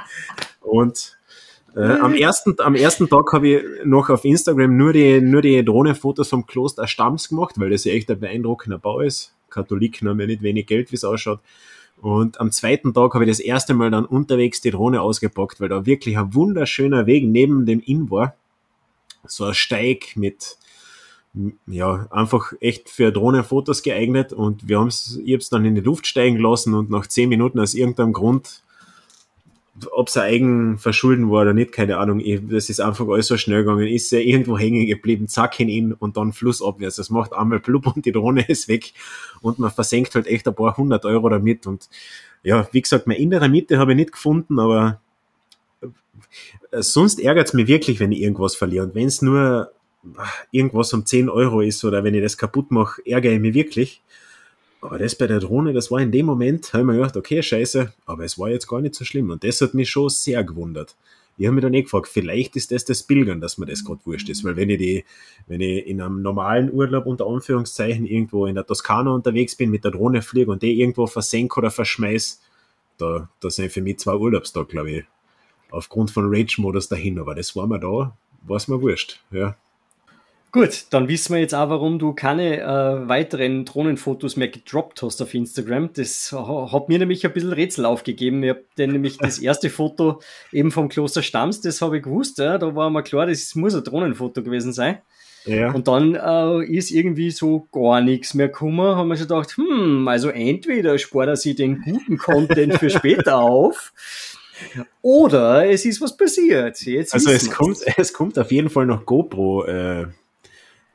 Und 0.61 1.19
äh, 1.75 1.81
am, 1.81 2.15
ersten, 2.15 2.55
am 2.59 2.75
ersten 2.77 3.09
Tag 3.09 3.33
habe 3.33 3.49
ich 3.49 3.63
noch 3.85 4.11
auf 4.11 4.25
Instagram 4.25 4.77
nur 4.77 4.93
die, 4.93 5.21
nur 5.21 5.43
die 5.43 5.65
Drohnenfotos 5.65 6.29
vom 6.29 6.47
Kloster 6.47 6.87
Stamms 6.87 7.29
gemacht, 7.29 7.59
weil 7.59 7.71
das 7.71 7.85
ja 7.85 7.93
echt 7.93 8.11
ein 8.11 8.21
beeindruckender 8.21 8.79
Bau 8.79 9.01
ist. 9.01 9.35
Katholiken 9.51 10.09
haben 10.09 10.21
ja 10.21 10.27
nicht 10.27 10.43
wenig 10.43 10.67
Geld, 10.67 10.93
wie 10.93 10.97
es 10.97 11.05
ausschaut. 11.05 11.41
Und 12.03 12.41
am 12.41 12.51
zweiten 12.51 12.93
Tag 12.93 13.15
habe 13.15 13.25
ich 13.25 13.31
das 13.31 13.39
erste 13.39 13.75
Mal 13.75 13.93
dann 13.93 14.05
unterwegs 14.05 14.61
die 14.61 14.73
Drohne 14.73 15.01
ausgepackt, 15.01 15.61
weil 15.61 15.69
da 15.69 15.87
wirklich 15.87 16.19
ein 16.19 16.35
wunderschöner 16.35 17.07
Weg 17.07 17.25
neben 17.25 17.65
dem 17.65 17.79
Inn 17.79 18.11
war. 18.11 18.35
So 19.25 19.45
ein 19.45 19.55
Steig 19.55 20.17
mit, 20.17 20.59
ja, 21.69 22.09
einfach 22.11 22.55
echt 22.59 22.91
für 22.91 23.13
Drohnenfotos 23.13 23.85
geeignet 23.85 24.33
und 24.33 24.69
wir 24.69 24.81
haben 24.81 24.89
es, 24.89 25.21
ich 25.25 25.33
habe 25.33 25.43
es 25.43 25.49
dann 25.49 25.65
in 25.65 25.77
die 25.77 25.81
Luft 25.81 26.09
steigen 26.09 26.39
lassen 26.39 26.75
und 26.75 26.91
nach 26.91 27.07
zehn 27.07 27.29
Minuten 27.29 27.61
aus 27.61 27.73
irgendeinem 27.73 28.13
Grund 28.13 28.65
ob 29.91 30.09
es 30.09 30.17
ein 30.17 30.25
Eigenverschulden 30.25 31.31
war 31.31 31.43
oder 31.43 31.55
nicht, 31.55 31.73
keine 31.73 31.97
Ahnung. 31.97 32.21
Ich, 32.21 32.41
das 32.49 32.69
ist 32.69 32.81
einfach 32.81 33.09
alles 33.09 33.27
so 33.27 33.37
schnell 33.37 33.65
gegangen. 33.65 33.87
Ist 33.87 34.13
er 34.13 34.21
irgendwo 34.21 34.59
hängen 34.59 34.87
geblieben, 34.87 35.29
zack 35.29 35.59
in 35.61 35.69
ihn 35.69 35.93
und 35.93 36.17
dann 36.17 36.33
flussabwärts. 36.33 36.97
Das 36.97 37.11
macht 37.11 37.33
einmal 37.33 37.61
blub 37.61 37.87
und 37.87 38.05
die 38.05 38.13
Drohne 38.13 38.47
ist 38.49 38.69
weg 38.69 38.93
und 39.41 39.59
man 39.59 39.71
versenkt 39.71 40.15
halt 40.15 40.27
echt 40.27 40.47
ein 40.47 40.55
paar 40.55 40.77
hundert 40.77 41.05
Euro 41.05 41.29
damit. 41.29 41.67
Und 41.67 41.89
ja, 42.43 42.69
wie 42.73 42.83
gesagt, 42.83 43.07
meine 43.07 43.19
innere 43.19 43.49
Mitte 43.49 43.79
habe 43.79 43.93
ich 43.93 43.97
nicht 43.97 44.13
gefunden, 44.13 44.59
aber 44.59 45.01
äh, 46.71 46.83
sonst 46.83 47.21
ärgert 47.21 47.49
es 47.49 47.55
mich 47.55 47.67
wirklich, 47.67 47.99
wenn 47.99 48.13
ich 48.13 48.21
irgendwas 48.21 48.55
verliere. 48.55 48.85
Und 48.85 48.95
wenn 48.95 49.07
es 49.07 49.23
nur 49.23 49.73
irgendwas 50.51 50.93
um 50.93 51.07
10 51.07 51.29
Euro 51.29 51.61
ist 51.61 51.85
oder 51.85 52.05
wenn 52.05 52.15
ich 52.15 52.23
das 52.23 52.37
kaputt 52.37 52.71
mache, 52.71 53.01
ärgere 53.07 53.33
ich 53.33 53.41
mich 53.41 53.55
wirklich. 53.55 54.03
Aber 54.83 54.99
das 54.99 55.15
bei 55.15 55.29
der 55.29 55.39
Drohne, 55.39 55.73
das 55.73 55.93
war 55.93 56.01
in 56.01 56.11
dem 56.11 56.27
Moment, 56.27 56.73
habe 56.73 56.83
ich 56.83 56.87
mir 56.87 56.95
gedacht, 56.95 57.17
okay, 57.17 57.41
scheiße, 57.41 57.95
aber 58.05 58.25
es 58.25 58.37
war 58.37 58.51
jetzt 58.51 58.67
gar 58.67 58.81
nicht 58.81 58.97
so 58.97 59.05
schlimm. 59.05 59.31
Und 59.31 59.45
das 59.45 59.61
hat 59.61 59.75
mich 59.75 59.89
schon 59.89 60.11
sehr 60.11 60.43
gewundert. 60.43 60.97
Ich 61.39 61.47
habe 61.47 61.55
mich 61.55 61.63
dann 61.63 61.73
eh 61.73 61.83
gefragt, 61.83 62.09
vielleicht 62.09 62.57
ist 62.57 62.73
das 62.73 62.85
das 62.85 63.05
Pilgern, 63.05 63.41
dass 63.41 63.59
mir 63.59 63.67
das 63.67 63.85
gerade 63.85 64.01
wurscht 64.05 64.29
ist. 64.29 64.45
Weil 64.45 64.57
wenn 64.57 64.71
ich 64.71 64.79
die, 64.79 65.05
wenn 65.47 65.61
ich 65.61 65.87
in 65.87 66.03
einem 66.03 66.21
normalen 66.21 66.71
Urlaub 66.73 67.07
unter 67.07 67.27
Anführungszeichen 67.27 68.05
irgendwo 68.07 68.47
in 68.47 68.57
der 68.57 68.67
Toskana 68.67 69.13
unterwegs 69.13 69.55
bin, 69.55 69.71
mit 69.71 69.85
der 69.85 69.93
Drohne 69.93 70.21
fliege 70.21 70.51
und 70.51 70.63
die 70.63 70.81
irgendwo 70.81 71.07
versenke 71.07 71.59
oder 71.59 71.71
verschmeiß, 71.71 72.43
da, 72.99 73.31
da 73.41 73.51
sind 73.51 73.71
für 73.71 73.83
mich 73.83 74.01
zwei 74.01 74.17
Urlaubstage, 74.17 74.67
glaube 74.67 74.91
ich, 74.91 75.05
aufgrund 75.71 76.11
von 76.11 76.27
Rage-Modus 76.27 76.89
dahin. 76.89 77.21
Aber 77.21 77.37
das 77.37 77.55
war 77.55 77.69
mir 77.69 77.79
da, 77.79 78.17
war 78.43 78.57
es 78.57 78.67
mir 78.67 78.83
wurscht. 78.83 79.21
Ja. 79.31 79.57
Gut, 80.53 80.85
dann 80.91 81.09
wissen 81.09 81.33
wir 81.33 81.41
jetzt 81.41 81.55
auch, 81.55 81.71
warum 81.71 81.99
du 81.99 82.13
keine 82.13 82.61
äh, 82.61 83.09
weiteren 83.09 83.65
Drohnenfotos 83.65 84.37
mehr 84.37 84.49
gedroppt 84.49 85.01
hast 85.01 85.23
auf 85.23 85.33
Instagram. 85.33 85.95
Das 85.95 86.31
hat 86.31 86.91
mir 86.91 86.99
nämlich 86.99 87.25
ein 87.25 87.33
bisschen 87.33 87.55
Rätsel 87.55 87.87
aufgegeben. 87.87 88.43
Ich 88.43 88.51
habe 88.51 88.87
nämlich 88.87 89.17
das 89.17 89.39
erste 89.41 89.71
Foto 89.71 90.21
eben 90.53 90.71
vom 90.71 90.91
Kloster 90.91 91.23
Stamms, 91.23 91.63
das 91.63 91.81
habe 91.81 91.97
ich 91.97 92.03
gewusst. 92.03 92.37
Ja, 92.37 92.59
da 92.59 92.77
war 92.77 92.91
mir 92.91 93.03
klar, 93.03 93.27
das 93.27 93.55
muss 93.55 93.75
ein 93.75 93.83
Drohnenfoto 93.83 94.43
gewesen 94.43 94.75
sein. 94.75 94.99
Ja. 95.47 95.73
Und 95.73 95.89
dann 95.89 96.15
äh, 96.15 96.65
ist 96.67 96.91
irgendwie 96.91 97.31
so 97.31 97.67
gar 97.73 98.03
nichts 98.03 98.35
mehr 98.35 98.49
gekommen. 98.49 98.95
Haben 98.95 99.09
wir 99.09 99.17
schon 99.17 99.29
gedacht, 99.29 99.57
hm, 99.57 100.07
also 100.07 100.29
entweder 100.29 100.99
spart 100.99 101.29
er 101.29 101.37
sich 101.37 101.57
den 101.57 101.81
guten 101.81 102.19
Content 102.19 102.75
für 102.75 102.91
später 102.91 103.39
auf. 103.41 103.95
Oder 105.01 105.69
es 105.71 105.87
ist 105.87 106.03
was 106.03 106.15
passiert. 106.15 106.79
Jetzt 106.83 107.15
also 107.15 107.31
es 107.31 107.51
kommt, 107.51 107.79
es 107.97 108.13
kommt 108.13 108.39
auf 108.39 108.53
jeden 108.53 108.69
Fall 108.69 108.85
noch 108.85 109.07
GoPro 109.07 109.65
äh, 109.65 110.07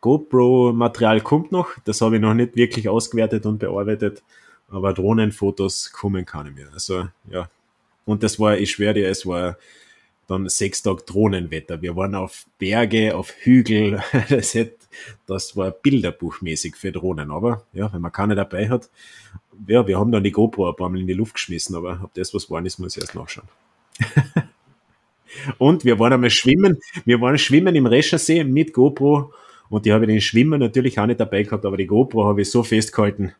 GoPro-Material 0.02 1.22
kommt 1.22 1.52
noch. 1.52 1.70
Das 1.86 2.02
habe 2.02 2.16
ich 2.16 2.22
noch 2.22 2.34
nicht 2.34 2.56
wirklich 2.56 2.90
ausgewertet 2.90 3.46
und 3.46 3.60
bearbeitet. 3.60 4.24
Aber 4.70 4.94
Drohnenfotos 4.94 5.92
kommen 5.92 6.26
keine 6.26 6.52
mehr. 6.52 6.68
Also, 6.74 7.08
ja. 7.30 7.50
Und 8.06 8.24
das 8.24 8.40
war, 8.40 8.58
ich 8.58 8.72
schwöre 8.72 8.94
dir, 8.94 9.10
es 9.10 9.26
war 9.26 9.58
dann 10.28 10.50
sechs 10.50 10.82
Tage 10.84 11.04
Drohnenwetter. 11.04 11.82
Wir 11.82 11.96
waren 11.96 12.16
auf 12.16 12.46
Berge, 12.60 13.16
auf 13.16 13.32
Hügel. 13.40 14.02
Das, 14.30 14.54
hätte, 14.54 14.78
das 15.26 15.56
war 15.56 15.72
bilderbuchmäßig 15.72 16.76
für 16.76 16.92
Drohnen. 16.92 17.32
Aber 17.32 17.64
ja, 17.74 17.92
wenn 17.92 18.02
man 18.02 18.12
keine 18.12 18.36
dabei 18.36 18.70
hat, 18.70 18.90
ja, 19.68 19.88
wir 19.88 19.98
haben 19.98 20.12
dann 20.12 20.24
die 20.24 20.32
GoPro 20.32 20.70
ein 20.70 20.76
paar 20.76 20.90
Mal 20.90 21.00
in 21.00 21.08
die 21.08 21.14
Luft 21.14 21.36
geschmissen. 21.36 21.76
Aber 21.76 22.02
ob 22.04 22.14
das 22.14 22.34
was 22.34 22.50
war, 22.50 22.64
ist, 22.66 22.78
muss 22.78 22.98
ich 22.98 23.04
erst 23.04 23.16
nachschauen. 23.16 23.48
Und 25.58 25.86
wir 25.86 26.00
waren 26.00 26.14
einmal 26.14 26.30
schwimmen. 26.30 26.78
Wir 27.06 27.20
waren 27.22 27.38
schwimmen 27.38 27.76
im 27.76 27.86
Reschersee 27.86 28.44
mit 28.44 28.74
GoPro 28.74 29.34
und 29.70 29.86
die 29.86 29.94
habe 29.94 30.06
ich 30.06 30.10
den 30.10 30.22
Schwimmer 30.22 30.58
natürlich 30.58 31.00
auch 31.00 31.06
nicht 31.06 31.20
dabei 31.20 31.44
gehabt, 31.44 31.66
aber 31.66 31.78
die 31.78 31.88
GoPro 31.88 32.26
habe 32.26 32.42
ich 32.42 32.52
so 32.52 32.64
festgehalten, 32.64 33.34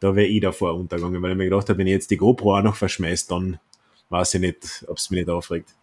da 0.00 0.14
wäre 0.14 0.26
ich 0.26 0.40
davor 0.40 0.74
untergegangen, 0.74 1.20
weil 1.22 1.32
ich 1.32 1.36
mir 1.36 1.44
gedacht 1.44 1.68
habe, 1.68 1.78
wenn 1.78 1.86
ich 1.86 1.92
jetzt 1.92 2.10
die 2.10 2.16
GoPro 2.16 2.56
auch 2.58 2.62
noch 2.62 2.76
verschmeißt, 2.76 3.30
dann 3.30 3.58
weiß 4.08 4.34
ich 4.34 4.40
nicht, 4.40 4.84
ob 4.88 4.98
es 4.98 5.10
mich 5.10 5.20
nicht 5.20 5.30
aufregt. 5.30 5.74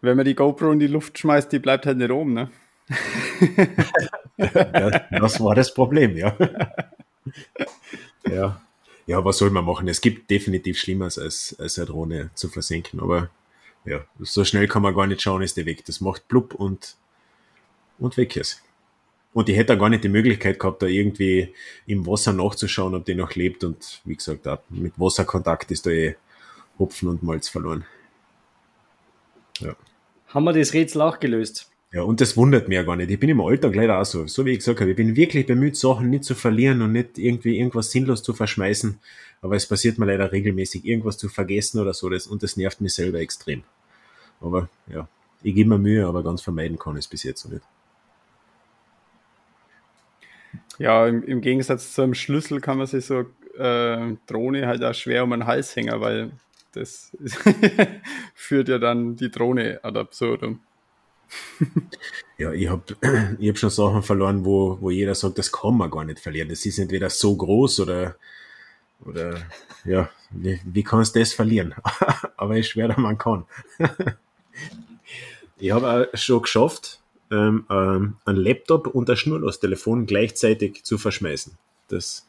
Wenn 0.00 0.16
man 0.16 0.26
die 0.26 0.34
GoPro 0.34 0.72
in 0.72 0.80
die 0.80 0.88
Luft 0.88 1.18
schmeißt, 1.18 1.52
die 1.52 1.60
bleibt 1.60 1.86
halt 1.86 1.98
nicht 1.98 2.10
oben, 2.10 2.34
ne? 2.34 2.50
das 4.36 5.40
war 5.40 5.54
das 5.54 5.72
Problem, 5.72 6.16
ja. 6.16 6.36
ja. 8.28 8.60
Ja, 9.06 9.24
was 9.24 9.38
soll 9.38 9.50
man 9.50 9.64
machen? 9.64 9.88
Es 9.88 10.00
gibt 10.00 10.30
definitiv 10.30 10.78
Schlimmeres 10.78 11.18
als, 11.18 11.56
als 11.58 11.78
eine 11.78 11.86
Drohne 11.86 12.30
zu 12.34 12.48
versenken, 12.48 13.00
aber 13.00 13.30
ja, 13.84 14.04
so 14.20 14.44
schnell 14.44 14.68
kann 14.68 14.82
man 14.82 14.94
gar 14.94 15.06
nicht 15.06 15.22
schauen, 15.22 15.42
ist 15.42 15.56
die 15.56 15.66
weg. 15.66 15.84
Das 15.84 16.00
macht 16.00 16.28
blub 16.28 16.54
und, 16.54 16.96
und 17.98 18.16
weg 18.16 18.36
ist. 18.36 18.62
Und 19.34 19.48
ich 19.48 19.56
hätte 19.56 19.78
gar 19.78 19.88
nicht 19.88 20.04
die 20.04 20.08
Möglichkeit 20.08 20.58
gehabt, 20.58 20.82
da 20.82 20.86
irgendwie 20.86 21.54
im 21.86 22.06
Wasser 22.06 22.32
nachzuschauen, 22.32 22.94
ob 22.94 23.04
die 23.04 23.14
noch 23.14 23.34
lebt. 23.34 23.64
Und 23.64 24.02
wie 24.04 24.16
gesagt, 24.16 24.46
mit 24.68 24.92
Wasserkontakt 24.98 25.70
ist 25.70 25.86
da 25.86 25.90
eh 25.90 26.16
Hopfen 26.78 27.08
und 27.08 27.22
Malz 27.22 27.48
verloren. 27.48 27.84
Ja. 29.60 29.74
Haben 30.28 30.44
wir 30.44 30.52
das 30.52 30.74
Rätsel 30.74 31.00
auch 31.02 31.18
gelöst? 31.18 31.70
Ja, 31.92 32.02
und 32.02 32.22
das 32.22 32.38
wundert 32.38 32.68
mich 32.68 32.76
ja 32.76 32.82
gar 32.82 32.96
nicht. 32.96 33.10
Ich 33.10 33.20
bin 33.20 33.28
im 33.28 33.40
Alltag 33.42 33.74
leider 33.74 34.00
auch 34.00 34.06
so. 34.06 34.26
So 34.26 34.46
wie 34.46 34.52
ich 34.52 34.58
gesagt 34.58 34.80
habe, 34.80 34.90
ich 34.90 34.96
bin 34.96 35.14
wirklich 35.14 35.46
bemüht, 35.46 35.76
Sachen 35.76 36.08
nicht 36.08 36.24
zu 36.24 36.34
verlieren 36.34 36.80
und 36.80 36.92
nicht 36.92 37.18
irgendwie 37.18 37.58
irgendwas 37.58 37.90
sinnlos 37.90 38.22
zu 38.22 38.32
verschmeißen. 38.32 38.98
Aber 39.42 39.56
es 39.56 39.66
passiert 39.66 39.98
mir 39.98 40.06
leider 40.06 40.32
regelmäßig, 40.32 40.86
irgendwas 40.86 41.18
zu 41.18 41.28
vergessen 41.28 41.80
oder 41.80 41.92
so. 41.92 42.08
Das, 42.08 42.26
und 42.26 42.42
das 42.42 42.56
nervt 42.56 42.80
mich 42.80 42.94
selber 42.94 43.18
extrem. 43.18 43.62
Aber 44.40 44.70
ja, 44.90 45.06
ich 45.42 45.54
gebe 45.54 45.68
mir 45.68 45.78
Mühe, 45.78 46.06
aber 46.06 46.22
ganz 46.22 46.40
vermeiden 46.40 46.78
kann 46.78 46.94
ich 46.94 47.04
es 47.04 47.08
bis 47.08 47.24
jetzt 47.24 47.44
noch 47.44 47.52
nicht. 47.52 47.64
Ja, 50.78 51.06
im, 51.06 51.22
im 51.24 51.40
Gegensatz 51.40 51.94
zu 51.94 52.02
einem 52.02 52.14
Schlüssel 52.14 52.60
kann 52.60 52.78
man 52.78 52.86
sich 52.86 53.06
so 53.06 53.24
äh, 53.58 54.16
Drohne 54.26 54.66
halt 54.66 54.82
auch 54.82 54.94
schwer 54.94 55.24
um 55.24 55.30
den 55.30 55.46
Hals 55.46 55.74
hängen, 55.76 56.00
weil 56.00 56.32
das 56.72 57.16
führt 58.34 58.68
ja 58.68 58.78
dann 58.78 59.16
die 59.16 59.30
Drohne 59.30 59.80
ad 59.82 59.98
absurdum. 59.98 60.60
ja, 62.38 62.52
ich 62.52 62.68
habe 62.68 62.82
ich 63.38 63.48
hab 63.48 63.58
schon 63.58 63.70
Sachen 63.70 64.02
verloren, 64.02 64.44
wo, 64.44 64.78
wo 64.80 64.90
jeder 64.90 65.14
sagt, 65.14 65.38
das 65.38 65.52
kann 65.52 65.76
man 65.76 65.90
gar 65.90 66.04
nicht 66.04 66.20
verlieren. 66.20 66.48
Das 66.48 66.64
ist 66.66 66.78
entweder 66.78 67.10
so 67.10 67.36
groß 67.36 67.80
oder, 67.80 68.16
oder 69.04 69.36
ja, 69.84 70.10
wie, 70.30 70.60
wie 70.64 70.82
kannst 70.82 71.14
du 71.14 71.20
das 71.20 71.32
verlieren? 71.32 71.74
Aber 72.36 72.56
ich 72.56 72.68
schwöre, 72.68 72.98
man 73.00 73.18
kann. 73.18 73.44
ich 75.58 75.70
habe 75.70 76.08
auch 76.12 76.18
schon 76.18 76.42
geschafft, 76.42 77.01
ähm, 77.32 77.64
ähm, 77.70 78.16
ein 78.24 78.36
Laptop 78.36 78.86
und 78.86 79.08
ein 79.10 79.16
Schnurlostelefon 79.16 80.06
gleichzeitig 80.06 80.84
zu 80.84 80.98
verschmeißen. 80.98 81.56
Das, 81.88 82.28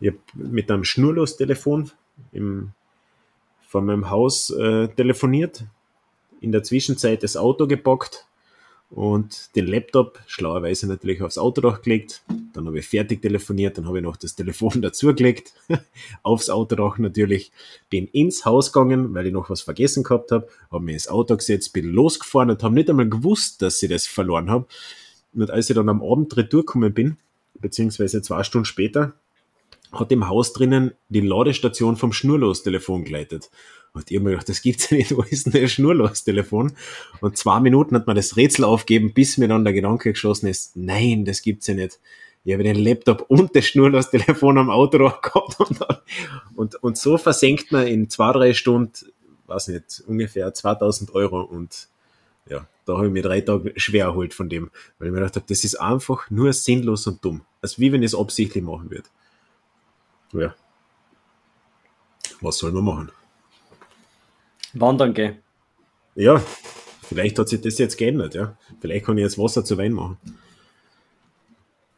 ich 0.00 0.08
habe 0.08 0.18
mit 0.34 0.70
einem 0.70 0.84
Schnurlostelefon 0.84 1.90
im, 2.32 2.70
von 3.66 3.84
meinem 3.84 4.10
Haus 4.10 4.50
äh, 4.50 4.88
telefoniert, 4.88 5.64
in 6.40 6.52
der 6.52 6.62
Zwischenzeit 6.62 7.22
das 7.22 7.36
Auto 7.36 7.66
gepackt 7.66 8.26
und 8.90 9.54
den 9.54 9.66
Laptop 9.66 10.18
schlauerweise 10.26 10.86
natürlich 10.86 11.22
aufs 11.22 11.38
Autodach 11.38 11.82
gelegt. 11.82 12.22
Dann 12.54 12.66
habe 12.66 12.78
ich 12.78 12.86
fertig 12.86 13.20
telefoniert, 13.20 13.76
dann 13.76 13.86
habe 13.86 13.98
ich 13.98 14.04
noch 14.04 14.16
das 14.16 14.34
Telefon 14.34 14.80
dazugelegt, 14.82 15.52
aufs 16.22 16.48
Autodach 16.48 16.98
natürlich, 16.98 17.52
bin 17.90 18.06
ins 18.08 18.44
Haus 18.44 18.72
gegangen, 18.72 19.12
weil 19.14 19.26
ich 19.26 19.32
noch 19.32 19.50
was 19.50 19.60
vergessen 19.60 20.04
gehabt 20.04 20.32
habe, 20.32 20.48
habe 20.70 20.84
mir 20.84 20.92
ins 20.92 21.08
Auto 21.08 21.36
gesetzt, 21.36 21.72
bin 21.72 21.92
losgefahren 21.92 22.50
und 22.50 22.62
habe 22.62 22.74
nicht 22.74 22.88
einmal 22.88 23.08
gewusst, 23.08 23.62
dass 23.62 23.82
ich 23.82 23.90
das 23.90 24.06
verloren 24.06 24.50
habe. 24.50 24.66
Und 25.34 25.50
als 25.50 25.68
ich 25.68 25.76
dann 25.76 25.88
am 25.88 26.02
Abend 26.02 26.36
retour 26.36 26.64
gekommen 26.64 26.94
bin, 26.94 27.18
beziehungsweise 27.60 28.22
zwei 28.22 28.42
Stunden 28.42 28.64
später, 28.64 29.12
hat 29.92 30.12
im 30.12 30.28
Haus 30.28 30.52
drinnen 30.52 30.92
die 31.08 31.20
Ladestation 31.20 31.96
vom 31.96 32.12
Schnurlos-Telefon 32.12 33.04
geleitet. 33.04 33.50
Und 33.98 34.10
ich 34.10 34.16
habe 34.16 34.24
mir 34.24 34.30
gedacht, 34.30 34.48
das 34.48 34.62
gibt's 34.62 34.90
ja 34.90 34.96
nicht, 34.96 35.16
wo 35.16 35.22
ist 35.22 35.46
denn 35.46 35.60
das 35.60 35.72
Schnurlos-Telefon? 35.72 36.72
Und 37.20 37.36
zwei 37.36 37.60
Minuten 37.60 37.94
hat 37.94 38.06
man 38.06 38.16
das 38.16 38.36
Rätsel 38.36 38.64
aufgeben, 38.64 39.12
bis 39.12 39.38
mir 39.38 39.48
dann 39.48 39.64
der 39.64 39.72
Gedanke 39.72 40.12
geschossen 40.12 40.46
ist, 40.46 40.76
nein, 40.76 41.24
das 41.24 41.42
gibt's 41.42 41.66
ja 41.66 41.74
nicht. 41.74 41.98
Ich 42.44 42.52
habe 42.54 42.62
den 42.62 42.76
Laptop 42.76 43.26
und 43.28 43.54
das 43.54 43.66
Schnurlos-Telefon 43.66 44.58
am 44.58 44.70
Auto 44.70 44.98
gehabt 44.98 45.60
und, 45.60 45.80
und, 46.54 46.74
und 46.76 46.96
so 46.96 47.18
versenkt 47.18 47.72
man 47.72 47.86
in 47.86 48.08
zwei, 48.08 48.32
drei 48.32 48.54
Stunden 48.54 48.92
weiß 49.48 49.68
nicht, 49.68 50.04
ungefähr 50.06 50.52
2000 50.52 51.14
Euro 51.14 51.42
und 51.42 51.88
ja, 52.48 52.66
da 52.84 52.96
habe 52.96 53.06
ich 53.06 53.12
mir 53.12 53.22
drei 53.22 53.40
Tage 53.40 53.72
schwer 53.76 54.06
erholt 54.06 54.32
von 54.32 54.48
dem, 54.48 54.70
weil 54.98 55.08
ich 55.08 55.12
mir 55.12 55.20
gedacht 55.20 55.36
habe, 55.36 55.46
das 55.48 55.64
ist 55.64 55.80
einfach 55.80 56.30
nur 56.30 56.52
sinnlos 56.52 57.06
und 57.06 57.24
dumm. 57.24 57.42
Also 57.60 57.78
wie 57.78 57.90
wenn 57.90 58.02
ich 58.02 58.12
es 58.12 58.18
absichtlich 58.18 58.62
machen 58.62 58.90
würde. 58.90 59.08
Ja. 60.32 60.54
Was 62.40 62.58
soll 62.58 62.72
man 62.72 62.84
machen? 62.84 63.12
Wandern 64.74 65.14
gehen. 65.14 65.38
Ja, 66.14 66.42
vielleicht 67.02 67.38
hat 67.38 67.48
sich 67.48 67.60
das 67.60 67.78
jetzt 67.78 67.96
geändert, 67.96 68.34
ja. 68.34 68.56
Vielleicht 68.80 69.06
kann 69.06 69.18
ich 69.18 69.24
jetzt 69.24 69.38
Wasser 69.38 69.64
zu 69.64 69.78
Wein 69.78 69.92
machen. 69.92 70.18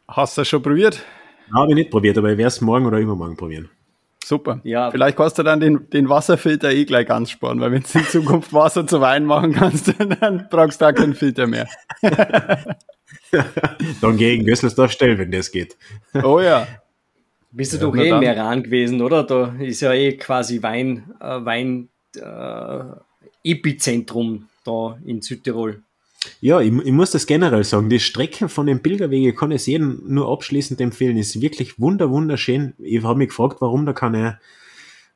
Hast 0.07 0.37
du 0.37 0.41
das 0.41 0.47
schon 0.47 0.61
probiert? 0.61 1.03
Habe 1.53 1.71
ich 1.71 1.75
nicht 1.75 1.91
probiert, 1.91 2.17
aber 2.17 2.31
ich 2.31 2.37
werde 2.37 2.47
es 2.47 2.61
morgen 2.61 2.85
oder 2.85 2.99
übermorgen 2.99 3.35
probieren. 3.35 3.69
Super. 4.23 4.61
Ja. 4.63 4.91
Vielleicht 4.91 5.17
kannst 5.17 5.39
du 5.39 5.43
dann 5.43 5.59
den, 5.59 5.89
den 5.89 6.07
Wasserfilter 6.07 6.71
eh 6.71 6.85
gleich 6.85 7.07
ganz 7.07 7.31
sparen, 7.31 7.59
weil 7.59 7.71
wenn 7.71 7.83
du 7.83 7.99
in 7.99 8.05
Zukunft 8.05 8.53
Wasser 8.53 8.85
zu 8.85 9.01
Wein 9.01 9.25
machen 9.25 9.53
kannst, 9.53 9.93
dann 10.21 10.47
brauchst 10.49 10.79
du 10.79 10.85
da 10.85 10.93
keinen 10.93 11.15
Filter 11.15 11.47
mehr. 11.47 11.67
dann 14.01 14.17
geh 14.17 14.35
in 14.35 14.45
Gösselsdorf 14.45 14.91
stellen, 14.91 15.17
wenn 15.17 15.31
das 15.31 15.51
geht. 15.51 15.75
Oh 16.23 16.39
ja. 16.39 16.67
Bist 17.51 17.73
du 17.73 17.77
ja, 17.77 17.83
doch 17.83 17.95
eh 17.95 18.13
mehr 18.13 18.37
ran 18.37 18.63
gewesen, 18.63 19.01
oder? 19.01 19.23
Da 19.23 19.55
ist 19.59 19.81
ja 19.81 19.91
eh 19.91 20.15
quasi 20.15 20.61
Wein, 20.63 21.11
äh, 21.19 21.43
Wein 21.43 21.89
äh, 22.17 22.83
Epizentrum 23.43 24.47
da 24.63 24.99
in 25.05 25.21
Südtirol. 25.21 25.81
Ja, 26.39 26.61
ich, 26.61 26.71
ich, 26.71 26.91
muss 26.91 27.11
das 27.11 27.25
generell 27.25 27.63
sagen. 27.63 27.89
Die 27.89 27.99
Strecken 27.99 28.47
von 28.47 28.67
den 28.67 28.81
Pilgerwegen 28.81 29.35
kann 29.35 29.51
ich 29.51 29.65
jedem 29.65 30.03
nur 30.05 30.31
abschließend 30.31 30.79
empfehlen. 30.79 31.17
Ist 31.17 31.41
wirklich 31.41 31.79
wunder, 31.79 32.11
wunderschön. 32.11 32.73
Ich 32.77 33.03
habe 33.03 33.17
mich 33.17 33.29
gefragt, 33.29 33.57
warum 33.59 33.85
da 33.85 33.93
keine, 33.93 34.39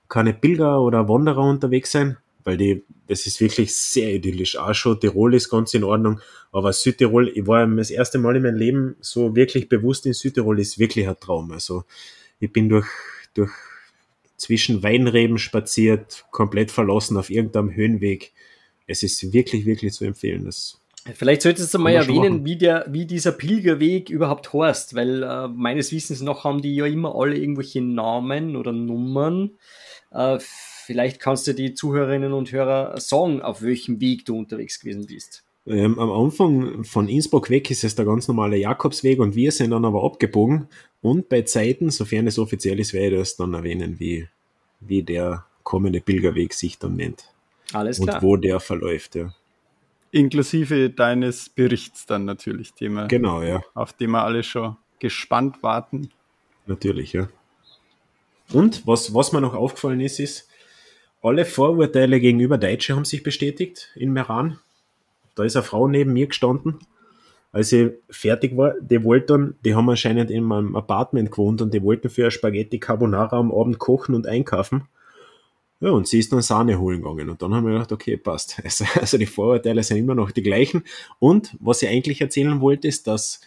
keine 0.10 0.34
Pilger 0.34 0.82
oder 0.82 1.08
Wanderer 1.08 1.44
unterwegs 1.44 1.92
sein, 1.92 2.18
weil 2.44 2.58
die, 2.58 2.84
das 3.08 3.28
ist 3.28 3.40
wirklich 3.40 3.76
sehr 3.76 4.16
idyllisch. 4.16 4.58
Auch 4.58 4.74
schon 4.74 5.00
Tirol 5.00 5.36
ist 5.36 5.50
ganz 5.50 5.76
in 5.76 5.84
Ordnung, 5.84 6.20
aber 6.52 6.74
Südtirol, 6.74 7.30
ich 7.30 7.46
war 7.46 7.68
das 7.68 7.92
erste 7.92 8.18
Mal 8.18 8.36
in 8.38 8.44
meinem 8.44 8.58
Leben 8.58 8.96
so 9.00 9.36
wirklich 9.36 9.70
bewusst 9.70 10.08
in 10.08 10.14
Südtirol, 10.14 10.60
ist 10.60 10.80
wirklich 10.80 11.08
ein 11.08 11.20
Traum. 11.20 11.52
Also, 11.52 11.84
ich 12.40 12.52
bin 12.52 12.68
durch, 12.68 12.88
durch 13.36 13.52
zwischen 14.38 14.84
Weinreben 14.84 15.38
spaziert, 15.38 16.26
komplett 16.32 16.72
verlassen 16.72 17.18
auf 17.18 17.30
irgendeinem 17.30 17.74
Höhenweg. 17.74 18.34
Es 18.88 19.04
ist 19.04 19.34
wirklich, 19.34 19.66
wirklich 19.66 19.94
zu 19.94 20.06
empfehlen. 20.06 20.46
Das 20.46 20.80
Vielleicht 21.14 21.44
solltest 21.44 21.72
du 21.72 21.78
mal 21.78 21.94
erwähnen, 21.94 22.46
wie, 22.46 22.58
der, 22.58 22.86
wie 22.90 23.06
dieser 23.06 23.32
Pilgerweg 23.32 24.10
überhaupt 24.10 24.52
heißt, 24.54 24.96
weil 24.96 25.22
äh, 25.22 25.48
meines 25.48 25.92
Wissens 25.92 26.22
nach 26.22 26.44
haben 26.44 26.64
die 26.64 26.76
ja 26.76 26.88
immer 26.88 27.14
alle 27.16 27.38
irgendwelche 27.38 27.82
Namen 27.82 28.56
oder 28.56 28.72
Nummern. 28.72 29.52
Äh, 30.12 30.40
vielleicht 30.40 31.20
kannst 31.20 31.46
du 31.46 31.54
die 31.54 31.76
Zuhörerinnen 31.76 32.34
und 32.34 32.52
Hörer 32.52 33.00
sagen, 33.00 33.44
auf 33.44 33.62
welchem 33.62 34.02
Weg 34.02 34.26
du 34.26 34.36
unterwegs 34.36 34.80
gewesen 34.80 35.06
bist. 35.06 35.44
Ähm, 35.68 36.00
am 36.00 36.12
Anfang 36.12 36.84
von 36.84 37.08
Innsbruck 37.08 37.52
weg 37.52 37.70
ist 37.70 37.84
es 37.84 37.94
der 37.94 38.06
ganz 38.06 38.28
normale 38.28 38.58
Jakobsweg 38.58 39.20
und 39.20 39.36
wir 39.36 39.52
sind 39.52 39.72
dann 39.72 39.86
aber 39.86 40.04
abgebogen 40.04 40.68
und 41.06 41.30
bei 41.30 41.44
Zeiten, 41.44 41.92
sofern 41.92 42.26
es 42.26 42.40
offiziell 42.40 42.80
ist, 42.80 42.92
werde 42.92 43.18
ich 43.18 43.22
das 43.22 43.36
dann 43.36 43.54
erwähnen, 43.54 44.00
wie, 44.00 44.28
wie 44.80 45.04
der 45.04 45.46
kommende 45.62 46.02
Pilgerweg 46.02 46.52
sich 46.52 46.80
dann 46.80 46.96
nennt. 46.96 47.32
Alles 47.74 48.02
klar. 48.02 48.16
Und 48.16 48.24
wo 48.24 48.38
der 48.38 48.60
verläuft, 48.60 49.14
ja. 49.14 49.32
Inklusive 50.10 50.90
deines 50.90 51.50
Berichts 51.50 52.08
dann 52.08 52.26
natürlich, 52.26 52.74
den 52.74 52.94
wir, 52.94 53.08
genau, 53.08 53.44
ja. 53.44 53.64
auf 53.76 53.94
den 53.94 54.10
wir 54.12 54.24
alle 54.24 54.42
schon 54.42 54.78
gespannt 54.98 55.62
warten. 55.62 56.10
Natürlich, 56.66 57.14
ja. 57.14 57.30
Und 58.52 58.88
was, 58.88 59.14
was 59.14 59.32
mir 59.32 59.42
noch 59.42 59.54
aufgefallen 59.54 60.00
ist, 60.00 60.20
ist, 60.20 60.50
alle 61.22 61.46
Vorurteile 61.46 62.20
gegenüber 62.20 62.58
Deutsche 62.58 62.96
haben 62.96 63.06
sich 63.06 63.22
bestätigt 63.22 63.92
in 63.94 64.12
Meran. 64.12 64.60
Da 65.36 65.44
ist 65.44 65.56
eine 65.56 65.62
Frau 65.62 65.88
neben 65.88 66.14
mir 66.14 66.26
gestanden, 66.26 66.80
als 67.56 67.72
ich 67.72 67.90
fertig 68.10 68.58
war. 68.58 68.74
Die 68.82 69.02
wollten, 69.06 69.56
die 69.64 69.76
haben 69.76 69.90
anscheinend 69.90 70.30
in 70.30 70.44
meinem 70.44 70.76
Apartment 70.76 71.32
gewohnt 71.32 71.62
und 71.62 71.74
die 71.74 71.82
wollten 71.82 72.10
für 72.10 72.30
Spaghetti 72.30 72.80
Carbonara 72.80 73.38
am 73.38 73.50
Abend 73.50 73.80
kochen 73.80 74.14
und 74.14 74.28
einkaufen. 74.28 74.90
Ja, 75.80 75.92
und 75.92 76.06
sie 76.06 76.20
ist 76.20 76.34
dann 76.34 76.42
Sahne 76.42 76.78
holen 76.78 77.02
gegangen. 77.02 77.30
Und 77.30 77.42
dann 77.42 77.54
haben 77.54 77.66
wir 77.66 77.72
gedacht, 77.72 77.94
okay, 77.94 78.18
passt. 78.18 78.60
Also, 78.64 78.84
also 79.00 79.18
die 79.18 79.26
Vorurteile 79.26 79.84
sind 79.84 79.96
immer 79.96 80.16
noch 80.16 80.32
die 80.32 80.44
gleichen. 80.44 80.84
Und 81.20 81.56
was 81.62 81.82
ich 81.82 81.88
eigentlich 81.88 82.20
erzählen 82.20 82.60
wollte, 82.60 82.90
ist, 82.90 83.08
dass. 83.08 83.40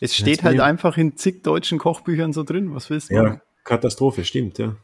Es 0.00 0.16
steht 0.16 0.44
halt 0.44 0.60
einfach 0.60 0.96
in 0.96 1.16
zig 1.16 1.42
deutschen 1.42 1.78
Kochbüchern 1.78 2.32
so 2.32 2.44
drin. 2.44 2.72
Was 2.76 2.90
willst 2.90 3.10
du? 3.10 3.14
Ja, 3.14 3.40
Katastrophe, 3.64 4.24
stimmt, 4.24 4.58
ja. 4.58 4.76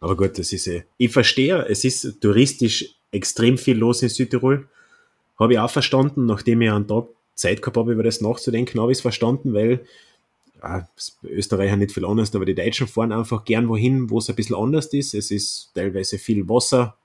Aber 0.00 0.18
gut, 0.18 0.38
das 0.38 0.52
ist 0.52 0.66
eh. 0.66 0.84
Ich 0.98 1.12
verstehe, 1.12 1.64
es 1.66 1.82
ist 1.82 2.20
touristisch 2.20 2.94
extrem 3.10 3.56
viel 3.56 3.78
los 3.78 4.02
in 4.02 4.10
Südtirol. 4.10 4.68
Habe 5.38 5.54
ich 5.54 5.58
auch 5.58 5.70
verstanden, 5.70 6.26
nachdem 6.26 6.60
ich 6.60 6.70
einen 6.70 6.86
Tag 6.86 7.06
Zeit 7.36 7.62
gehabt 7.62 7.76
habe, 7.76 7.92
über 7.92 8.02
das 8.02 8.20
nachzudenken, 8.20 8.80
habe 8.80 8.90
ich 8.90 8.98
es 8.98 9.02
verstanden, 9.02 9.54
weil 9.54 9.86
ja, 10.62 10.88
Österreicher 11.22 11.76
nicht 11.76 11.92
viel 11.92 12.04
anders, 12.04 12.34
aber 12.34 12.46
die 12.46 12.54
Deutschen 12.54 12.88
fahren 12.88 13.12
einfach 13.12 13.44
gern 13.44 13.68
wohin, 13.68 14.10
wo 14.10 14.18
es 14.18 14.28
ein 14.28 14.34
bisschen 14.34 14.56
anders 14.56 14.86
ist. 14.86 15.14
Es 15.14 15.30
ist 15.30 15.70
teilweise 15.74 16.18
viel 16.18 16.48
Wasser, 16.48 16.96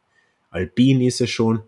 alpin 0.50 1.02
ist 1.02 1.22
es 1.22 1.30
schon. 1.30 1.62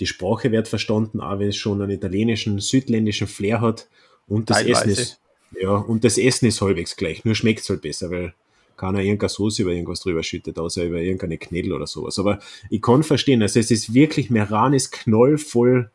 Die 0.00 0.06
Sprache 0.06 0.52
wird 0.52 0.68
verstanden, 0.68 1.20
auch 1.20 1.40
wenn 1.40 1.48
es 1.48 1.56
schon 1.56 1.82
einen 1.82 1.90
italienischen, 1.90 2.60
südländischen 2.60 3.26
Flair 3.26 3.60
hat. 3.60 3.88
Und 4.28 4.48
das 4.48 4.62
Essen 4.62 4.90
ist, 4.90 5.20
ja, 5.60 5.74
und 5.74 6.04
das 6.04 6.18
Essen 6.18 6.46
ist 6.46 6.60
halbwegs 6.60 6.96
gleich, 6.96 7.24
nur 7.24 7.34
schmeckt 7.34 7.60
es 7.60 7.68
halt 7.68 7.82
besser, 7.82 8.10
weil 8.10 8.34
keiner 8.76 9.00
irgendeine 9.00 9.28
Soße 9.28 9.62
über 9.62 9.72
irgendwas 9.72 10.00
drüber 10.00 10.22
schüttet, 10.22 10.56
außer 10.56 10.84
über 10.84 11.00
irgendeine 11.00 11.36
Knädel 11.36 11.72
oder 11.72 11.88
sowas. 11.88 12.18
Aber 12.20 12.38
ich 12.70 12.80
kann 12.80 13.02
verstehen, 13.02 13.42
also 13.42 13.58
es 13.58 13.72
ist 13.72 13.92
wirklich, 13.92 14.30
Meran 14.30 14.72
ist 14.72 14.92
knollvoll 14.92 15.90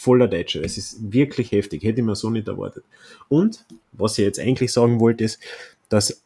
voller 0.00 0.28
Deutscher. 0.28 0.64
Es 0.64 0.78
ist 0.78 1.12
wirklich 1.12 1.52
heftig, 1.52 1.82
hätte 1.82 2.00
ich 2.00 2.06
mir 2.06 2.16
so 2.16 2.30
nicht 2.30 2.48
erwartet. 2.48 2.84
Und 3.28 3.66
was 3.92 4.18
ich 4.18 4.24
jetzt 4.24 4.40
eigentlich 4.40 4.72
sagen 4.72 4.98
wollte, 4.98 5.24
ist, 5.24 5.38
dass 5.90 6.22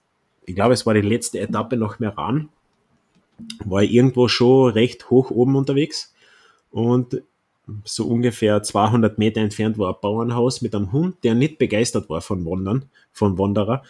ich 0.46 0.54
glaube, 0.54 0.74
es 0.74 0.86
war 0.86 0.94
die 0.94 1.00
letzte 1.00 1.40
Etappe 1.40 1.76
nach 1.76 1.98
Meran, 1.98 2.48
war 3.64 3.82
ich 3.82 3.92
irgendwo 3.92 4.28
schon 4.28 4.70
recht 4.72 5.10
hoch 5.10 5.30
oben 5.30 5.56
unterwegs 5.56 6.14
und 6.70 7.22
so 7.84 8.06
ungefähr 8.06 8.62
200 8.62 9.18
Meter 9.18 9.40
entfernt 9.40 9.78
war 9.78 9.94
ein 9.94 10.00
Bauernhaus 10.00 10.60
mit 10.60 10.74
einem 10.74 10.92
Hund, 10.92 11.16
der 11.24 11.34
nicht 11.34 11.58
begeistert 11.58 12.08
war 12.08 12.20
von 12.20 12.44
Wandern, 12.44 12.84
von 13.10 13.38
Wanderer. 13.38 13.82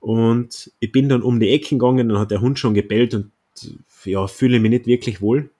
Und 0.00 0.70
ich 0.80 0.92
bin 0.92 1.08
dann 1.08 1.22
um 1.22 1.40
die 1.40 1.48
Ecken 1.48 1.78
gegangen, 1.78 2.10
dann 2.10 2.18
hat 2.18 2.30
der 2.30 2.42
Hund 2.42 2.58
schon 2.58 2.74
gebellt 2.74 3.14
und 3.14 3.30
ja, 4.04 4.26
fühle 4.28 4.60
mich 4.60 4.70
nicht 4.70 4.86
wirklich 4.86 5.20
wohl. 5.20 5.50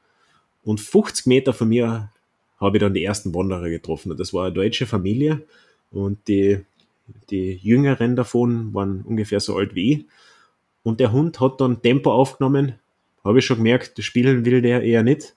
Und 0.62 0.80
50 0.80 1.26
Meter 1.26 1.52
von 1.52 1.68
mir 1.68 2.10
habe 2.62 2.76
ich 2.76 2.80
dann 2.80 2.94
die 2.94 3.04
ersten 3.04 3.34
Wanderer 3.34 3.68
getroffen. 3.68 4.16
Das 4.16 4.32
war 4.32 4.46
eine 4.46 4.54
deutsche 4.54 4.86
Familie 4.86 5.42
und 5.90 6.28
die, 6.28 6.60
die 7.28 7.54
Jüngeren 7.60 8.14
davon 8.14 8.72
waren 8.72 9.02
ungefähr 9.02 9.40
so 9.40 9.56
alt 9.56 9.74
wie 9.74 9.92
ich. 9.92 10.04
Und 10.84 11.00
der 11.00 11.12
Hund 11.12 11.40
hat 11.40 11.60
dann 11.60 11.82
Tempo 11.82 12.12
aufgenommen. 12.12 12.74
Habe 13.24 13.40
ich 13.40 13.44
schon 13.44 13.58
gemerkt, 13.58 14.02
spielen 14.02 14.44
will 14.44 14.62
der 14.62 14.82
eher 14.82 15.02
nicht. 15.02 15.34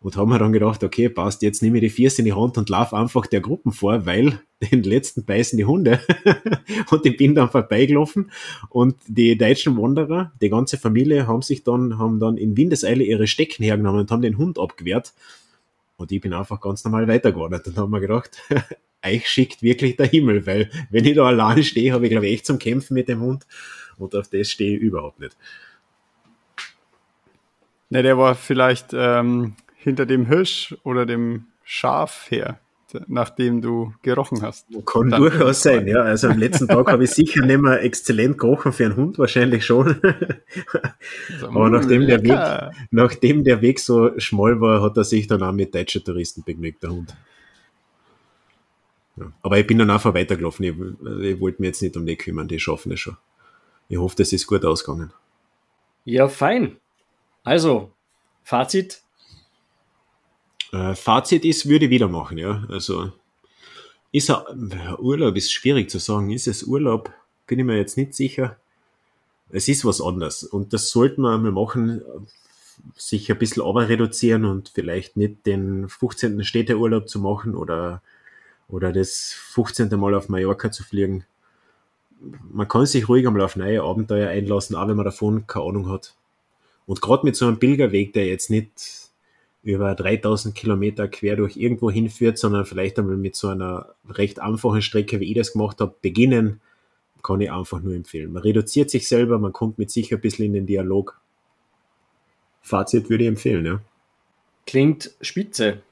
Und 0.00 0.16
haben 0.16 0.30
mir 0.30 0.38
dann 0.38 0.52
gedacht, 0.52 0.84
okay, 0.84 1.08
passt, 1.08 1.42
jetzt 1.42 1.60
nehme 1.60 1.78
ich 1.78 1.82
die 1.82 1.90
Viers 1.90 2.18
in 2.20 2.24
die 2.24 2.32
Hand 2.32 2.56
und 2.56 2.68
laufe 2.68 2.96
einfach 2.96 3.26
der 3.26 3.40
Gruppen 3.40 3.72
vor, 3.72 4.06
weil 4.06 4.40
den 4.72 4.82
letzten 4.82 5.24
beißen 5.24 5.56
die 5.56 5.64
Hunde. 5.64 6.00
und 6.90 7.06
ich 7.06 7.16
bin 7.16 7.34
dann 7.34 7.50
vorbeigelaufen 7.50 8.30
und 8.68 8.96
die 9.06 9.36
deutschen 9.36 9.76
Wanderer, 9.76 10.32
die 10.40 10.50
ganze 10.50 10.76
Familie, 10.76 11.26
haben 11.26 11.42
sich 11.42 11.64
dann, 11.64 11.98
haben 11.98 12.20
dann 12.20 12.36
in 12.36 12.56
Windeseile 12.56 13.02
ihre 13.02 13.26
Stecken 13.26 13.64
hergenommen 13.64 14.00
und 14.00 14.10
haben 14.10 14.22
den 14.22 14.38
Hund 14.38 14.58
abgewehrt. 14.58 15.12
Und 15.98 16.12
ich 16.12 16.20
bin 16.20 16.32
einfach 16.32 16.60
ganz 16.60 16.84
normal 16.84 17.08
weitergeordnet 17.08 17.66
und 17.66 17.76
habe 17.76 17.90
mir 17.90 18.00
gedacht, 18.00 18.40
euch 19.04 19.28
schickt 19.28 19.62
wirklich 19.62 19.96
der 19.96 20.06
Himmel, 20.06 20.46
weil 20.46 20.70
wenn 20.90 21.04
ich 21.04 21.16
da 21.16 21.26
alleine 21.26 21.62
stehe, 21.62 21.92
habe 21.92 22.06
ich 22.06 22.10
glaube 22.10 22.26
ich 22.26 22.34
echt 22.34 22.46
zum 22.46 22.58
Kämpfen 22.58 22.94
mit 22.94 23.08
dem 23.08 23.20
Hund. 23.20 23.46
Und 23.98 24.14
auf 24.14 24.28
das 24.28 24.48
stehe 24.48 24.76
ich 24.76 24.82
überhaupt 24.82 25.18
nicht. 25.18 25.36
Ne, 27.90 28.02
der 28.02 28.16
war 28.16 28.36
vielleicht 28.36 28.90
ähm, 28.92 29.56
hinter 29.76 30.06
dem 30.06 30.26
Hirsch 30.26 30.76
oder 30.84 31.04
dem 31.04 31.46
Schaf 31.64 32.30
her 32.30 32.60
nachdem 33.06 33.60
du 33.60 33.92
gerochen 34.02 34.42
hast. 34.42 34.66
Kann 34.86 35.10
Dann 35.10 35.20
durchaus 35.20 35.62
sein, 35.62 35.86
ja. 35.86 36.02
Also 36.02 36.28
am 36.28 36.38
letzten 36.38 36.68
Tag 36.68 36.90
habe 36.90 37.04
ich 37.04 37.10
sicher 37.10 37.44
nicht 37.44 37.60
mehr 37.60 37.82
exzellent 37.82 38.38
gerochen 38.38 38.72
für 38.72 38.86
einen 38.86 38.96
Hund, 38.96 39.18
wahrscheinlich 39.18 39.64
schon. 39.64 40.00
Also, 41.30 41.48
Aber 41.48 41.70
nachdem 41.70 42.06
der, 42.06 42.22
Weg, 42.22 42.76
nachdem 42.90 43.44
der 43.44 43.60
Weg 43.60 43.78
so 43.80 44.18
schmal 44.18 44.60
war, 44.60 44.82
hat 44.82 44.96
er 44.96 45.04
sich 45.04 45.26
dann 45.26 45.42
auch 45.42 45.52
mit 45.52 45.74
deutschen 45.74 46.02
Touristen 46.02 46.42
begnügt, 46.42 46.82
der 46.82 46.90
Hund. 46.90 47.14
Ja. 49.16 49.32
Aber 49.42 49.58
ich 49.58 49.66
bin 49.66 49.78
dann 49.78 49.90
einfach 49.90 50.14
weitergelaufen. 50.14 50.64
Ich, 50.64 50.74
ich 51.22 51.40
wollte 51.40 51.60
mich 51.60 51.68
jetzt 51.68 51.82
nicht 51.82 51.96
um 51.96 52.06
die 52.06 52.16
kümmern, 52.16 52.48
die 52.48 52.58
schaffen 52.58 52.92
es 52.92 53.00
schon. 53.00 53.16
Ich 53.88 53.98
hoffe, 53.98 54.16
das 54.16 54.32
ist 54.32 54.46
gut 54.46 54.64
ausgegangen. 54.64 55.12
Ja, 56.04 56.28
fein. 56.28 56.76
Also, 57.44 57.90
Fazit, 58.44 59.02
äh, 60.72 60.94
Fazit 60.94 61.44
ist, 61.44 61.68
würde 61.68 61.90
wieder 61.90 62.08
machen, 62.08 62.38
ja. 62.38 62.64
Also 62.68 63.12
ist 64.12 64.30
er, 64.30 64.46
Urlaub 65.00 65.36
ist 65.36 65.52
schwierig 65.52 65.90
zu 65.90 65.98
sagen. 65.98 66.30
Ist 66.30 66.46
es 66.46 66.62
Urlaub? 66.62 67.12
Bin 67.46 67.58
ich 67.58 67.64
mir 67.64 67.76
jetzt 67.76 67.96
nicht 67.96 68.14
sicher. 68.14 68.56
Es 69.50 69.68
ist 69.68 69.84
was 69.84 70.00
anderes. 70.00 70.44
Und 70.44 70.72
das 70.72 70.90
sollten 70.90 71.22
wir 71.22 71.34
einmal 71.34 71.52
machen. 71.52 72.02
sich 72.96 73.30
ein 73.30 73.38
bisschen 73.38 73.62
aber 73.62 73.88
reduzieren 73.88 74.44
und 74.44 74.70
vielleicht 74.74 75.16
nicht 75.16 75.46
den 75.46 75.88
15. 75.88 76.44
Städteurlaub 76.44 77.08
zu 77.08 77.18
machen 77.18 77.54
oder, 77.54 78.02
oder 78.68 78.92
das 78.92 79.32
15. 79.32 79.88
Mal 79.98 80.14
auf 80.14 80.28
Mallorca 80.28 80.70
zu 80.70 80.84
fliegen. 80.84 81.24
Man 82.20 82.68
kann 82.68 82.86
sich 82.86 83.08
ruhig 83.08 83.26
einmal 83.26 83.42
auf 83.42 83.56
neue 83.56 83.82
Abenteuer 83.82 84.28
einlassen, 84.28 84.76
auch 84.76 84.88
wenn 84.88 84.96
man 84.96 85.04
davon 85.04 85.46
keine 85.46 85.66
Ahnung 85.66 85.90
hat. 85.90 86.14
Und 86.86 87.00
gerade 87.00 87.26
mit 87.26 87.36
so 87.36 87.46
einem 87.46 87.58
Pilgerweg, 87.58 88.12
der 88.12 88.26
jetzt 88.26 88.48
nicht 88.48 89.07
über 89.62 89.94
3000 89.94 90.54
Kilometer 90.54 91.08
quer 91.08 91.36
durch 91.36 91.56
irgendwo 91.56 91.90
hinführt, 91.90 92.38
sondern 92.38 92.64
vielleicht 92.64 92.98
einmal 92.98 93.16
mit 93.16 93.36
so 93.36 93.48
einer 93.48 93.94
recht 94.08 94.40
einfachen 94.40 94.82
Strecke, 94.82 95.20
wie 95.20 95.30
ich 95.30 95.36
das 95.36 95.52
gemacht 95.52 95.80
habe, 95.80 95.94
beginnen, 96.00 96.60
kann 97.22 97.40
ich 97.40 97.50
einfach 97.50 97.80
nur 97.82 97.94
empfehlen. 97.94 98.32
Man 98.32 98.42
reduziert 98.42 98.90
sich 98.90 99.08
selber, 99.08 99.38
man 99.38 99.52
kommt 99.52 99.78
mit 99.78 99.90
sich 99.90 100.12
ein 100.12 100.20
bisschen 100.20 100.46
in 100.46 100.52
den 100.52 100.66
Dialog. 100.66 101.20
Fazit 102.62 103.10
würde 103.10 103.24
ich 103.24 103.28
empfehlen, 103.28 103.66
ja. 103.66 103.80
Klingt 104.66 105.10
spitze. 105.20 105.82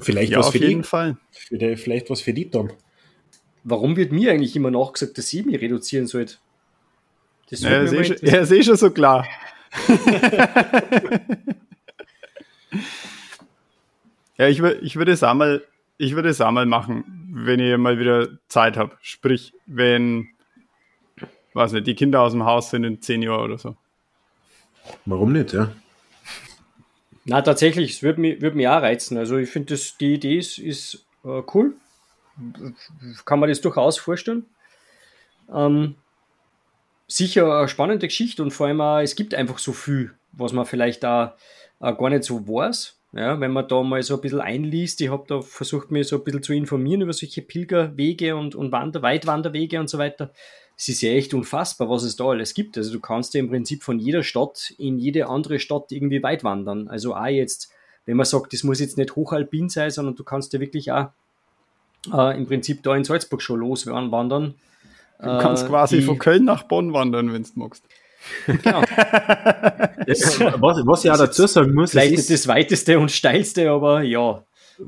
Vielleicht 0.00 0.32
Ja, 0.32 0.38
was 0.38 0.46
auf 0.46 0.52
für 0.52 0.58
jeden 0.58 0.82
die, 0.82 0.88
Fall. 0.88 1.16
für 1.30 1.58
die, 1.58 1.76
vielleicht 1.76 2.10
was 2.10 2.20
für 2.20 2.32
die, 2.32 2.50
Tom. 2.50 2.70
Warum 3.62 3.96
wird 3.96 4.12
mir 4.12 4.32
eigentlich 4.32 4.56
immer 4.56 4.70
nachgesagt, 4.70 5.18
dass 5.18 5.32
ich 5.32 5.44
mich 5.44 5.60
reduzieren 5.60 6.06
sollte? 6.06 6.36
Das 7.50 7.60
Ja, 7.62 7.82
eh 7.82 8.16
ja, 8.22 8.40
ist 8.40 8.52
eh 8.52 8.62
schon 8.62 8.76
so 8.76 8.90
klar. 8.90 9.26
ja, 14.36 14.48
ich, 14.48 14.60
ich 14.60 14.96
würde 14.96 15.12
es 15.12 15.22
auch 15.22 15.34
mal, 15.34 15.62
ich 15.98 16.14
würde 16.14 16.28
es 16.28 16.40
auch 16.40 16.50
mal 16.50 16.66
machen, 16.66 17.04
wenn 17.32 17.60
ich 17.60 17.76
mal 17.78 17.98
wieder 17.98 18.28
Zeit 18.48 18.76
habe. 18.76 18.96
Sprich, 19.00 19.52
wenn, 19.66 20.28
weiß 21.54 21.72
nicht, 21.72 21.86
die 21.86 21.94
Kinder 21.94 22.20
aus 22.20 22.32
dem 22.32 22.44
Haus 22.44 22.70
sind 22.70 22.84
in 22.84 23.00
zehn 23.00 23.22
Jahren 23.22 23.40
oder 23.44 23.58
so. 23.58 23.76
Warum 25.06 25.32
nicht, 25.32 25.52
ja? 25.52 25.72
Na, 27.24 27.40
tatsächlich, 27.40 27.92
es 27.92 28.02
würde 28.02 28.20
mich, 28.20 28.40
würd 28.42 28.54
mich 28.54 28.68
auch 28.68 28.82
reizen. 28.82 29.16
Also 29.16 29.38
ich 29.38 29.48
finde, 29.48 29.74
das- 29.74 29.96
die 29.96 30.14
Idee 30.14 30.38
ist, 30.38 30.58
ist 30.58 31.06
äh, 31.24 31.42
cool. 31.54 31.74
Kann 33.24 33.40
man 33.40 33.48
das 33.48 33.60
durchaus 33.60 33.96
vorstellen. 33.96 34.44
Ähm, 35.52 35.94
sicher 37.06 37.58
eine 37.58 37.68
spannende 37.68 38.08
Geschichte 38.08 38.42
und 38.42 38.50
vor 38.50 38.66
allem 38.66 38.80
auch, 38.80 38.98
es 38.98 39.14
gibt 39.16 39.34
einfach 39.34 39.58
so 39.58 39.72
viel, 39.72 40.12
was 40.32 40.52
man 40.52 40.66
vielleicht 40.66 41.02
da 41.02 41.36
äh, 41.84 41.94
gar 41.94 42.10
nicht 42.10 42.24
so 42.24 42.46
weiß. 42.46 42.98
Ja, 43.12 43.38
wenn 43.38 43.52
man 43.52 43.68
da 43.68 43.82
mal 43.82 44.02
so 44.02 44.16
ein 44.16 44.20
bisschen 44.20 44.40
einliest, 44.40 45.00
ich 45.00 45.08
habe 45.08 45.24
da 45.28 45.40
versucht, 45.40 45.92
mich 45.92 46.08
so 46.08 46.16
ein 46.16 46.24
bisschen 46.24 46.42
zu 46.42 46.52
informieren 46.52 47.02
über 47.02 47.12
solche 47.12 47.42
Pilgerwege 47.42 48.34
und, 48.34 48.56
und 48.56 48.72
Wander, 48.72 49.02
Weitwanderwege 49.02 49.78
und 49.78 49.88
so 49.88 49.98
weiter. 49.98 50.32
Es 50.76 50.88
ist 50.88 51.00
ja 51.02 51.10
echt 51.10 51.32
unfassbar, 51.32 51.88
was 51.88 52.02
es 52.02 52.16
da 52.16 52.24
alles 52.24 52.54
gibt. 52.54 52.76
Also 52.76 52.92
du 52.92 52.98
kannst 52.98 53.34
ja 53.34 53.40
im 53.40 53.48
Prinzip 53.48 53.84
von 53.84 54.00
jeder 54.00 54.24
Stadt 54.24 54.74
in 54.78 54.98
jede 54.98 55.28
andere 55.28 55.60
Stadt 55.60 55.92
irgendwie 55.92 56.24
weit 56.24 56.42
wandern. 56.42 56.88
Also 56.88 57.14
auch 57.14 57.26
jetzt, 57.26 57.70
wenn 58.04 58.16
man 58.16 58.26
sagt, 58.26 58.52
das 58.52 58.64
muss 58.64 58.80
jetzt 58.80 58.98
nicht 58.98 59.14
hochalpin 59.14 59.68
sein, 59.68 59.90
sondern 59.90 60.16
du 60.16 60.24
kannst 60.24 60.52
ja 60.52 60.58
wirklich 60.58 60.90
auch 60.90 61.10
äh, 62.12 62.36
im 62.36 62.48
Prinzip 62.48 62.82
da 62.82 62.96
in 62.96 63.04
Salzburg 63.04 63.40
schon 63.40 63.60
loswandern. 63.60 64.54
Du 65.20 65.38
kannst 65.38 65.68
quasi 65.68 66.02
von 66.02 66.18
Köln 66.18 66.44
nach 66.44 66.64
Bonn 66.64 66.92
wandern, 66.92 67.32
wenn 67.32 67.44
du 67.44 67.48
magst. 67.54 67.84
Genau. 68.46 68.82
was, 70.06 70.86
was 70.86 71.04
ich 71.04 71.10
auch 71.10 71.18
dazu 71.18 71.46
sagen 71.46 71.74
muss, 71.74 71.90
Vielleicht 71.90 72.10
nicht 72.12 72.20
ist, 72.20 72.30
das 72.30 72.48
weiteste 72.48 72.98
und 72.98 73.10
steilste, 73.10 73.70
aber 73.70 74.02
ja. 74.02 74.44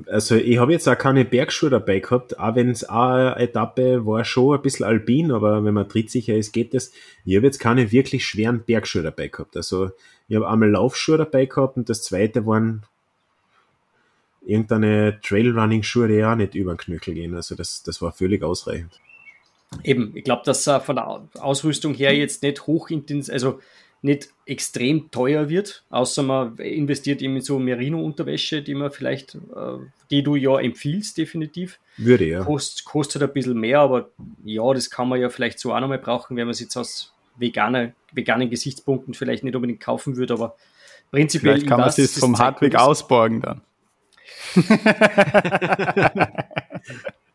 also 0.06 0.36
ich 0.36 0.58
habe 0.58 0.72
jetzt 0.72 0.88
auch 0.88 0.98
keine 0.98 1.24
Bergschuhe 1.24 1.70
dabei 1.70 2.00
gehabt, 2.00 2.38
auch 2.38 2.54
wenn 2.54 2.70
es 2.70 2.84
eine 2.84 3.36
Etappe 3.36 4.04
war 4.06 4.24
schon 4.24 4.56
ein 4.56 4.62
bisschen 4.62 4.86
alpin, 4.86 5.32
aber 5.32 5.64
wenn 5.64 5.74
man 5.74 5.88
trittsicher 5.88 6.34
ist, 6.34 6.52
geht 6.52 6.74
das. 6.74 6.92
Ich 7.24 7.36
habe 7.36 7.46
jetzt 7.46 7.58
keine 7.58 7.92
wirklich 7.92 8.26
schweren 8.26 8.62
Bergschuhe 8.64 9.02
dabei 9.02 9.28
gehabt. 9.28 9.56
Also 9.56 9.90
ich 10.28 10.36
habe 10.36 10.48
einmal 10.48 10.70
Laufschuhe 10.70 11.18
dabei 11.18 11.46
gehabt 11.46 11.76
und 11.76 11.88
das 11.88 12.02
zweite 12.02 12.46
waren 12.46 12.82
irgendeine 14.46 15.18
Trailrunning-Schuhe, 15.22 16.08
die 16.08 16.24
auch 16.24 16.36
nicht 16.36 16.54
über 16.54 16.74
den 16.74 16.78
Knöchel 16.78 17.14
gehen. 17.14 17.34
Also 17.34 17.54
das, 17.54 17.82
das 17.82 18.00
war 18.00 18.12
völlig 18.12 18.42
ausreichend. 18.42 19.00
Eben, 19.82 20.12
ich 20.16 20.24
glaube, 20.24 20.42
dass 20.44 20.66
äh, 20.66 20.80
von 20.80 20.96
der 20.96 21.08
Au- 21.08 21.28
Ausrüstung 21.38 21.94
her 21.94 22.16
jetzt 22.16 22.42
nicht 22.42 22.66
hochintensiv, 22.66 23.32
also 23.32 23.60
nicht 24.02 24.28
extrem 24.44 25.10
teuer 25.10 25.48
wird, 25.48 25.82
außer 25.90 26.22
man 26.22 26.56
investiert 26.58 27.20
eben 27.22 27.34
in 27.36 27.42
so 27.42 27.58
Merino-Unterwäsche, 27.58 28.62
die 28.62 28.74
man 28.74 28.92
vielleicht, 28.92 29.34
äh, 29.34 29.38
die 30.10 30.22
du 30.22 30.36
ja 30.36 30.58
empfiehlst, 30.60 31.18
definitiv. 31.18 31.80
Würde 31.96 32.26
ja. 32.26 32.44
Kost, 32.44 32.84
kostet 32.84 33.22
ein 33.22 33.32
bisschen 33.32 33.58
mehr, 33.58 33.80
aber 33.80 34.10
ja, 34.44 34.72
das 34.72 34.90
kann 34.90 35.08
man 35.08 35.20
ja 35.20 35.28
vielleicht 35.30 35.58
so 35.58 35.74
auch 35.74 35.80
nochmal 35.80 35.98
brauchen, 35.98 36.36
wenn 36.36 36.44
man 36.46 36.52
es 36.52 36.60
jetzt 36.60 36.76
aus 36.76 37.12
veganer, 37.36 37.92
veganen 38.12 38.48
Gesichtspunkten 38.48 39.14
vielleicht 39.14 39.42
nicht 39.44 39.56
unbedingt 39.56 39.80
kaufen 39.80 40.16
würde, 40.16 40.34
aber 40.34 40.56
prinzipiell. 41.10 41.54
Vielleicht 41.54 41.66
kann 41.68 41.80
man 41.80 41.88
es 41.88 41.96
das 41.96 42.18
vom 42.18 42.34
das- 42.34 42.74
ausborgen 42.76 43.40
dann. 43.42 43.60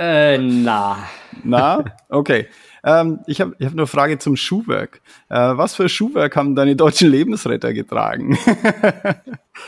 Äh, 0.00 0.38
na. 0.38 0.96
Na, 1.44 1.84
okay. 2.08 2.46
Ähm, 2.82 3.20
ich 3.26 3.42
habe 3.42 3.54
ich 3.58 3.66
hab 3.66 3.74
eine 3.74 3.86
Frage 3.86 4.18
zum 4.18 4.34
Schuhwerk. 4.34 5.02
Äh, 5.28 5.36
was 5.36 5.74
für 5.74 5.90
Schuhwerk 5.90 6.36
haben 6.36 6.54
deine 6.54 6.74
deutschen 6.74 7.10
Lebensretter 7.10 7.74
getragen? 7.74 8.38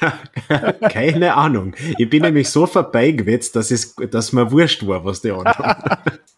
Keine 0.91 1.35
Ahnung. 1.35 1.75
Ich 1.99 2.09
bin 2.09 2.23
nämlich 2.23 2.49
so 2.49 2.67
vorbeigewetzt, 2.67 3.55
dass, 3.57 3.71
es, 3.71 3.95
dass 3.95 4.33
mir 4.33 4.51
wurscht 4.51 4.87
war, 4.87 5.05
was 5.05 5.21
die 5.21 5.33
anderen. 5.33 5.75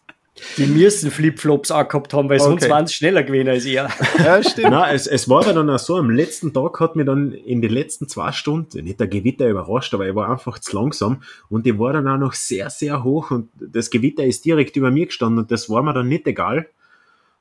Die 0.57 0.65
müssen 0.67 1.11
Flipflops 1.11 1.71
auch 1.71 1.87
gehabt 1.87 2.13
haben, 2.13 2.29
weil 2.29 2.39
sonst 2.39 2.63
Okay. 2.63 2.71
waren 2.71 2.87
sie 2.87 2.93
schneller 2.93 3.23
gewesen 3.23 3.49
als 3.49 3.65
er. 3.65 3.89
ja, 4.17 4.41
stimmt. 4.43 4.69
Nein, 4.71 4.95
es, 4.95 5.07
es 5.07 5.27
war 5.29 5.43
aber 5.43 5.53
dann 5.53 5.69
auch 5.69 5.79
so, 5.79 5.95
am 5.97 6.09
letzten 6.09 6.53
Tag 6.53 6.79
hat 6.79 6.95
mir 6.95 7.05
dann 7.05 7.31
in 7.31 7.61
den 7.61 7.71
letzten 7.71 8.07
zwei 8.07 8.31
Stunden, 8.31 8.83
nicht 8.83 8.99
der 8.99 9.07
Gewitter 9.07 9.47
überrascht, 9.49 9.93
aber 9.93 10.07
ich 10.07 10.15
war 10.15 10.29
einfach 10.29 10.59
zu 10.59 10.75
langsam 10.75 11.21
und 11.49 11.67
ich 11.67 11.77
war 11.77 11.93
dann 11.93 12.07
auch 12.07 12.17
noch 12.17 12.33
sehr, 12.33 12.69
sehr 12.69 13.03
hoch 13.03 13.31
und 13.31 13.49
das 13.59 13.89
Gewitter 13.89 14.23
ist 14.23 14.45
direkt 14.45 14.75
über 14.77 14.91
mir 14.91 15.07
gestanden 15.07 15.39
und 15.39 15.51
das 15.51 15.69
war 15.69 15.83
mir 15.83 15.93
dann 15.93 16.07
nicht 16.07 16.27
egal 16.27 16.67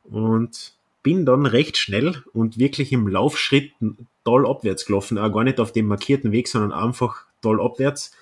und 0.04 0.74
bin 1.02 1.26
dann 1.26 1.46
recht 1.46 1.76
schnell 1.76 2.22
und 2.32 2.58
wirklich 2.58 2.92
im 2.92 3.06
Laufschritt 3.08 3.72
toll 4.24 4.46
abwärts 4.46 4.86
gelaufen, 4.86 5.18
auch 5.18 5.30
gar 5.32 5.44
nicht 5.44 5.60
auf 5.60 5.72
dem 5.72 5.86
markierten 5.86 6.32
Weg, 6.32 6.48
sondern 6.48 6.72
einfach 6.72 7.26
toll 7.42 7.60
abwärts, 7.60 8.12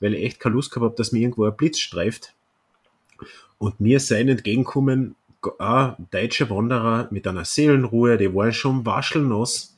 weil 0.00 0.14
ich 0.14 0.24
echt 0.24 0.40
keine 0.40 0.54
Lust 0.54 0.70
gehabt 0.70 0.84
habe, 0.84 0.94
dass 0.96 1.10
mir 1.12 1.18
irgendwo 1.20 1.44
ein 1.44 1.56
Blitz 1.56 1.78
streift. 1.80 2.34
Und 3.58 3.80
mir 3.80 4.00
seien 4.00 4.28
entgegenkommen 4.28 5.16
auch 5.58 5.96
deutsche 6.10 6.50
Wanderer 6.50 7.08
mit 7.10 7.26
einer 7.26 7.44
Seelenruhe, 7.44 8.16
die 8.16 8.34
waren 8.34 8.52
schon 8.52 8.84
waschelnass 8.84 9.76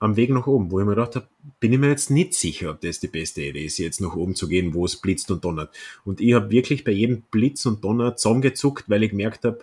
am 0.00 0.16
Weg 0.16 0.30
nach 0.30 0.46
oben, 0.46 0.70
wo 0.70 0.80
ich 0.80 0.86
mir 0.86 0.94
gedacht 0.94 1.16
habe, 1.16 1.26
bin 1.60 1.74
ich 1.74 1.78
mir 1.78 1.88
jetzt 1.88 2.10
nicht 2.10 2.34
sicher, 2.34 2.70
ob 2.70 2.80
das 2.80 3.00
die 3.00 3.08
beste 3.08 3.42
Idee 3.42 3.66
ist, 3.66 3.78
jetzt 3.78 4.00
nach 4.00 4.16
oben 4.16 4.34
zu 4.34 4.48
gehen, 4.48 4.72
wo 4.72 4.86
es 4.86 4.96
blitzt 4.96 5.30
und 5.30 5.44
donnert. 5.44 5.74
Und 6.04 6.22
ich 6.22 6.32
habe 6.32 6.50
wirklich 6.50 6.84
bei 6.84 6.92
jedem 6.92 7.22
Blitz 7.30 7.66
und 7.66 7.84
Donner 7.84 8.16
zusammengezuckt, 8.16 8.88
weil 8.88 9.02
ich 9.02 9.10
gemerkt 9.10 9.44
habe, 9.44 9.60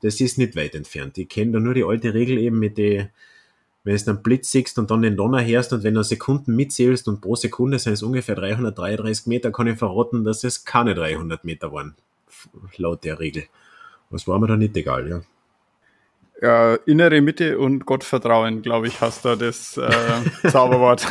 das 0.00 0.20
ist 0.20 0.38
nicht 0.38 0.56
weit 0.56 0.74
entfernt. 0.76 1.18
Ich 1.18 1.28
kenne 1.28 1.52
da 1.52 1.60
nur 1.60 1.74
die 1.74 1.84
alte 1.84 2.14
Regel 2.14 2.38
eben 2.38 2.60
mit 2.60 2.78
den, 2.78 3.08
wenn 3.82 3.96
du 3.96 4.10
einen 4.10 4.22
Blitz 4.22 4.52
siehst 4.52 4.78
und 4.78 4.90
dann 4.90 5.02
den 5.02 5.16
Donner 5.16 5.44
hörst 5.44 5.72
und 5.72 5.82
wenn 5.82 5.94
du 5.94 6.04
Sekunden 6.04 6.54
mitzählst 6.54 7.08
und 7.08 7.20
pro 7.20 7.34
Sekunde 7.34 7.80
sind 7.80 7.94
es 7.94 8.02
ungefähr 8.04 8.36
333 8.36 9.26
Meter, 9.26 9.50
kann 9.50 9.66
ich 9.66 9.78
verraten, 9.78 10.22
dass 10.22 10.44
es 10.44 10.64
keine 10.64 10.94
300 10.94 11.44
Meter 11.44 11.72
waren, 11.72 11.96
laut 12.76 13.04
der 13.04 13.18
Regel. 13.20 13.44
Was 14.10 14.28
war 14.28 14.38
mir 14.38 14.46
da 14.46 14.56
nicht 14.56 14.76
egal, 14.76 15.08
ja. 15.08 15.22
Ja, 16.42 16.74
innere 16.86 17.20
Mitte 17.20 17.56
und 17.56 17.86
Gottvertrauen, 17.86 18.62
glaube 18.62 18.88
ich, 18.88 19.00
hast 19.00 19.24
da 19.24 19.36
das 19.36 19.76
äh, 19.76 19.90
Zauberwort. 20.50 21.06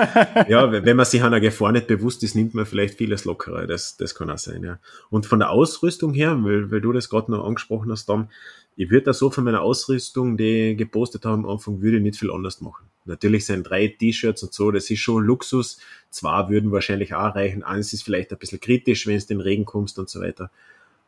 ja, 0.48 0.70
wenn 0.70 0.96
man 0.96 1.04
sich 1.04 1.24
einer 1.24 1.40
Gefahr 1.40 1.72
nicht 1.72 1.88
bewusst 1.88 2.22
ist, 2.22 2.36
nimmt 2.36 2.54
man 2.54 2.66
vielleicht 2.66 2.96
vieles 2.96 3.24
lockerer. 3.24 3.66
Das, 3.66 3.96
das 3.96 4.14
kann 4.14 4.30
auch 4.30 4.38
sein, 4.38 4.62
ja. 4.62 4.78
Und 5.10 5.26
von 5.26 5.40
der 5.40 5.50
Ausrüstung 5.50 6.14
her, 6.14 6.38
weil, 6.42 6.70
weil 6.70 6.80
du 6.80 6.92
das 6.92 7.10
gerade 7.10 7.32
noch 7.32 7.44
angesprochen 7.44 7.90
hast, 7.90 8.06
Tom, 8.06 8.28
ich 8.76 8.90
würde 8.90 9.06
da 9.06 9.12
so 9.14 9.30
von 9.30 9.44
meiner 9.44 9.62
Ausrüstung, 9.62 10.36
die 10.36 10.72
ich 10.72 10.78
gepostet 10.78 11.24
habe 11.24 11.34
am 11.34 11.48
Anfang, 11.48 11.80
würde 11.80 11.96
ich 11.96 12.02
nicht 12.02 12.18
viel 12.18 12.30
anders 12.30 12.60
machen. 12.60 12.86
Natürlich 13.06 13.46
sind 13.46 13.62
drei 13.62 13.88
T-Shirts 13.88 14.42
und 14.42 14.52
so, 14.52 14.70
das 14.70 14.90
ist 14.90 14.98
schon 14.98 15.24
Luxus. 15.24 15.78
Zwei 16.10 16.48
würden 16.50 16.72
wahrscheinlich 16.72 17.14
auch 17.14 17.34
reichen. 17.34 17.62
Eins 17.62 17.92
ist 17.92 18.02
vielleicht 18.02 18.32
ein 18.32 18.38
bisschen 18.38 18.60
kritisch, 18.60 19.06
wenn 19.06 19.16
es 19.16 19.26
den 19.26 19.40
Regen 19.40 19.64
kommst 19.64 19.98
und 19.98 20.10
so 20.10 20.20
weiter. 20.20 20.50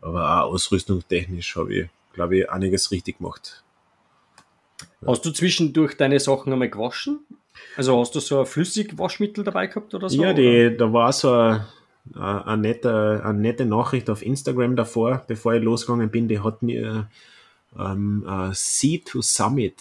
Aber 0.01 0.45
auch 0.45 0.53
ausrüstungstechnisch 0.53 1.57
habe 1.57 1.75
ich, 1.75 1.89
glaube 2.15 2.39
ich, 2.39 2.51
einiges 2.51 2.91
richtig 2.91 3.19
gemacht. 3.19 3.63
Hast 5.07 5.25
du 5.25 5.31
zwischendurch 5.31 5.97
deine 5.97 6.21
Sachen 6.21 6.53
einmal 6.53 6.71
gewaschen? 6.71 7.21
Also 7.77 7.99
hast 8.01 8.15
du 8.15 8.21
so 8.21 8.41
ein 8.41 8.47
Flüssigwaschmittel 8.47 9.45
dabei 9.45 9.67
gehabt 9.67 9.93
oder 9.93 10.09
so? 10.09 10.23
Ja, 10.23 10.33
die, 10.33 10.77
da 10.77 10.93
war 10.93 11.13
so 11.13 11.33
eine, 11.33 11.67
eine, 12.15 12.63
nette, 12.63 13.23
eine 13.25 13.39
nette 13.39 13.67
Nachricht 13.67 14.09
auf 14.09 14.23
Instagram 14.23 14.77
davor, 14.77 15.25
bevor 15.27 15.55
ich 15.55 15.63
losgegangen 15.63 16.11
bin. 16.11 16.29
Die 16.29 16.41
hat 16.41 16.63
mir 16.63 17.09
ähm, 17.77 18.25
äh, 18.27 18.51
Sea 18.55 19.01
to 19.05 19.23
Summit 19.23 19.77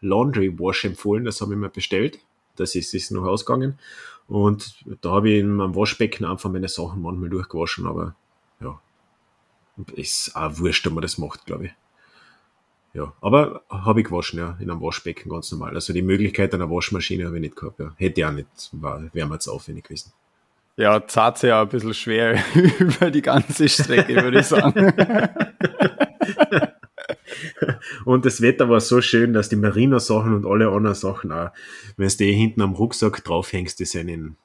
Laundry 0.00 0.58
Wash 0.58 0.84
empfohlen. 0.84 1.24
Das 1.24 1.40
habe 1.40 1.54
ich 1.54 1.58
mir 1.58 1.68
bestellt. 1.68 2.18
Das 2.56 2.74
ist, 2.74 2.94
ist 2.94 3.10
noch 3.10 3.24
ausgegangen. 3.24 3.78
Und 4.28 4.84
da 5.02 5.12
habe 5.12 5.30
ich 5.30 5.40
in 5.40 5.54
meinem 5.54 5.74
Waschbecken 5.74 6.24
einfach 6.24 6.50
meine 6.50 6.68
Sachen 6.68 7.02
manchmal 7.02 7.28
durchgewaschen. 7.28 7.86
Aber 7.86 8.14
ja, 8.60 8.80
ist 9.94 10.34
auch 10.34 10.58
wurscht, 10.58 10.86
ob 10.86 10.94
man 10.94 11.02
das 11.02 11.18
macht, 11.18 11.46
glaube 11.46 11.66
ich. 11.66 11.72
ja, 12.94 13.12
aber 13.20 13.62
habe 13.68 14.00
ich 14.00 14.08
gewaschen, 14.08 14.38
ja, 14.38 14.56
in 14.60 14.70
einem 14.70 14.80
Waschbecken 14.80 15.28
ganz 15.30 15.52
normal. 15.52 15.74
Also 15.74 15.92
die 15.92 16.02
Möglichkeit 16.02 16.54
einer 16.54 16.70
Waschmaschine 16.70 17.26
habe 17.26 17.36
ich 17.36 17.42
nicht 17.42 17.56
gehabt, 17.56 17.78
ja. 17.78 17.92
Hätte 17.96 18.20
ich 18.20 18.26
auch 18.26 18.32
nicht, 18.32 18.48
wäre 18.72 19.10
mir 19.12 19.34
jetzt 19.34 19.48
aufwendig 19.48 19.84
gewesen. 19.84 20.12
Ja, 20.78 21.06
zahlt 21.06 21.42
ja 21.42 21.62
ein 21.62 21.68
bisschen 21.68 21.94
schwer 21.94 22.42
über 22.78 23.10
die 23.10 23.22
ganze 23.22 23.68
Strecke, 23.68 24.22
würde 24.22 24.40
ich 24.40 24.46
sagen. 24.46 24.92
und 28.04 28.24
das 28.24 28.40
Wetter 28.40 28.68
war 28.68 28.80
so 28.80 29.00
schön, 29.00 29.32
dass 29.32 29.48
die 29.48 29.56
Marino-Sachen 29.56 30.34
und 30.34 30.46
alle 30.46 30.68
anderen 30.68 30.94
Sachen 30.94 31.32
auch, 31.32 31.50
wenn 31.96 32.08
du 32.08 32.16
die 32.16 32.32
hinten 32.32 32.62
am 32.62 32.74
Rucksack 32.74 33.22
draufhängst, 33.24 33.78
die 33.78 33.84
sind 33.84 34.08
in 34.08 34.36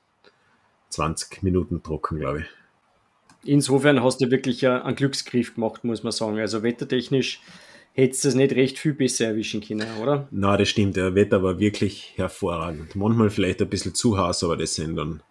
20 0.89 1.43
Minuten 1.43 1.81
trocken, 1.83 2.19
glaube 2.19 2.41
ich. 2.41 2.45
Insofern 3.43 4.03
hast 4.03 4.21
du 4.21 4.29
wirklich 4.29 4.67
einen 4.67 4.95
Glücksgriff 4.95 5.55
gemacht, 5.55 5.83
muss 5.83 6.03
man 6.03 6.11
sagen. 6.11 6.39
Also 6.39 6.61
wettertechnisch 6.61 7.41
hättest 7.93 8.23
du 8.23 8.29
es 8.29 8.35
nicht 8.35 8.53
recht 8.53 8.77
viel 8.77 8.93
besser 8.93 9.27
erwischen 9.27 9.61
können, 9.61 9.87
oder? 10.01 10.27
Na, 10.31 10.57
das 10.57 10.69
stimmt. 10.69 10.95
Der 10.95 11.15
Wetter 11.15 11.41
war 11.41 11.59
wirklich 11.59 12.13
hervorragend. 12.15 12.95
Manchmal 12.95 13.29
vielleicht 13.29 13.61
ein 13.61 13.69
bisschen 13.69 13.95
zu 13.95 14.17
heiß, 14.17 14.43
aber 14.43 14.57
das 14.57 14.75
sind 14.75 14.95
dann 14.95 15.23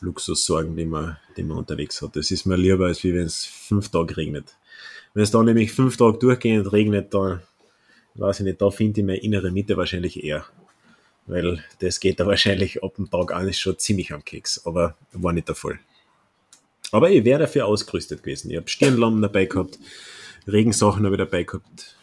Luxussorgen, 0.00 0.76
die 0.76 0.84
man, 0.84 1.16
die 1.36 1.42
man 1.42 1.58
unterwegs 1.58 2.02
hat. 2.02 2.16
Das 2.16 2.30
ist 2.30 2.44
mir 2.44 2.56
lieber, 2.56 2.86
als 2.86 3.02
wenn 3.02 3.16
es 3.16 3.44
fünf 3.44 3.88
Tage 3.88 4.16
regnet. 4.16 4.54
Wenn 5.16 5.22
es 5.22 5.30
dann 5.30 5.46
nämlich 5.46 5.72
fünf 5.72 5.96
Tage 5.96 6.18
durchgehend 6.18 6.70
regnet, 6.74 7.14
dann 7.14 7.40
weiß 8.16 8.40
ich 8.40 8.44
nicht, 8.44 8.60
da 8.60 8.70
finde 8.70 9.00
ich 9.00 9.06
meine 9.06 9.18
innere 9.18 9.50
Mitte 9.50 9.78
wahrscheinlich 9.78 10.22
eher. 10.22 10.44
Weil 11.24 11.64
das 11.78 12.00
geht 12.00 12.20
da 12.20 12.26
wahrscheinlich 12.26 12.84
ab 12.84 12.96
dem 12.96 13.10
Tag 13.10 13.32
an 13.32 13.50
schon 13.54 13.78
ziemlich 13.78 14.12
am 14.12 14.22
Keks. 14.22 14.66
Aber 14.66 14.94
war 15.12 15.32
nicht 15.32 15.48
der 15.48 15.54
Fall. 15.54 15.78
Aber 16.92 17.08
ich 17.10 17.24
wäre 17.24 17.38
dafür 17.38 17.64
ausgerüstet 17.64 18.22
gewesen. 18.22 18.50
Ich 18.50 18.58
habe 18.58 18.68
Stirnlampen 18.68 19.22
dabei 19.22 19.46
gehabt, 19.46 19.78
Regensachen 20.46 21.06
habe 21.06 21.14
ich 21.14 21.18
dabei 21.18 21.44
gehabt. 21.44 21.96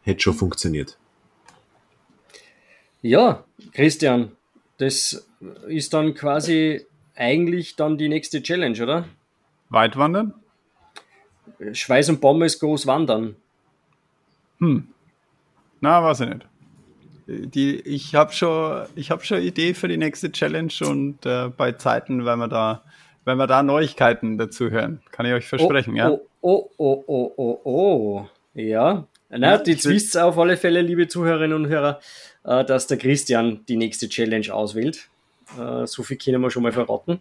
Hätte 0.00 0.22
schon 0.22 0.32
funktioniert. 0.32 0.96
Ja, 3.02 3.44
Christian, 3.74 4.32
das 4.78 5.28
ist 5.68 5.92
dann 5.92 6.14
quasi 6.14 6.86
eigentlich 7.14 7.76
dann 7.76 7.98
die 7.98 8.08
nächste 8.08 8.42
Challenge, 8.42 8.82
oder? 8.82 9.06
Weitwandern? 9.68 10.32
Schweiß 11.72 12.08
und 12.10 12.20
Pommes 12.20 12.58
groß 12.58 12.86
wandern. 12.86 13.36
Hm. 14.58 14.88
Na, 15.80 16.02
weiß 16.02 16.20
ich 16.20 16.28
nicht. 16.28 16.46
Die, 17.26 17.80
ich 17.80 18.14
habe 18.14 18.32
schon, 18.32 18.86
ich 18.94 19.10
hab 19.10 19.24
schon 19.24 19.40
Idee 19.40 19.74
für 19.74 19.88
die 19.88 19.96
nächste 19.96 20.32
Challenge 20.32 20.72
und 20.80 21.24
äh, 21.24 21.48
bei 21.48 21.72
Zeiten, 21.72 22.24
wenn 22.24 22.38
wir 22.38 22.48
da 22.48 22.82
wenn 23.24 23.36
wir 23.36 23.46
da 23.46 23.62
Neuigkeiten 23.62 24.38
dazu 24.38 24.70
hören. 24.70 25.00
Kann 25.10 25.26
ich 25.26 25.32
euch 25.32 25.46
versprechen, 25.46 25.94
oh, 25.94 25.96
ja? 25.96 26.10
Oh, 26.10 26.20
oh, 26.40 26.70
oh, 26.76 27.04
oh, 27.06 27.32
oh, 27.36 27.60
oh. 27.64 28.28
Ja. 28.54 29.06
Na, 29.30 29.54
ja, 29.54 29.62
jetzt 29.64 29.88
wisst 29.88 30.18
auf 30.18 30.38
alle 30.38 30.56
Fälle, 30.56 30.82
liebe 30.82 31.08
Zuhörerinnen 31.08 31.56
und 31.56 31.68
Hörer, 31.68 32.00
äh, 32.44 32.64
dass 32.64 32.86
der 32.86 32.98
Christian 32.98 33.64
die 33.66 33.76
nächste 33.76 34.08
Challenge 34.08 34.52
auswählt. 34.52 35.08
Äh, 35.58 35.86
so 35.86 36.02
viel 36.02 36.18
können 36.18 36.40
wir 36.42 36.50
schon 36.50 36.62
mal 36.62 36.72
verraten. 36.72 37.20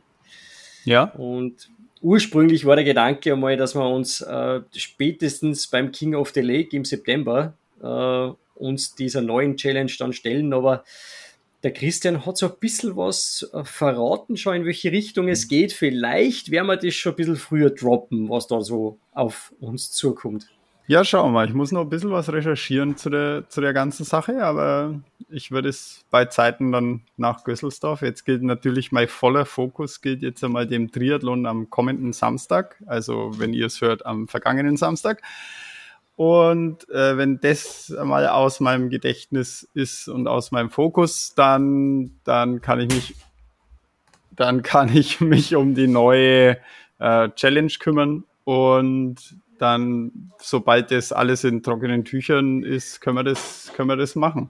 Ja. 0.84 1.04
Und 1.04 1.70
ursprünglich 2.02 2.66
war 2.66 2.76
der 2.76 2.86
Gedanke 2.86 3.34
einmal, 3.34 3.58
dass 3.58 3.76
wir 3.76 3.88
uns 3.88 4.22
äh, 4.22 4.62
spätestens 4.76 5.68
beim 5.68 5.92
King 5.92 6.16
of 6.16 6.32
the 6.32 6.42
Lake 6.42 6.76
im 6.76 6.86
September 6.86 7.54
uns 8.62 8.94
dieser 8.94 9.22
neuen 9.22 9.58
Challenge 9.58 9.92
dann 9.98 10.14
stellen, 10.14 10.54
aber 10.54 10.84
der 11.64 11.74
Christian 11.74 12.26
hat 12.26 12.38
so 12.38 12.48
ein 12.48 12.58
bisschen 12.60 12.96
was 12.98 13.48
äh, 13.54 13.64
verraten, 13.64 14.38
schon 14.38 14.56
in 14.56 14.66
welche 14.66 14.92
Richtung 14.92 15.28
es 15.28 15.48
geht. 15.48 15.74
Vielleicht 15.74 16.50
werden 16.50 16.68
wir 16.68 16.78
das 16.78 16.96
schon 16.96 17.14
ein 17.14 17.16
bisschen 17.18 17.36
früher 17.36 17.70
droppen, 17.70 18.30
was 18.30 18.48
da 18.48 18.62
so 18.62 18.98
auf 19.14 19.54
uns 19.60 19.92
zukommt. 19.92 20.48
Ja, 20.92 21.06
schauen 21.06 21.28
wir 21.28 21.32
mal. 21.36 21.48
Ich 21.48 21.54
muss 21.54 21.72
noch 21.72 21.84
ein 21.84 21.90
bisschen 21.90 22.12
was 22.12 22.34
recherchieren 22.34 22.98
zu 22.98 23.10
der, 23.10 23.48
zu 23.48 23.62
der 23.62 23.72
ganzen 23.72 24.04
Sache, 24.04 24.44
aber 24.44 25.00
ich 25.30 25.50
würde 25.50 25.70
es 25.70 26.04
bei 26.12 26.26
Zeiten 26.26 26.74
dann 26.74 27.04
nach 27.16 27.46
Gösselsdorf. 27.46 28.02
Jetzt 28.02 28.26
gilt 28.26 28.44
natürlich 28.44 28.92
mein 28.92 29.08
voller 29.08 29.46
Fokus, 29.46 30.02
gilt 30.02 30.22
jetzt 30.22 30.44
einmal 30.44 30.68
dem 30.68 30.92
Triathlon 30.92 31.46
am 31.46 31.70
kommenden 31.70 32.12
Samstag. 32.12 32.76
Also, 32.88 33.32
wenn 33.38 33.54
ihr 33.54 33.68
es 33.68 33.80
hört, 33.80 34.06
am 34.06 34.28
vergangenen 34.28 34.76
Samstag. 34.76 35.22
Und 36.18 36.90
äh, 36.90 37.16
wenn 37.16 37.40
das 37.40 37.96
mal 38.04 38.28
aus 38.28 38.60
meinem 38.60 38.90
Gedächtnis 38.90 39.70
ist 39.74 40.10
und 40.10 40.28
aus 40.28 40.52
meinem 40.52 40.72
Fokus, 40.72 41.34
dann, 41.36 42.20
dann 42.26 42.60
kann 42.60 42.82
ich 42.82 42.90
mich, 42.90 43.16
dann 44.32 44.62
kann 44.62 44.94
ich 44.94 45.22
mich 45.22 45.56
um 45.56 45.74
die 45.74 45.88
neue 45.88 46.58
äh, 47.00 47.30
Challenge 47.30 47.72
kümmern. 47.80 48.26
Und 48.44 49.38
dann, 49.62 50.32
sobald 50.40 50.92
das 50.92 51.12
alles 51.12 51.44
in 51.44 51.62
trockenen 51.62 52.04
Tüchern 52.04 52.64
ist, 52.64 53.00
können 53.02 53.18
wir 53.18 53.24
das, 53.24 53.72
können 53.76 53.90
wir 53.90 53.96
das 53.96 54.16
machen. 54.16 54.50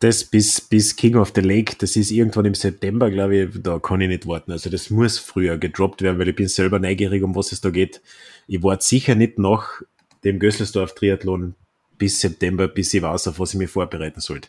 Das 0.00 0.24
bis, 0.24 0.60
bis 0.60 0.94
King 0.96 1.16
of 1.16 1.32
the 1.34 1.40
Lake, 1.40 1.76
das 1.78 1.96
ist 1.96 2.10
irgendwann 2.10 2.44
im 2.44 2.54
September, 2.54 3.10
glaube 3.10 3.36
ich, 3.36 3.62
da 3.62 3.78
kann 3.78 4.00
ich 4.00 4.08
nicht 4.08 4.26
warten. 4.26 4.52
Also 4.52 4.68
das 4.68 4.90
muss 4.90 5.18
früher 5.18 5.56
gedroppt 5.56 6.02
werden, 6.02 6.18
weil 6.18 6.28
ich 6.28 6.36
bin 6.36 6.48
selber 6.48 6.78
neugierig, 6.78 7.22
um 7.22 7.34
was 7.34 7.52
es 7.52 7.60
da 7.60 7.70
geht. 7.70 8.02
Ich 8.46 8.62
warte 8.62 8.84
sicher 8.84 9.14
nicht 9.14 9.38
noch 9.38 9.66
dem 10.24 10.38
Gösselsdorf-Triathlon 10.38 11.54
bis 11.96 12.20
September, 12.20 12.68
bis 12.68 12.92
ich 12.92 13.02
weiß, 13.02 13.28
auf 13.28 13.40
was 13.40 13.54
ich 13.54 13.58
mich 13.58 13.70
vorbereiten 13.70 14.20
sollte. 14.20 14.48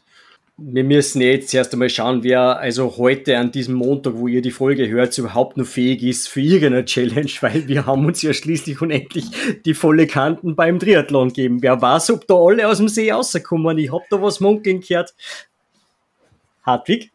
Wir 0.60 0.84
müssen 0.84 1.22
jetzt 1.22 1.54
erst 1.54 1.74
einmal 1.74 1.90
schauen, 1.90 2.24
wer 2.24 2.58
also 2.58 2.98
heute 2.98 3.38
an 3.38 3.52
diesem 3.52 3.76
Montag, 3.76 4.16
wo 4.16 4.28
ihr 4.28 4.42
die 4.42 4.50
Folge 4.50 4.90
hört, 4.90 5.16
überhaupt 5.16 5.56
noch 5.56 5.68
fähig 5.68 6.02
ist 6.02 6.28
für 6.28 6.42
irgendeine 6.42 6.84
Challenge, 6.84 7.30
weil 7.42 7.68
wir 7.68 7.86
haben 7.86 8.06
uns 8.06 8.24
ja 8.24 8.34
schließlich 8.34 8.82
unendlich 8.82 9.26
die 9.66 9.76
volle 9.76 10.08
Kanten 10.08 10.56
beim 10.56 10.80
Triathlon 10.80 11.28
gegeben. 11.28 11.62
Wer 11.62 11.80
weiß, 11.80 12.10
ob 12.10 12.26
da 12.26 12.34
alle 12.34 12.68
aus 12.68 12.78
dem 12.78 12.88
See 12.88 13.12
rauskommen. 13.12 13.78
Ich 13.78 13.92
hab 13.92 14.10
da 14.10 14.20
was 14.20 14.40
munkeln 14.40 14.82
gehört. 14.82 15.14
Hartwig? 16.64 17.12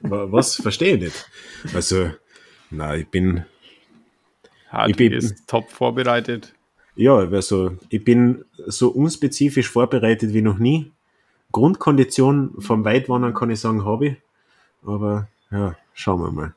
Was? 0.00 0.54
Verstehe 0.54 0.94
ich 0.94 1.00
nicht. 1.00 1.30
Also, 1.74 2.10
na, 2.70 2.94
ich 2.94 3.08
bin. 3.08 3.44
Hartwig 4.68 4.90
ich 4.90 4.96
bin, 4.96 5.12
ist 5.14 5.48
top 5.48 5.68
vorbereitet. 5.68 6.54
Ja, 6.94 7.16
also 7.16 7.76
ich 7.88 8.04
bin 8.04 8.44
so 8.66 8.90
unspezifisch 8.90 9.68
vorbereitet 9.68 10.32
wie 10.32 10.42
noch 10.42 10.58
nie. 10.58 10.92
Grundkondition 11.56 12.52
vom 12.58 12.84
Weitwandern 12.84 13.32
kann 13.32 13.48
ich 13.48 13.60
sagen, 13.60 13.86
habe 13.86 14.06
ich. 14.06 14.16
Aber 14.84 15.26
ja, 15.50 15.74
schauen 15.94 16.20
wir 16.20 16.30
mal. 16.30 16.54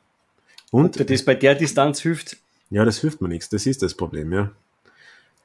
Und 0.72 1.00
Ob 1.00 1.08
das 1.08 1.24
bei 1.24 1.36
der 1.36 1.56
Distanz 1.56 2.02
hilft? 2.02 2.36
Ja, 2.70 2.84
das 2.84 3.00
hilft 3.00 3.22
mir 3.22 3.30
nichts. 3.30 3.48
Das 3.48 3.66
ist 3.66 3.82
das 3.82 3.94
Problem, 3.94 4.34
ja. 4.34 4.52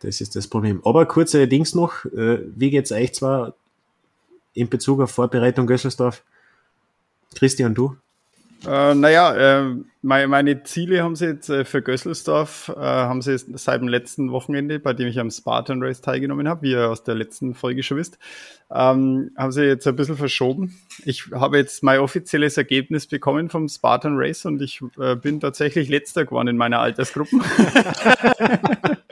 Das 0.00 0.20
ist 0.20 0.34
das 0.34 0.48
Problem. 0.48 0.84
Aber 0.84 1.07
kurze 1.07 1.46
Dings 1.46 1.72
noch. 1.72 2.05
Äh, 2.07 2.40
wie 2.57 2.70
geht's 2.70 2.90
euch 2.90 3.14
zwar 3.14 3.55
in 4.55 4.68
Bezug 4.68 5.00
auf 5.00 5.12
Vorbereitung 5.12 5.68
Gösselsdorf? 5.68 6.24
Christian, 7.36 7.76
du? 7.76 7.96
Äh, 8.67 8.95
naja, 8.95 9.35
äh, 9.35 9.77
meine, 10.03 10.29
meine, 10.29 10.62
Ziele 10.62 11.03
haben 11.03 11.17
sie 11.17 11.27
jetzt 11.27 11.49
äh, 11.51 11.65
für 11.65 11.83
Gösselsdorf, 11.83 12.73
äh, 12.75 12.81
haben 12.81 13.21
sie 13.21 13.37
seit 13.37 13.81
dem 13.81 13.89
letzten 13.89 14.31
Wochenende, 14.33 14.79
bei 14.79 14.93
dem 14.93 15.07
ich 15.09 15.19
am 15.19 15.31
Spartan 15.31 15.83
Race 15.83 16.01
teilgenommen 16.01 16.49
habe, 16.49 16.62
wie 16.62 16.73
ihr 16.73 16.91
aus 16.91 17.05
der 17.05 17.15
letzten 17.15 17.55
Folge 17.55 17.83
schon 17.83 17.99
wisst, 17.99 18.19
ähm, 18.71 19.31
haben 19.37 19.53
sie 19.53 19.65
jetzt 19.65 19.87
ein 19.87 19.97
bisschen 19.97 20.17
verschoben. 20.17 20.77
Ich 21.05 21.31
habe 21.33 21.59
jetzt 21.59 21.83
mein 21.83 22.01
offizielles 22.01 22.57
Ergebnis 22.57 23.07
bekommen 23.07 23.51
vom 23.51 23.69
Spartan 23.69 24.17
Race 24.17 24.47
und 24.47 24.62
ich 24.62 24.81
äh, 24.99 25.17
bin 25.17 25.41
tatsächlich 25.41 25.89
letzter 25.89 26.25
geworden 26.25 26.49
in 26.49 26.57
meiner 26.57 26.81
Altersgruppe. 26.81 27.37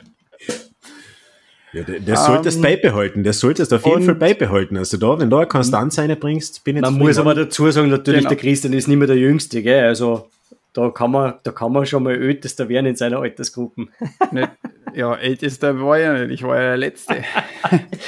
Ja, 1.73 1.83
der, 1.85 2.01
der 2.01 2.17
sollte 2.17 2.49
es 2.51 2.57
um, 2.57 2.63
beibehalten. 2.63 3.23
Der 3.23 3.33
sollte 3.33 3.63
es 3.63 3.73
auf 3.73 3.87
jeden 3.87 4.03
Fall 4.03 4.15
beibehalten. 4.15 4.77
Also 4.77 4.99
da, 4.99 5.19
wenn 5.19 5.31
du 5.31 5.37
eine 5.37 5.47
Konstanz 5.47 5.99
reinbringst, 5.99 6.65
bin 6.65 6.77
ich 6.77 6.83
Man 6.83 6.99
muss 6.99 7.19
aber 7.19 7.35
dazu 7.35 7.71
sagen, 7.71 7.89
natürlich, 7.89 8.21
genau. 8.21 8.29
der 8.29 8.39
Christian 8.39 8.75
ist 8.75 8.89
nicht 8.89 8.99
mehr 8.99 9.07
der 9.07 9.17
Jüngste, 9.17 9.63
gell? 9.63 9.85
Also 9.85 10.29
da 10.75 10.91
kann 10.91 11.11
man, 11.11 11.35
da 11.43 11.53
kann 11.53 11.73
man 11.73 11.87
schon 11.87 12.03
mal 12.03 12.15
ältester 12.15 12.69
werden 12.69 12.87
in 12.87 12.97
seiner 12.97 13.21
Altersgruppen. 13.21 13.91
Nicht, 14.33 14.51
ja, 14.95 15.15
ältester 15.15 15.81
war 15.81 15.99
ja 15.99 16.13
nicht, 16.13 16.33
ich 16.33 16.43
war 16.43 16.57
ja 16.57 16.69
der 16.69 16.77
Letzte. 16.77 17.25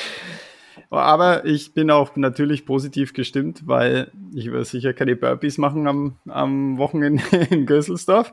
aber 0.90 1.44
ich 1.44 1.72
bin 1.72 1.90
auch 1.90 2.14
natürlich 2.16 2.66
positiv 2.66 3.14
gestimmt, 3.14 3.62
weil 3.66 4.10
ich 4.34 4.50
werde 4.50 4.64
sicher 4.64 4.92
keine 4.92 5.16
Burpees 5.16 5.58
machen 5.58 5.86
am, 5.86 6.16
am 6.28 6.78
Wochenende 6.78 7.22
in 7.50 7.66
Gösselsdorf. 7.66 8.32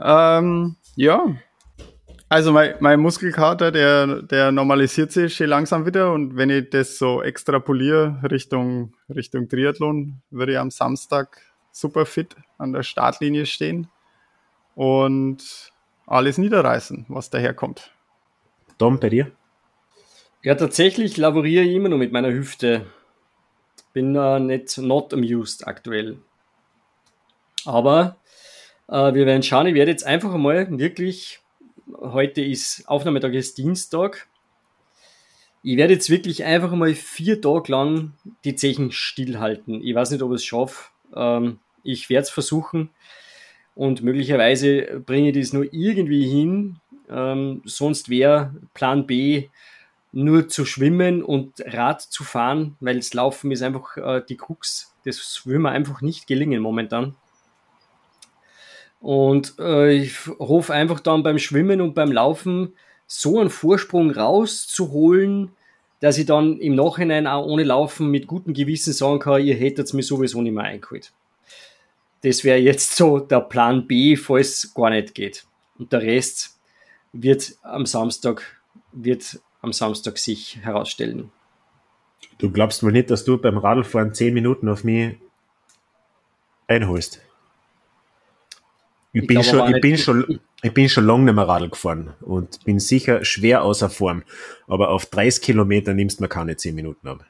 Ähm, 0.00 0.76
ja, 0.96 1.36
also 2.28 2.52
mein, 2.52 2.74
mein 2.80 3.00
Muskelkater, 3.00 3.72
der, 3.72 4.22
der 4.22 4.52
normalisiert 4.52 5.12
sich 5.12 5.34
schon 5.34 5.46
langsam 5.46 5.86
wieder 5.86 6.12
und 6.12 6.36
wenn 6.36 6.50
ich 6.50 6.70
das 6.70 6.98
so 6.98 7.22
extrapoliere 7.22 8.20
Richtung, 8.30 8.94
Richtung 9.14 9.48
Triathlon, 9.48 10.20
würde 10.30 10.52
ich 10.52 10.58
am 10.58 10.70
Samstag 10.70 11.40
super 11.72 12.04
fit 12.06 12.36
an 12.58 12.72
der 12.72 12.82
Startlinie 12.82 13.46
stehen 13.46 13.88
und 14.74 15.72
alles 16.06 16.38
niederreißen, 16.38 17.06
was 17.08 17.30
daherkommt. 17.30 17.92
Dom, 18.78 19.00
bei 19.00 19.08
dir? 19.08 19.30
Ja, 20.42 20.54
tatsächlich 20.54 21.16
laboriere 21.16 21.64
ich 21.64 21.74
immer 21.74 21.88
noch 21.88 21.98
mit 21.98 22.12
meiner 22.12 22.30
Hüfte. 22.30 22.86
Bin 23.92 24.14
äh, 24.14 24.38
nicht 24.38 24.78
not 24.78 25.12
amused 25.12 25.66
aktuell. 25.66 26.18
Aber 27.64 28.16
äh, 28.88 29.12
wir 29.14 29.26
werden 29.26 29.42
schauen, 29.42 29.66
ich 29.66 29.74
werde 29.74 29.90
jetzt 29.90 30.06
einfach 30.06 30.36
mal 30.36 30.78
wirklich 30.78 31.40
heute 32.00 32.42
ist 32.42 32.84
Aufnahmetag 32.86 33.32
ist 33.34 33.58
Dienstag. 33.58 34.28
Ich 35.62 35.76
werde 35.76 35.94
jetzt 35.94 36.10
wirklich 36.10 36.44
einfach 36.44 36.72
mal 36.72 36.94
vier 36.94 37.40
Tage 37.40 37.72
lang 37.72 38.12
die 38.44 38.54
Zechen 38.54 38.92
stillhalten. 38.92 39.82
Ich 39.82 39.94
weiß 39.94 40.10
nicht, 40.10 40.22
ob 40.22 40.30
ich 40.32 40.36
es 40.36 40.44
schaffe. 40.44 40.90
Ähm, 41.14 41.58
ich 41.82 42.10
werde 42.10 42.22
es 42.22 42.30
versuchen 42.30 42.90
und 43.74 44.02
möglicherweise 44.02 45.02
bringe 45.04 45.30
ich 45.30 45.38
das 45.38 45.52
nur 45.52 45.72
irgendwie 45.72 46.28
hin. 46.28 46.76
Ähm, 47.08 47.62
sonst 47.64 48.08
wäre 48.08 48.54
Plan 48.74 49.06
B 49.06 49.48
nur 50.12 50.48
zu 50.48 50.64
schwimmen 50.64 51.22
und 51.22 51.60
Rad 51.66 52.02
zu 52.02 52.24
fahren, 52.24 52.76
weil 52.80 52.96
das 52.96 53.14
Laufen 53.14 53.50
ist 53.50 53.62
einfach 53.62 53.96
äh, 53.96 54.22
die 54.28 54.36
Krux. 54.36 54.94
Das 55.04 55.42
will 55.44 55.58
mir 55.58 55.70
einfach 55.70 56.00
nicht 56.00 56.26
gelingen 56.26 56.62
momentan. 56.62 57.14
Und 59.00 59.54
äh, 59.58 59.92
ich 59.92 60.26
hoffe 60.26 60.74
einfach 60.74 61.00
dann 61.00 61.22
beim 61.22 61.38
Schwimmen 61.38 61.80
und 61.80 61.94
beim 61.94 62.10
Laufen 62.10 62.74
so 63.06 63.38
einen 63.40 63.50
Vorsprung 63.50 64.10
rauszuholen, 64.10 65.52
dass 66.00 66.18
ich 66.18 66.26
dann 66.26 66.58
im 66.58 66.74
Nachhinein 66.74 67.26
auch 67.26 67.46
ohne 67.46 67.64
Laufen 67.64 68.10
mit 68.10 68.26
gutem 68.26 68.54
Gewissen 68.54 68.92
sagen 68.92 69.18
kann, 69.18 69.42
ihr 69.42 69.54
hättet 69.54 69.92
mir 69.94 70.02
sowieso 70.02 70.42
nicht 70.42 70.52
mehr 70.52 70.64
eingeholt. 70.64 71.12
Das 72.22 72.44
wäre 72.44 72.58
jetzt 72.58 72.96
so 72.96 73.18
der 73.18 73.40
Plan 73.40 73.86
B, 73.86 74.16
falls 74.16 74.64
es 74.64 74.74
gar 74.74 74.90
nicht 74.90 75.14
geht. 75.14 75.46
Und 75.78 75.92
der 75.92 76.02
Rest 76.02 76.58
wird 77.12 77.54
am 77.62 77.86
Samstag, 77.86 78.60
wird 78.92 79.40
am 79.62 79.72
Samstag 79.72 80.18
sich 80.18 80.58
herausstellen. 80.62 81.30
Du 82.38 82.50
glaubst 82.50 82.82
wohl 82.82 82.92
nicht, 82.92 83.10
dass 83.10 83.24
du 83.24 83.38
beim 83.38 83.58
Radlfahren 83.58 84.14
zehn 84.14 84.34
Minuten 84.34 84.68
auf 84.68 84.84
mich 84.84 85.16
einholst? 86.66 87.20
Ich, 89.12 89.22
ich 89.22 89.26
bin, 89.26 89.42
schon, 89.42 89.74
ich, 89.74 89.80
bin 89.80 89.96
schon, 89.96 90.40
ich 90.62 90.72
bin 90.74 90.88
schon 90.88 91.06
lange 91.06 91.24
nicht 91.24 91.34
mehr 91.34 91.48
Radl 91.48 91.70
gefahren 91.70 92.14
und 92.20 92.64
bin 92.64 92.78
sicher 92.78 93.24
schwer 93.24 93.62
außer 93.62 93.88
Form. 93.88 94.22
Aber 94.66 94.90
auf 94.90 95.06
30 95.06 95.42
Kilometer 95.42 95.94
nimmst 95.94 96.18
du 96.18 96.24
mir 96.24 96.28
keine 96.28 96.56
10 96.56 96.74
Minuten 96.74 97.08
ab. 97.08 97.24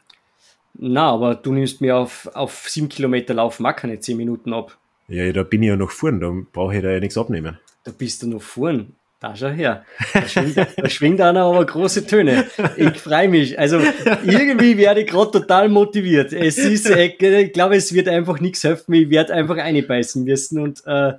Na, 0.75 1.11
aber 1.11 1.35
du 1.35 1.53
nimmst 1.53 1.81
mir 1.81 1.97
auf, 1.97 2.29
auf 2.35 2.69
7 2.69 2.89
Kilometer 2.89 3.35
Laufen 3.35 3.65
auch 3.67 3.77
keine 3.77 4.01
10 4.01 4.17
Minuten 4.17 4.53
ab. 4.53 4.77
Ja, 5.09 5.31
da 5.33 5.43
bin 5.43 5.63
ich 5.63 5.69
ja 5.69 5.77
noch 5.77 5.91
vorn, 5.91 6.21
da 6.21 6.33
brauche 6.53 6.77
ich 6.77 6.83
da 6.83 6.91
ja 6.91 7.01
nichts 7.01 7.17
abnehmen. 7.17 7.59
Da 7.85 7.93
bist 7.97 8.23
du 8.23 8.29
noch 8.29 8.43
vorn. 8.43 8.95
Da 9.21 9.35
schau 9.35 9.49
her. 9.49 9.85
Da 10.15 10.29
schwingt, 10.29 10.57
da 10.77 10.89
schwingt 10.89 11.21
einer 11.21 11.43
aber 11.43 11.67
große 11.67 12.07
Töne. 12.07 12.47
Ich 12.77 12.99
freue 12.99 13.29
mich. 13.29 13.59
Also 13.59 13.81
irgendwie 14.25 14.77
werde 14.77 15.01
ich 15.01 15.09
gerade 15.09 15.33
total 15.33 15.69
motiviert. 15.69 16.33
Es 16.33 16.57
ist, 16.57 16.89
ich 16.89 17.19
glaube, 17.19 17.75
es 17.75 17.93
wird 17.93 18.07
einfach 18.07 18.39
nichts 18.39 18.63
helfen. 18.63 18.95
Ich 18.95 19.11
werde 19.11 19.35
einfach 19.35 19.57
einbeißen 19.57 20.23
müssen 20.23 20.61
und 20.61 20.83
äh, 20.87 21.15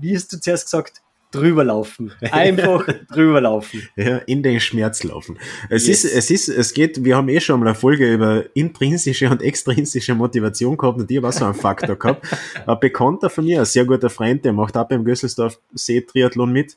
wie 0.00 0.14
hast 0.14 0.32
du 0.32 0.40
zuerst 0.40 0.66
gesagt? 0.66 1.00
Drüber 1.30 1.64
laufen. 1.64 2.12
Einfach 2.30 2.86
drüber 3.12 3.40
laufen. 3.40 3.82
Ja, 3.96 4.18
in 4.18 4.44
den 4.44 4.60
Schmerz 4.60 5.02
laufen. 5.02 5.36
Es 5.68 5.88
yes. 5.88 6.04
ist, 6.04 6.14
es 6.14 6.30
ist, 6.30 6.48
es 6.48 6.74
geht, 6.74 7.02
wir 7.04 7.16
haben 7.16 7.28
eh 7.28 7.40
schon 7.40 7.58
mal 7.58 7.66
eine 7.66 7.74
Folge 7.74 8.12
über 8.12 8.44
intrinsische 8.54 9.28
und 9.28 9.42
extrinsische 9.42 10.14
Motivation 10.14 10.76
gehabt 10.76 11.00
und 11.00 11.10
ich 11.10 11.16
habe 11.16 11.28
auch 11.28 11.32
so 11.32 11.44
einen 11.44 11.54
Faktor 11.54 11.96
gehabt. 11.96 12.24
Ein 12.66 12.78
Bekannter 12.78 13.30
von 13.30 13.44
mir, 13.44 13.60
ein 13.60 13.64
sehr 13.64 13.84
guter 13.84 14.10
Freund, 14.10 14.44
der 14.44 14.52
macht 14.52 14.76
auch 14.76 14.86
beim 14.86 15.04
Gösselsdorf 15.04 15.58
See 15.74 16.00
Triathlon 16.00 16.52
mit. 16.52 16.76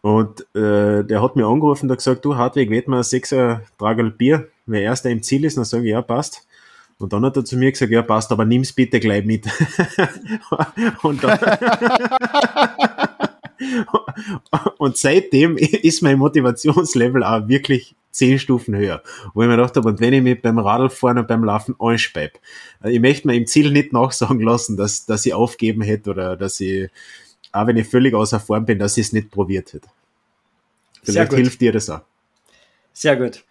Und 0.00 0.40
äh, 0.54 1.04
der 1.04 1.22
hat 1.22 1.36
mir 1.36 1.46
angerufen 1.46 1.90
und 1.90 1.96
gesagt, 1.96 2.24
du 2.24 2.36
Hartwig, 2.36 2.70
wird 2.70 2.88
mal 2.88 3.02
sechser 3.02 3.62
Tragel 3.78 4.10
Bier, 4.10 4.48
wer 4.66 4.82
erster 4.82 5.10
im 5.10 5.22
Ziel 5.22 5.44
ist, 5.44 5.56
dann 5.56 5.64
sage 5.64 5.84
ich, 5.84 5.90
ja, 5.90 6.02
passt. 6.02 6.46
Und 6.98 7.12
dann 7.12 7.24
hat 7.24 7.36
er 7.36 7.44
zu 7.44 7.56
mir 7.56 7.72
gesagt, 7.72 7.90
ja, 7.90 8.02
passt, 8.02 8.30
aber 8.32 8.44
nimm's 8.44 8.72
bitte 8.72 9.00
gleich 9.00 9.24
mit. 9.24 9.46
und, 11.02 11.24
dann 11.24 11.38
und 14.78 14.96
seitdem 14.96 15.56
ist 15.56 16.02
mein 16.02 16.18
Motivationslevel 16.18 17.22
auch 17.24 17.48
wirklich 17.48 17.94
zehn 18.10 18.38
Stufen 18.38 18.76
höher. 18.76 19.02
Wo 19.34 19.42
ich 19.42 19.48
mir 19.48 19.56
gedacht 19.56 19.76
habe, 19.76 19.88
und 19.88 20.00
wenn 20.00 20.12
ich 20.12 20.22
mich 20.22 20.40
beim 20.40 20.58
Radlfahren 20.58 21.18
und 21.18 21.28
beim 21.28 21.44
Laufen 21.44 21.74
anspeibe, 21.78 22.34
äh, 22.82 22.92
ich 22.92 23.00
möchte 23.00 23.26
mir 23.26 23.34
im 23.34 23.46
Ziel 23.46 23.70
nicht 23.70 23.92
nachsagen 23.92 24.40
lassen, 24.40 24.76
dass, 24.76 25.04
dass 25.04 25.26
ich 25.26 25.34
aufgeben 25.34 25.82
hätte 25.82 26.10
oder 26.10 26.36
dass 26.36 26.60
ich, 26.60 26.88
auch 27.52 27.66
wenn 27.66 27.76
ich 27.76 27.88
völlig 27.88 28.14
außer 28.14 28.40
Form 28.40 28.64
bin, 28.64 28.78
dass 28.78 28.96
ich 28.96 29.06
es 29.06 29.12
nicht 29.12 29.30
probiert 29.30 29.72
hätte. 29.72 29.88
Vielleicht 31.02 31.34
hilft 31.34 31.60
dir 31.60 31.72
das 31.72 31.90
auch. 31.90 32.00
Sehr 32.92 33.16
gut. 33.16 33.44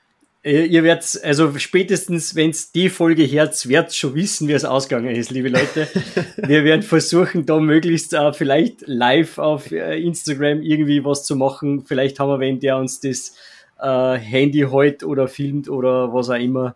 Ihr 0.46 0.84
werdet, 0.84 1.22
also 1.24 1.58
spätestens, 1.58 2.36
wenn 2.36 2.50
es 2.50 2.74
die 2.74 2.89
Folge 2.89 3.24
Herz 3.24 3.70
wird, 3.70 3.96
schon 3.96 4.14
wissen, 4.14 4.50
wie 4.50 4.52
es 4.52 4.66
ausgegangen 4.66 5.16
ist, 5.16 5.32
liebe 5.32 5.48
Leute. 5.48 5.88
Wir 6.36 6.66
werden 6.66 6.84
versuchen, 6.84 7.46
da 7.46 7.62
möglichst 7.62 8.14
äh, 8.14 8.34
vielleicht 8.34 8.86
live 8.86 9.38
auf 9.38 9.72
äh, 9.72 9.98
Instagram 10.02 10.62
irgendwie 10.62 11.06
was 11.06 11.24
zu 11.24 11.38
machen. 11.38 11.86
Vielleicht 11.86 12.20
haben 12.20 12.28
wir 12.28 12.39
wenn 12.39 12.60
der 12.60 12.76
uns 12.76 13.00
das 13.00 13.38
äh, 13.80 14.18
Handy 14.18 14.68
heute 14.70 15.08
oder 15.08 15.30
filmt 15.30 15.70
oder 15.70 16.14
was 16.14 16.30
auch 16.30 16.36
immer. 16.36 16.76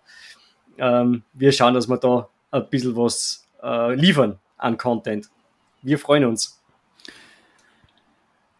Ähm, 0.77 1.23
wir 1.33 1.51
schauen, 1.51 1.73
dass 1.73 1.89
wir 1.89 1.97
da 1.97 2.29
ein 2.51 2.69
bisschen 2.69 2.95
was 2.95 3.45
äh, 3.61 3.93
liefern 3.95 4.39
an 4.57 4.77
Content. 4.77 5.27
Wir 5.81 5.99
freuen 5.99 6.23
uns. 6.23 6.61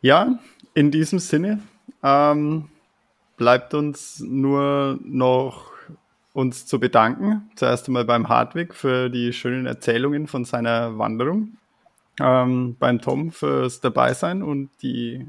Ja, 0.01 0.37
in 0.73 0.91
diesem 0.91 1.19
Sinne. 1.19 1.61
Ähm 2.03 2.67
bleibt 3.37 3.73
uns 3.73 4.19
nur 4.19 4.99
noch 5.03 5.71
uns 6.33 6.65
zu 6.65 6.79
bedanken. 6.79 7.49
Zuerst 7.55 7.87
einmal 7.87 8.05
beim 8.05 8.29
Hartwig 8.29 8.75
für 8.75 9.09
die 9.09 9.33
schönen 9.33 9.65
Erzählungen 9.65 10.27
von 10.27 10.45
seiner 10.45 10.97
Wanderung, 10.97 11.57
ähm, 12.19 12.75
beim 12.79 13.01
Tom 13.01 13.31
fürs 13.31 13.81
Dabeisein 13.81 14.43
und 14.43 14.69
die 14.81 15.25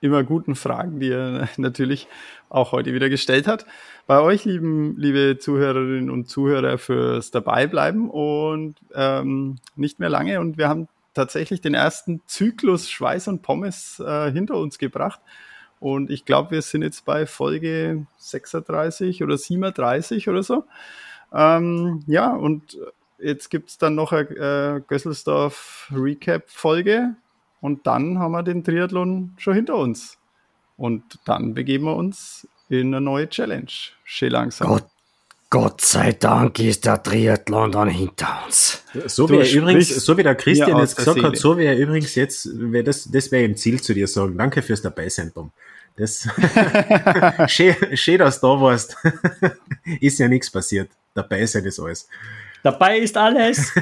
immer 0.00 0.22
guten 0.22 0.54
Fragen, 0.54 1.00
die 1.00 1.10
er 1.10 1.48
natürlich 1.56 2.08
auch 2.50 2.72
heute 2.72 2.92
wieder 2.92 3.08
gestellt 3.08 3.46
hat. 3.46 3.64
Bei 4.06 4.20
euch, 4.20 4.44
lieben, 4.44 4.94
liebe 4.98 5.38
Zuhörerinnen 5.38 6.10
und 6.10 6.28
Zuhörer, 6.28 6.76
fürs 6.76 7.30
Dabeibleiben 7.30 8.10
und 8.10 8.74
ähm, 8.94 9.56
nicht 9.76 9.98
mehr 9.98 10.10
lange. 10.10 10.40
Und 10.40 10.58
wir 10.58 10.68
haben 10.68 10.88
tatsächlich 11.14 11.62
den 11.62 11.72
ersten 11.72 12.20
Zyklus 12.26 12.90
Schweiß 12.90 13.28
und 13.28 13.40
Pommes 13.40 13.98
äh, 13.98 14.30
hinter 14.30 14.56
uns 14.56 14.78
gebracht. 14.78 15.20
Und 15.80 16.10
ich 16.10 16.24
glaube, 16.24 16.52
wir 16.52 16.62
sind 16.62 16.82
jetzt 16.82 17.04
bei 17.04 17.26
Folge 17.26 18.06
36 18.18 19.22
oder 19.22 19.36
37 19.36 20.28
oder 20.28 20.42
so. 20.42 20.64
Ähm, 21.32 22.02
ja, 22.06 22.32
und 22.32 22.78
jetzt 23.18 23.50
gibt 23.50 23.70
es 23.70 23.78
dann 23.78 23.94
noch 23.94 24.12
eine 24.12 24.28
äh, 24.28 24.80
Gösselsdorf 24.86 25.90
Recap-Folge. 25.92 27.16
Und 27.60 27.86
dann 27.86 28.18
haben 28.18 28.32
wir 28.32 28.42
den 28.42 28.62
Triathlon 28.62 29.34
schon 29.38 29.54
hinter 29.54 29.76
uns. 29.76 30.18
Und 30.76 31.18
dann 31.24 31.54
begeben 31.54 31.84
wir 31.84 31.96
uns 31.96 32.48
in 32.68 32.88
eine 32.88 33.00
neue 33.00 33.28
Challenge. 33.28 33.70
Schön 34.04 34.32
langsam. 34.32 34.68
Gott, 34.68 34.86
Gott 35.54 35.82
sei 35.82 36.10
Dank 36.10 36.58
ist 36.58 36.84
der 36.84 37.00
Triathlon 37.00 37.70
dann 37.70 37.88
hinter 37.88 38.42
uns. 38.44 38.82
So 39.06 39.30
wie, 39.30 39.48
übrigens, 39.56 39.88
so 39.88 40.18
wie 40.18 40.24
der 40.24 40.34
Christian 40.34 40.76
jetzt 40.80 40.96
gesagt 40.96 41.22
hat, 41.22 41.36
so 41.36 41.56
wie 41.56 41.64
er 41.64 41.78
übrigens 41.78 42.16
jetzt, 42.16 42.48
wär 42.52 42.82
das, 42.82 43.08
das 43.08 43.30
wäre 43.30 43.44
im 43.44 43.56
Ziel 43.56 43.80
zu 43.80 43.94
dir 43.94 44.08
sagen. 44.08 44.36
Danke 44.36 44.62
fürs 44.62 44.82
Dabeisein, 44.82 45.32
Tom. 45.32 45.52
Das 45.96 46.26
schön, 47.46 47.76
schön, 47.92 48.18
dass 48.18 48.40
du 48.40 48.48
da 48.48 48.60
warst. 48.60 48.96
ist 50.00 50.18
ja 50.18 50.26
nichts 50.26 50.50
passiert. 50.50 50.90
Dabei 51.14 51.46
sein 51.46 51.64
ist 51.64 51.78
alles. 51.78 52.08
Dabei 52.64 52.98
ist 52.98 53.16
alles. 53.16 53.72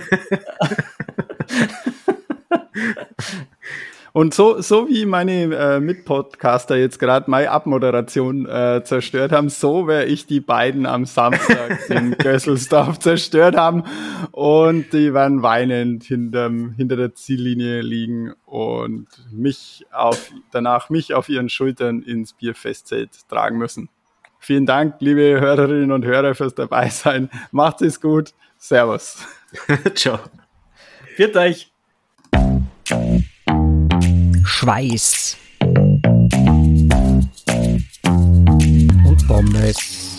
Und 4.13 4.35
so, 4.35 4.61
so 4.61 4.89
wie 4.89 5.07
meine 5.07 5.55
äh, 5.55 5.81
Mitpodcaster 5.81 6.77
jetzt 6.77 6.99
gerade 6.99 7.31
meine 7.31 7.51
Abmoderation 7.51 8.47
äh, 8.47 8.83
zerstört 8.85 9.33
haben, 9.33 9.49
so 9.49 9.87
werde 9.87 10.11
ich 10.11 10.27
die 10.27 10.41
beiden 10.41 10.85
am 10.85 11.07
Samstag 11.07 11.89
in 11.89 12.11
Gösselsdorf 12.19 12.99
zerstört 12.99 13.57
haben. 13.57 13.85
Und 14.31 14.93
die 14.93 15.15
werden 15.15 15.43
weinend 15.43 16.05
hinterm, 16.05 16.75
hinter 16.77 16.97
der 16.97 17.15
Ziellinie 17.15 17.81
liegen 17.81 18.35
und 18.45 19.07
mich 19.31 19.87
auf, 19.93 20.31
danach 20.51 20.91
mich 20.91 21.15
auf 21.15 21.31
ihren 21.31 21.49
Schultern 21.49 22.03
ins 22.03 22.35
Bierfestzelt 22.35 23.29
tragen 23.31 23.57
müssen. 23.57 23.89
Vielen 24.39 24.67
Dank, 24.67 24.97
liebe 24.99 25.41
Hörerinnen 25.41 25.93
und 25.93 26.05
Hörer, 26.05 26.35
fürs 26.35 26.55
Dabeisein. 26.55 27.31
Macht 27.51 27.81
es 27.81 28.01
gut. 28.01 28.35
Servus. 28.59 29.27
Ciao. 29.95 30.19
Viert 31.17 31.37
euch. 31.37 31.73
Schweiß 34.45 35.37
und 39.05 39.27
Pommes. 39.27 40.17